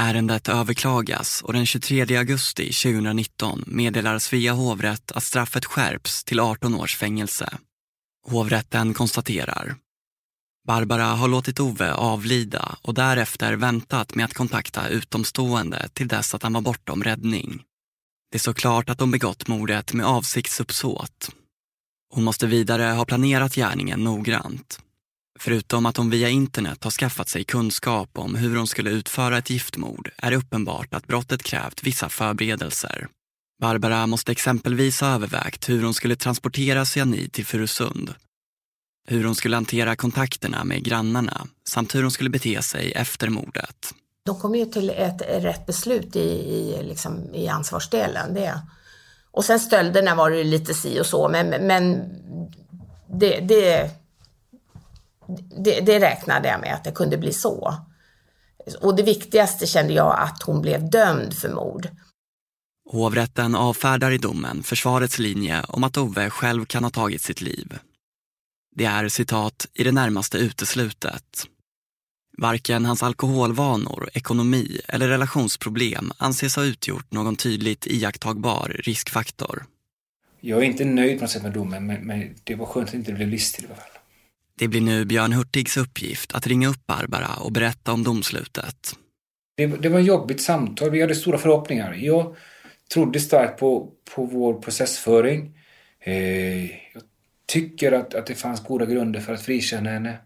Ärendet 0.00 0.48
överklagas 0.48 1.42
och 1.42 1.52
den 1.52 1.66
23 1.66 2.16
augusti 2.16 2.72
2019 2.72 3.64
meddelar 3.66 4.18
Svea 4.18 4.52
hovrätt 4.52 5.12
att 5.12 5.24
straffet 5.24 5.64
skärps 5.64 6.24
till 6.24 6.40
18 6.40 6.74
års 6.74 6.96
fängelse. 6.96 7.58
Hovrätten 8.28 8.94
konstaterar 8.94 9.76
Barbara 10.66 11.04
har 11.04 11.28
låtit 11.28 11.60
Ove 11.60 11.92
avlida 11.92 12.76
och 12.82 12.94
därefter 12.94 13.52
väntat 13.52 14.14
med 14.14 14.24
att 14.24 14.34
kontakta 14.34 14.88
utomstående 14.88 15.88
till 15.92 16.08
dess 16.08 16.34
att 16.34 16.42
han 16.42 16.52
var 16.52 16.60
bortom 16.60 17.04
räddning. 17.04 17.62
Det 18.32 18.38
står 18.38 18.52
klart 18.52 18.90
att 18.90 19.00
hon 19.00 19.10
begått 19.10 19.48
mordet 19.48 19.92
med 19.92 20.06
avsiktsuppsåt. 20.06 21.30
Hon 22.14 22.24
måste 22.24 22.46
vidare 22.46 22.82
ha 22.82 23.04
planerat 23.04 23.54
gärningen 23.54 24.04
noggrant. 24.04 24.80
Förutom 25.40 25.86
att 25.86 25.96
hon 25.96 26.10
via 26.10 26.28
internet 26.28 26.84
har 26.84 26.90
skaffat 26.90 27.28
sig 27.28 27.44
kunskap 27.44 28.18
om 28.18 28.34
hur 28.34 28.56
hon 28.56 28.66
skulle 28.66 28.90
utföra 28.90 29.38
ett 29.38 29.50
giftmord 29.50 30.10
är 30.16 30.30
det 30.30 30.36
uppenbart 30.36 30.94
att 30.94 31.06
brottet 31.06 31.42
krävt 31.42 31.82
vissa 31.82 32.08
förberedelser. 32.08 33.08
Barbara 33.60 34.06
måste 34.06 34.32
exempelvis 34.32 35.00
ha 35.00 35.08
övervägt 35.08 35.68
hur 35.68 35.82
hon 35.82 35.94
skulle 35.94 36.16
transportera 36.16 36.84
cyanid 36.84 37.32
till 37.32 37.46
Furusund. 37.46 38.14
Hur 39.08 39.24
hon 39.24 39.34
skulle 39.34 39.56
hantera 39.56 39.96
kontakterna 39.96 40.64
med 40.64 40.84
grannarna 40.84 41.46
samt 41.68 41.94
hur 41.94 42.02
hon 42.02 42.10
skulle 42.10 42.30
bete 42.30 42.62
sig 42.62 42.92
efter 42.92 43.28
mordet. 43.28 43.94
De 44.22 44.40
kom 44.40 44.54
ju 44.54 44.66
till 44.66 44.90
ett 44.90 45.22
rätt 45.28 45.66
beslut 45.66 46.16
i, 46.16 46.20
i, 46.20 46.82
liksom, 46.82 47.34
i 47.34 47.48
ansvarsdelen. 47.48 48.34
Det. 48.34 48.62
Och 49.30 49.44
sen 49.44 49.60
stölderna 49.60 50.14
var 50.14 50.30
det 50.30 50.44
lite 50.44 50.74
si 50.74 51.00
och 51.00 51.06
så, 51.06 51.28
men, 51.28 51.66
men 51.66 52.04
det, 53.18 53.40
det, 53.40 53.90
det, 55.64 55.80
det 55.80 55.98
räknade 56.00 56.48
jag 56.48 56.60
med 56.60 56.74
att 56.74 56.84
det 56.84 56.92
kunde 56.92 57.18
bli 57.18 57.32
så. 57.32 57.74
Och 58.80 58.96
det 58.96 59.02
viktigaste 59.02 59.66
kände 59.66 59.92
jag 59.92 60.18
att 60.18 60.42
hon 60.42 60.62
blev 60.62 60.90
dömd 60.90 61.34
för 61.34 61.48
mord. 61.48 61.88
Hovrätten 62.90 63.54
avfärdar 63.54 64.10
i 64.10 64.18
domen 64.18 64.62
försvarets 64.62 65.18
linje 65.18 65.62
om 65.68 65.84
att 65.84 65.96
Ove 65.96 66.30
själv 66.30 66.64
kan 66.64 66.84
ha 66.84 66.90
tagit 66.90 67.22
sitt 67.22 67.40
liv. 67.40 67.78
Det 68.76 68.84
är 68.84 69.08
citat 69.08 69.66
i 69.74 69.84
det 69.84 69.92
närmaste 69.92 70.38
uteslutet. 70.38 71.46
Varken 72.38 72.84
hans 72.84 73.02
alkoholvanor, 73.02 74.10
ekonomi 74.14 74.80
eller 74.88 75.08
relationsproblem 75.08 76.12
anses 76.18 76.56
ha 76.56 76.64
utgjort 76.64 77.12
någon 77.12 77.36
tydligt 77.36 77.86
iakttagbar 77.86 78.76
riskfaktor. 78.84 79.64
Jag 80.40 80.58
är 80.58 80.62
inte 80.62 80.84
nöjd 80.84 81.18
på 81.18 81.24
något 81.24 81.30
sätt 81.30 81.42
med 81.42 81.52
domen, 81.52 81.86
men, 81.86 82.06
men 82.06 82.34
det 82.44 82.54
var 82.54 82.66
skönt 82.66 82.86
att 82.86 82.92
det 82.92 82.98
inte 82.98 83.12
blev 83.12 83.28
livstid 83.28 83.64
i 83.64 83.66
alla 83.66 83.76
fall. 83.76 83.97
Det 84.58 84.68
blir 84.68 84.80
nu 84.80 85.04
Björn 85.04 85.32
Hurtigs 85.32 85.76
uppgift 85.76 86.34
att 86.34 86.46
ringa 86.46 86.68
upp 86.68 86.86
Barbara 86.86 87.36
och 87.36 87.52
berätta 87.52 87.92
om 87.92 88.02
domslutet. 88.02 88.94
Det, 89.56 89.66
det 89.66 89.88
var 89.88 90.00
ett 90.00 90.06
jobbigt 90.06 90.42
samtal. 90.42 90.90
Vi 90.90 91.00
hade 91.00 91.14
stora 91.14 91.38
förhoppningar. 91.38 91.92
Jag 91.92 92.36
trodde 92.92 93.20
starkt 93.20 93.60
på, 93.60 93.92
på 94.14 94.24
vår 94.24 94.54
processföring. 94.54 95.58
Eh, 96.00 96.64
jag 96.64 97.02
tycker 97.46 97.92
att, 97.92 98.14
att 98.14 98.26
det 98.26 98.34
fanns 98.34 98.64
goda 98.64 98.86
grunder 98.86 99.20
för 99.20 99.32
att 99.32 99.42
frikänna 99.42 99.90
henne. 99.90 100.18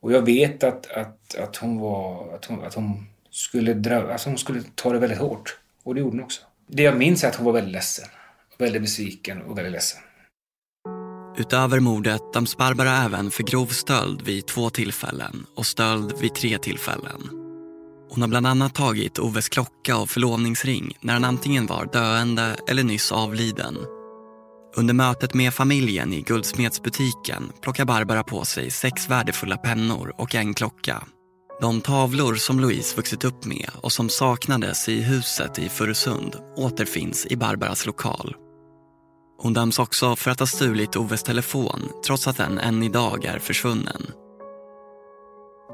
Och 0.00 0.12
jag 0.12 0.22
vet 0.22 0.64
att, 0.64 0.90
att, 0.90 1.34
att, 1.34 1.56
hon, 1.56 1.78
var, 1.78 2.34
att, 2.34 2.44
hon, 2.44 2.64
att 2.64 2.74
hon, 2.74 3.06
skulle 3.30 3.74
dra, 3.74 4.12
alltså 4.12 4.28
hon 4.28 4.38
skulle 4.38 4.62
ta 4.74 4.92
det 4.92 4.98
väldigt 4.98 5.18
hårt. 5.18 5.58
Och 5.82 5.94
det 5.94 6.00
gjorde 6.00 6.16
hon 6.16 6.24
också. 6.24 6.42
Det 6.66 6.82
jag 6.82 6.96
minns 6.96 7.24
är 7.24 7.28
att 7.28 7.34
hon 7.34 7.46
var 7.46 7.52
väldigt 7.52 7.72
ledsen. 7.72 8.08
Väldigt 8.58 8.82
besviken 8.82 9.42
och 9.42 9.58
väldigt 9.58 9.72
ledsen. 9.72 10.00
Utöver 11.36 11.80
mordet 11.80 12.32
döms 12.32 12.56
Barbara 12.56 12.96
även 12.96 13.30
för 13.30 13.42
grov 13.42 13.66
stöld 13.66 14.22
vid 14.22 14.46
två 14.46 14.70
tillfällen 14.70 15.46
och 15.56 15.66
stöld 15.66 16.14
vid 16.20 16.34
tre 16.34 16.58
tillfällen. 16.58 17.30
Hon 18.10 18.22
har 18.22 18.28
bland 18.28 18.46
annat 18.46 18.74
tagit 18.74 19.18
Oves 19.18 19.48
klocka 19.48 19.96
och 19.96 20.10
förlovningsring 20.10 20.96
när 21.00 21.12
han 21.12 21.24
antingen 21.24 21.66
var 21.66 21.88
döende 21.92 22.56
eller 22.68 22.82
nyss 22.82 23.12
avliden. 23.12 23.78
Under 24.76 24.94
mötet 24.94 25.34
med 25.34 25.54
familjen 25.54 26.12
i 26.12 26.20
guldsmedsbutiken 26.20 27.52
plockar 27.62 27.84
Barbara 27.84 28.24
på 28.24 28.44
sig 28.44 28.70
sex 28.70 29.10
värdefulla 29.10 29.56
pennor 29.56 30.14
och 30.18 30.34
en 30.34 30.54
klocka. 30.54 31.04
De 31.60 31.80
tavlor 31.80 32.34
som 32.34 32.60
Louise 32.60 32.96
vuxit 32.96 33.24
upp 33.24 33.44
med 33.44 33.70
och 33.82 33.92
som 33.92 34.08
saknades 34.08 34.88
i 34.88 35.02
huset 35.02 35.58
i 35.58 35.68
Furusund 35.68 36.36
återfinns 36.56 37.26
i 37.26 37.36
Barbaras 37.36 37.86
lokal. 37.86 38.34
Hon 39.38 39.52
döms 39.52 39.78
också 39.78 40.16
för 40.16 40.30
att 40.30 40.40
ha 40.40 40.46
stulit 40.46 40.96
Oves 40.96 41.22
telefon 41.22 41.82
trots 42.06 42.28
att 42.28 42.36
den 42.36 42.58
än 42.58 42.82
idag 42.82 43.24
är 43.24 43.38
försvunnen. 43.38 44.06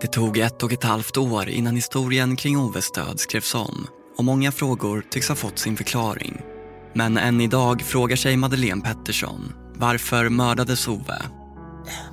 Det 0.00 0.06
tog 0.06 0.38
ett 0.38 0.62
och 0.62 0.72
ett 0.72 0.84
halvt 0.84 1.16
år 1.16 1.48
innan 1.48 1.76
historien 1.76 2.36
kring 2.36 2.58
Oves 2.58 2.92
död 2.92 3.20
skrevs 3.20 3.54
om 3.54 3.86
och 4.18 4.24
många 4.24 4.52
frågor 4.52 5.04
tycks 5.10 5.28
ha 5.28 5.36
fått 5.36 5.58
sin 5.58 5.76
förklaring. 5.76 6.42
Men 6.92 7.18
än 7.18 7.40
idag 7.40 7.82
frågar 7.82 8.16
sig 8.16 8.36
Madeleine 8.36 8.82
Pettersson 8.82 9.52
varför 9.74 10.28
mördades 10.28 10.88
Ove? 10.88 11.22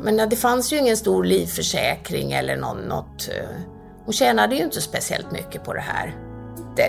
Men 0.03 0.29
det 0.29 0.35
fanns 0.35 0.73
ju 0.73 0.77
ingen 0.77 0.97
stor 0.97 1.23
livförsäkring 1.23 2.31
eller 2.31 2.57
någon, 2.57 2.77
något... 2.77 3.29
Eh, 3.29 3.61
hon 4.05 4.13
tjänade 4.13 4.55
ju 4.55 4.63
inte 4.63 4.81
speciellt 4.81 5.31
mycket 5.31 5.63
på 5.63 5.73
det 5.73 5.81
här. 5.81 6.15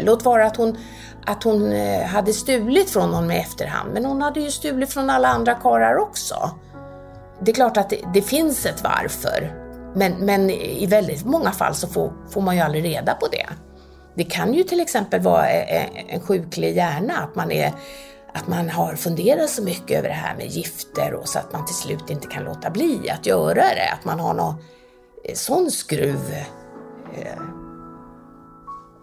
Låt 0.01 0.25
vara 0.25 0.47
att 0.47 0.57
hon, 0.57 0.77
att 1.29 1.43
hon 1.43 1.73
eh, 1.73 2.03
hade 2.03 2.33
stulit 2.33 2.91
från 2.91 3.15
honom 3.15 3.31
i 3.31 3.39
efterhand, 3.39 3.93
men 3.93 4.05
hon 4.05 4.23
hade 4.23 4.41
ju 4.41 4.51
stulit 4.51 4.93
från 4.93 5.11
alla 5.11 5.29
andra 5.29 5.55
karlar 5.55 5.97
också. 5.97 6.51
Det 7.41 7.51
är 7.51 7.55
klart 7.55 7.77
att 7.77 7.91
det, 7.91 8.01
det 8.15 8.23
finns 8.23 8.67
ett 8.67 8.85
varför, 8.85 9.53
men, 9.95 10.13
men 10.13 10.51
i 10.51 10.87
väldigt 10.87 11.25
många 11.25 11.53
fall 11.53 11.75
så 11.75 11.89
får, 11.89 12.13
får 12.31 12.41
man 12.41 12.57
ju 12.57 12.63
aldrig 12.63 12.85
reda 12.85 13.15
på 13.15 13.27
det. 13.27 13.47
Det 14.15 14.25
kan 14.25 14.55
ju 14.55 14.63
till 14.63 14.81
exempel 14.81 15.21
vara 15.21 15.51
eh, 15.51 15.77
eh, 15.77 16.15
en, 16.15 16.21
sjuklig 16.21 16.77
hjärna, 16.77 17.15
att 17.19 17.35
man, 17.35 17.51
är, 17.51 17.73
att 18.35 18.47
man 18.47 18.71
har 18.71 18.95
funderat 18.95 19.51
så 19.51 19.63
mycket 19.63 19.99
över 19.99 20.09
det 20.09 20.15
här 20.15 20.37
med 20.37 20.47
gifter 20.47 21.15
och 21.15 21.29
så 21.29 21.39
att 21.39 21.53
man 21.53 21.67
till 21.67 21.77
slut 21.77 22.11
inte 22.11 22.29
kan 22.29 22.45
låta 22.45 22.71
bli 22.71 23.11
att 23.11 23.27
göra 23.27 23.55
det. 23.55 23.91
Att 23.93 24.05
man 24.05 24.21
har 24.21 24.35
någon 24.35 24.55
sån 25.35 25.71
skruv 25.71 26.35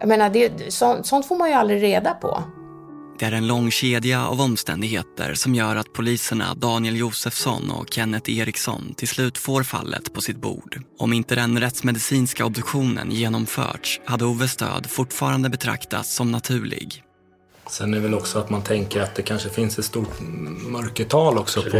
Jag 0.00 0.08
menar, 0.08 0.30
det, 0.30 0.72
sånt, 0.72 1.06
sånt 1.06 1.26
får 1.26 1.38
man 1.38 1.48
ju 1.48 1.54
aldrig 1.54 1.82
reda 1.82 2.14
på. 2.14 2.42
Det 3.18 3.24
är 3.24 3.32
en 3.32 3.46
lång 3.46 3.70
kedja 3.70 4.26
av 4.26 4.40
omständigheter 4.40 5.34
som 5.34 5.54
gör 5.54 5.76
att 5.76 5.92
poliserna 5.92 6.54
Daniel 6.54 6.96
Josefsson 6.96 7.70
och 7.70 7.86
Kenneth 7.90 8.38
Eriksson 8.38 8.94
till 8.96 9.08
slut 9.08 9.38
får 9.38 9.62
fallet 9.62 10.12
på 10.12 10.20
sitt 10.20 10.36
bord. 10.36 10.80
Om 10.98 11.12
inte 11.12 11.34
den 11.34 11.60
rättsmedicinska 11.60 12.44
obduktionen 12.44 13.10
genomförts 13.10 14.00
hade 14.04 14.24
Oves 14.24 14.56
död 14.56 14.86
fortfarande 14.88 15.48
betraktats 15.48 16.14
som 16.14 16.32
naturlig. 16.32 17.02
Sen 17.70 17.94
är 17.94 17.96
det 17.96 18.02
väl 18.02 18.14
också 18.14 18.38
att 18.38 18.50
man 18.50 18.62
tänker 18.62 19.00
att 19.00 19.14
det 19.14 19.22
kanske 19.22 19.48
finns 19.48 19.78
ett 19.78 19.84
stort 19.84 20.20
mörkertal 20.68 21.38
också 21.38 21.62
på 21.62 21.78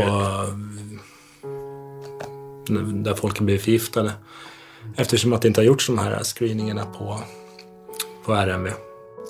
där 2.85 3.15
folk 3.15 3.41
blir 3.41 3.59
förgiftade. 3.59 4.13
Eftersom 4.97 5.33
att 5.33 5.43
det 5.43 5.49
inte 5.49 5.61
har 5.61 5.67
gjorts 5.67 5.87
de 5.87 5.99
här 5.99 6.25
screeningarna 6.25 6.87
på, 6.87 7.21
på 8.27 8.35
RMV. 8.35 8.69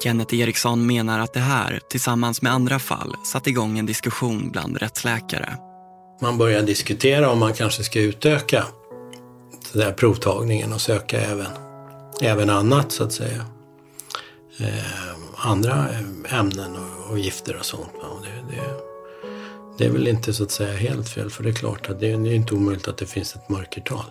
Kenneth 0.03 0.35
Eriksson 0.35 0.87
menar 0.87 1.21
att 1.21 1.33
det 1.33 1.41
här, 1.41 1.81
tillsammans 1.89 2.43
med 2.43 2.53
andra 2.53 2.79
fall, 2.79 3.15
satt 3.25 3.47
igång 3.47 3.79
en 3.79 3.87
diskussion 3.87 4.51
bland 4.51 4.77
rättsläkare. 4.77 5.57
Man 6.23 6.39
börjar 6.39 6.63
diskutera 6.63 7.31
om 7.31 7.39
man 7.39 7.53
kanske 7.53 7.85
ska 7.85 8.01
utöka 8.01 8.65
den 9.73 9.83
där 9.83 9.93
provtagningen 9.93 10.73
och 10.73 10.81
söka 10.81 11.21
även, 11.21 11.47
även 12.23 12.51
annat 12.51 12.93
så 12.93 13.05
att 13.05 13.13
säga. 13.13 13.47
Eh, 14.61 14.69
andra 15.37 15.87
ämnen 16.29 16.77
och, 16.77 17.11
och 17.11 17.19
gifter 17.19 17.57
och 17.57 17.65
sånt. 17.65 17.93
Och 17.95 18.23
det, 18.23 18.57
det, 18.57 18.63
det 19.79 19.85
är 19.85 19.91
väl 19.91 20.09
inte 20.09 20.33
så 20.33 20.43
att 20.43 20.51
säga 20.51 20.73
helt 20.73 21.09
fel 21.09 21.31
för 21.31 21.43
det 21.43 21.51
är 21.51 21.55
klart 21.55 21.91
att 21.91 22.01
det, 22.01 22.17
det 22.17 22.29
är 22.29 22.35
inte 22.35 22.55
omöjligt 22.55 22.89
att 22.89 22.99
det 22.99 23.07
finns 23.07 23.35
ett 23.35 23.49
mörkertal. 23.49 24.05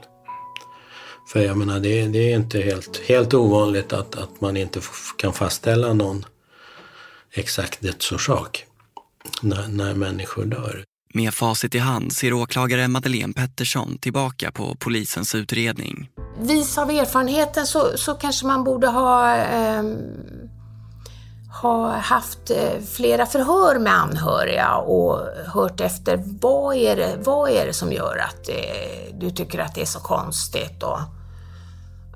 För 1.27 1.39
jag 1.39 1.57
menar 1.57 1.79
det, 1.79 2.07
det 2.07 2.31
är 2.31 2.35
inte 2.35 2.59
helt, 2.59 2.97
helt 2.97 3.33
ovanligt 3.33 3.93
att, 3.93 4.15
att 4.15 4.41
man 4.41 4.57
inte 4.57 4.81
kan 5.17 5.33
fastställa 5.33 5.93
någon 5.93 6.25
exakt 7.31 7.81
dödsorsak 7.81 8.65
när, 9.41 9.67
när 9.67 9.93
människor 9.93 10.45
dör. 10.45 10.83
Med 11.13 11.33
facit 11.33 11.75
i 11.75 11.77
hand 11.77 12.13
ser 12.13 12.33
åklagare 12.33 12.87
Madeleine 12.87 13.33
Pettersson 13.33 13.97
tillbaka 13.97 14.51
på 14.51 14.75
polisens 14.79 15.35
utredning. 15.35 16.09
Vis 16.39 16.77
av 16.77 16.89
erfarenheten 16.89 17.67
så, 17.67 17.97
så 17.97 18.13
kanske 18.13 18.45
man 18.45 18.63
borde 18.63 18.87
ha, 18.87 19.35
ehm, 19.35 19.97
ha 21.61 21.97
haft 21.97 22.51
eh, 22.51 22.81
flera 22.93 23.25
förhör 23.25 23.79
med 23.79 23.93
anhöriga 23.93 24.75
och 24.75 25.19
hört 25.53 25.81
efter 25.81 26.23
vad 26.41 26.75
är 26.75 26.95
det, 26.95 27.17
vad 27.23 27.49
är 27.49 27.65
det 27.65 27.73
som 27.73 27.91
gör 27.91 28.17
att 28.17 28.49
eh, 28.49 29.17
du 29.19 29.29
tycker 29.29 29.59
att 29.59 29.75
det 29.75 29.81
är 29.81 29.85
så 29.85 29.99
konstigt 29.99 30.83
och 30.83 30.99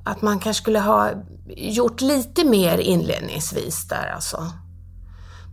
att 0.04 0.22
man 0.22 0.40
kanske 0.40 0.62
skulle 0.62 0.80
ha 0.80 1.12
gjort 1.48 2.02
lite 2.02 2.46
mer 2.46 2.78
inledningsvis 2.78 3.88
där 3.88 4.12
alltså. 4.16 4.52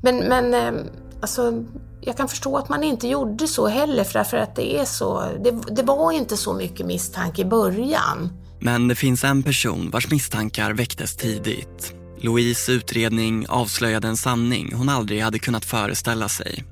Men, 0.02 0.16
men 0.18 0.54
eh, 0.54 0.84
alltså, 1.20 1.64
jag 2.00 2.16
kan 2.16 2.28
förstå 2.28 2.56
att 2.56 2.68
man 2.68 2.84
inte 2.84 3.08
gjorde 3.08 3.46
så 3.46 3.66
heller 3.66 4.04
för 4.04 4.36
att 4.36 4.56
det 4.56 4.78
är 4.78 4.84
så, 4.84 5.24
det, 5.44 5.50
det 5.50 5.82
var 5.82 6.12
inte 6.12 6.36
så 6.36 6.54
mycket 6.54 6.86
misstanke 6.86 7.42
i 7.42 7.44
början. 7.44 8.32
Men 8.60 8.88
det 8.88 8.94
finns 8.94 9.24
en 9.24 9.42
person 9.42 9.90
vars 9.90 10.10
misstankar 10.10 10.72
väcktes 10.72 11.16
tidigt. 11.16 11.95
Louise 12.20 12.72
utredning 12.72 13.46
avslöjade 13.48 14.08
en 14.08 14.16
sanning 14.16 14.72
hon 14.74 14.88
aldrig 14.88 15.22
hade 15.22 15.38
kunnat 15.38 15.64
föreställa 15.64 16.28
sig. 16.28 16.64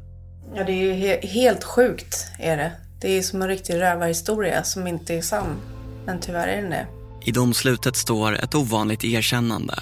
Ja, 0.55 0.65
det 0.65 0.73
är 0.73 0.83
ju 0.83 0.93
he- 0.93 1.27
helt 1.27 1.65
sjukt 1.65 2.27
är 2.39 2.57
det. 2.57 2.73
Det 3.01 3.19
är 3.19 3.23
som 3.23 3.43
en 3.43 3.49
riktig 3.49 3.75
rövarhistoria 3.75 4.63
som 4.65 4.87
inte 4.87 5.15
är 5.15 5.23
sann. 5.23 5.57
Men 6.07 6.21
tyvärr 6.21 6.49
är 6.49 6.63
den 6.63 6.71
det. 6.71 6.87
I 7.25 7.31
domslutet 7.31 7.97
står 7.97 8.33
ett 8.39 8.55
ovanligt 8.55 9.05
erkännande. 9.05 9.75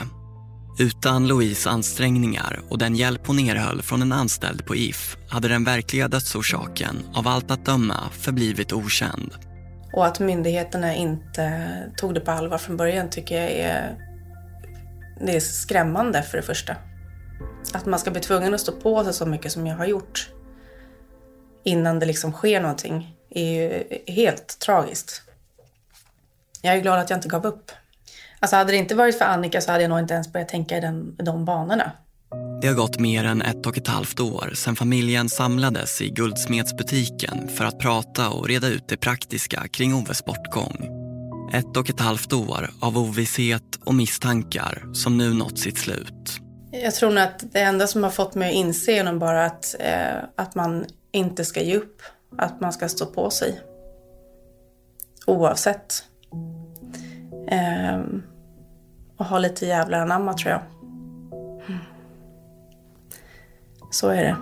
Utan 0.79 1.27
Louise 1.27 1.71
ansträngningar 1.71 2.61
och 2.69 2.79
den 2.79 2.97
hjälp 2.97 3.27
hon 3.27 3.39
erhöll 3.39 3.83
från 3.83 4.03
en 4.03 4.13
anställd 4.13 4.67
på 4.67 4.77
If 4.77 5.17
hade 5.29 5.49
den 5.49 5.65
verkliga 5.65 6.09
dödsorsaken 6.09 6.97
av 7.15 7.29
allt 7.29 7.51
att 7.51 7.67
döma 7.67 8.01
förblivit 8.13 8.73
okänd. 8.73 9.31
Och 9.93 10.07
att 10.07 10.21
myndigheterna 10.21 10.95
inte 10.95 11.63
tog 11.97 12.15
det 12.15 12.21
på 12.21 12.31
allvar 12.31 12.59
från 12.59 12.77
början 12.77 13.11
tycker 13.11 13.41
jag 13.41 13.51
är, 13.51 13.97
det 15.27 15.37
är 15.37 15.41
skrämmande 15.41 16.23
för 16.23 16.37
det 16.37 16.43
första. 16.43 16.77
Att 17.73 17.87
man 17.87 17.99
ska 17.99 18.11
bli 18.11 18.20
tvungen 18.20 18.55
att 18.55 18.61
stå 18.61 18.73
på 18.73 19.05
sig 19.05 19.12
så 19.12 19.27
mycket 19.27 19.53
som 19.53 19.66
jag 19.66 19.77
har 19.77 19.87
gjort 19.87 20.31
innan 21.64 21.99
det 21.99 22.07
liksom 22.07 22.33
sker 22.33 22.61
någonting 22.61 23.16
är 23.31 23.45
ju 23.45 23.85
helt 24.07 24.59
tragiskt. 24.59 25.23
Jag 26.62 26.75
är 26.77 26.81
glad 26.81 26.99
att 26.99 27.11
jag 27.11 27.16
inte 27.16 27.29
gav 27.29 27.47
upp. 27.47 27.70
Alltså 28.41 28.57
hade 28.57 28.73
det 28.73 28.77
inte 28.77 28.95
varit 28.95 29.18
för 29.18 29.25
Annika 29.25 29.61
så 29.61 29.73
hade 29.73 29.85
jag 29.85 29.89
nog 29.89 29.99
inte 29.99 30.14
ens 30.14 30.33
börjat 30.33 30.49
tänka 30.49 30.79
i 30.79 30.81
den, 30.81 31.16
i 31.20 31.23
de 31.23 31.45
banorna. 31.45 31.93
Det 32.62 32.68
har 32.68 32.75
gått 32.75 32.99
mer 32.99 33.25
än 33.25 33.43
ett 33.43 33.66
och 33.66 33.79
ett 33.79 33.89
halvt 33.89 34.20
år 34.20 34.53
sedan 34.55 34.77
familjen 34.77 35.29
samlades 35.29 36.03
i 36.03 36.11
guldsmedsbutiken 36.11 37.49
för 37.49 37.64
att 37.64 37.79
prata 37.79 38.31
och 38.31 38.49
reda 38.49 38.68
ut 38.68 38.89
det 38.89 38.97
praktiska 38.97 39.68
kring 39.68 39.95
Oves 39.95 40.25
bortgång. 40.25 41.02
Ett 41.53 41.77
och 41.77 41.91
ett 41.91 42.01
halvt 42.01 42.33
år 42.33 42.71
av 42.81 42.99
ovisshet 42.99 43.79
och 43.85 43.95
misstankar 43.95 44.85
som 44.93 45.19
nu 45.19 45.35
nått 45.35 45.59
sitt 45.59 45.79
slut. 45.79 46.41
Jag 46.71 46.95
tror 46.95 47.11
nog 47.11 47.19
att 47.19 47.53
det 47.53 47.61
enda 47.61 47.87
som 47.87 48.03
har 48.03 48.11
fått 48.11 48.35
mig 48.35 48.49
att 48.49 48.55
inse 48.55 48.93
är 48.93 49.15
bara 49.15 49.47
att, 49.47 49.75
eh, 49.81 50.25
att 50.37 50.55
man 50.55 50.85
inte 51.13 51.45
ska 51.45 51.63
ge 51.63 51.77
upp. 51.77 52.03
Att 52.39 52.61
man 52.61 52.73
ska 52.73 52.89
stå 52.89 53.07
på 53.07 53.31
sig. 53.31 53.61
Oavsett. 55.27 56.05
Eh, 57.49 58.01
och 59.17 59.25
ha 59.25 59.39
lite 59.39 59.67
jävlar 59.67 59.99
anamma 59.99 60.35
tror 60.35 60.51
jag. 60.51 60.63
Så 63.91 64.09
är 64.09 64.23
det. 64.23 64.37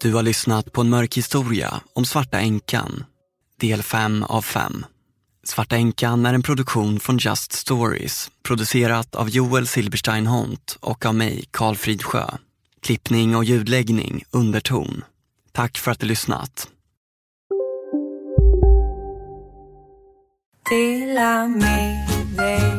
Du 0.00 0.14
har 0.14 0.22
lyssnat 0.22 0.72
på 0.72 0.80
en 0.80 0.90
mörk 0.90 1.16
historia 1.16 1.80
om 1.92 2.04
Svarta 2.04 2.38
änkan. 2.38 3.04
Del 3.60 3.82
5 3.82 4.24
av 4.24 4.42
5. 4.42 4.86
Svarta 5.44 5.76
änkan 5.76 6.26
är 6.26 6.34
en 6.34 6.42
produktion 6.42 7.00
från 7.00 7.18
Just 7.18 7.52
Stories. 7.52 8.30
Producerat 8.42 9.14
av 9.14 9.30
Joel 9.30 9.66
Silberstein 9.66 10.26
Hont 10.26 10.76
och 10.80 11.06
av 11.06 11.14
mig, 11.14 11.44
Karl 11.50 11.74
Fridsjö. 11.74 12.24
Klippning 12.82 13.36
och 13.36 13.44
ljudläggning, 13.44 14.24
Underton. 14.30 15.04
Tack 15.52 15.78
för 15.78 15.90
att 15.90 15.98
du 15.98 16.06
lyssnat. 16.06 16.68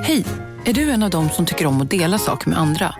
Hej! 0.04 0.26
Är 0.66 0.74
du 0.74 0.90
en 0.92 1.04
av 1.04 1.10
dem 1.10 1.30
som 1.30 1.46
tycker 1.46 1.66
om 1.66 1.82
att 1.82 1.90
dela 1.90 2.18
saker 2.18 2.50
med 2.50 2.60
andra? 2.60 2.96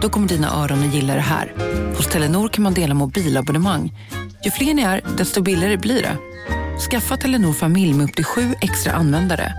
Då 0.00 0.08
kommer 0.08 0.28
dina 0.28 0.54
öron 0.54 0.88
att 0.88 0.94
gilla 0.94 1.14
det 1.14 1.20
här. 1.20 1.52
Hos 1.96 2.06
Telenor 2.06 2.48
kan 2.48 2.62
man 2.62 2.74
dela 2.74 2.94
mobilabonnemang. 2.94 3.92
Ju 4.44 4.50
fler 4.50 4.74
ni 4.74 4.82
är, 4.82 5.00
desto 5.16 5.42
billigare 5.42 5.76
blir 5.76 6.02
det. 6.02 6.18
Skaffa 6.78 7.16
Telenor 7.16 7.52
familj 7.52 7.94
med 7.94 8.04
upp 8.04 8.14
till 8.16 8.24
sju 8.24 8.54
extra 8.60 8.92
användare. 8.92 9.52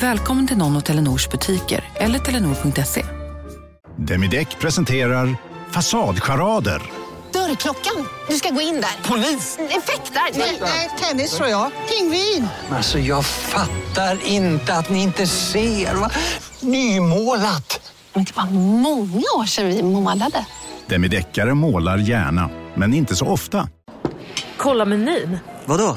Välkommen 0.00 0.46
till 0.46 0.56
någon 0.56 0.76
av 0.76 0.80
Telenors 0.80 1.28
butiker 1.28 1.84
eller 1.94 2.18
telenor.se. 2.18 3.04
Demideck 3.96 4.58
presenterar 4.58 5.36
Fasadcharader. 5.70 6.82
Dörrklockan. 7.32 8.08
Du 8.28 8.34
ska 8.34 8.50
gå 8.50 8.60
in 8.60 8.74
där. 8.74 9.08
Polis? 9.08 9.58
Effektar? 9.58 10.38
Nej, 10.64 10.90
tennis 11.00 11.36
tror 11.36 11.48
jag. 11.48 11.70
Pingvin. 11.88 12.48
Alltså 12.70 12.98
jag 12.98 13.24
fattar 13.26 14.18
inte 14.26 14.74
att 14.74 14.90
ni 14.90 15.02
inte 15.02 15.26
ser. 15.26 15.94
Va? 15.94 16.10
Nymålat! 16.60 17.92
Men 18.14 18.24
det 18.24 18.36
var 18.36 18.50
många 18.50 19.22
år 19.38 19.46
sedan 19.46 19.66
vi 19.66 19.82
målade. 19.82 20.46
Demideckare 20.86 21.54
målar 21.54 21.98
gärna, 21.98 22.50
men 22.74 22.94
inte 22.94 23.16
så 23.16 23.26
ofta. 23.26 23.68
Kolla 24.56 24.84
menyn. 24.84 25.38
Vadå? 25.64 25.96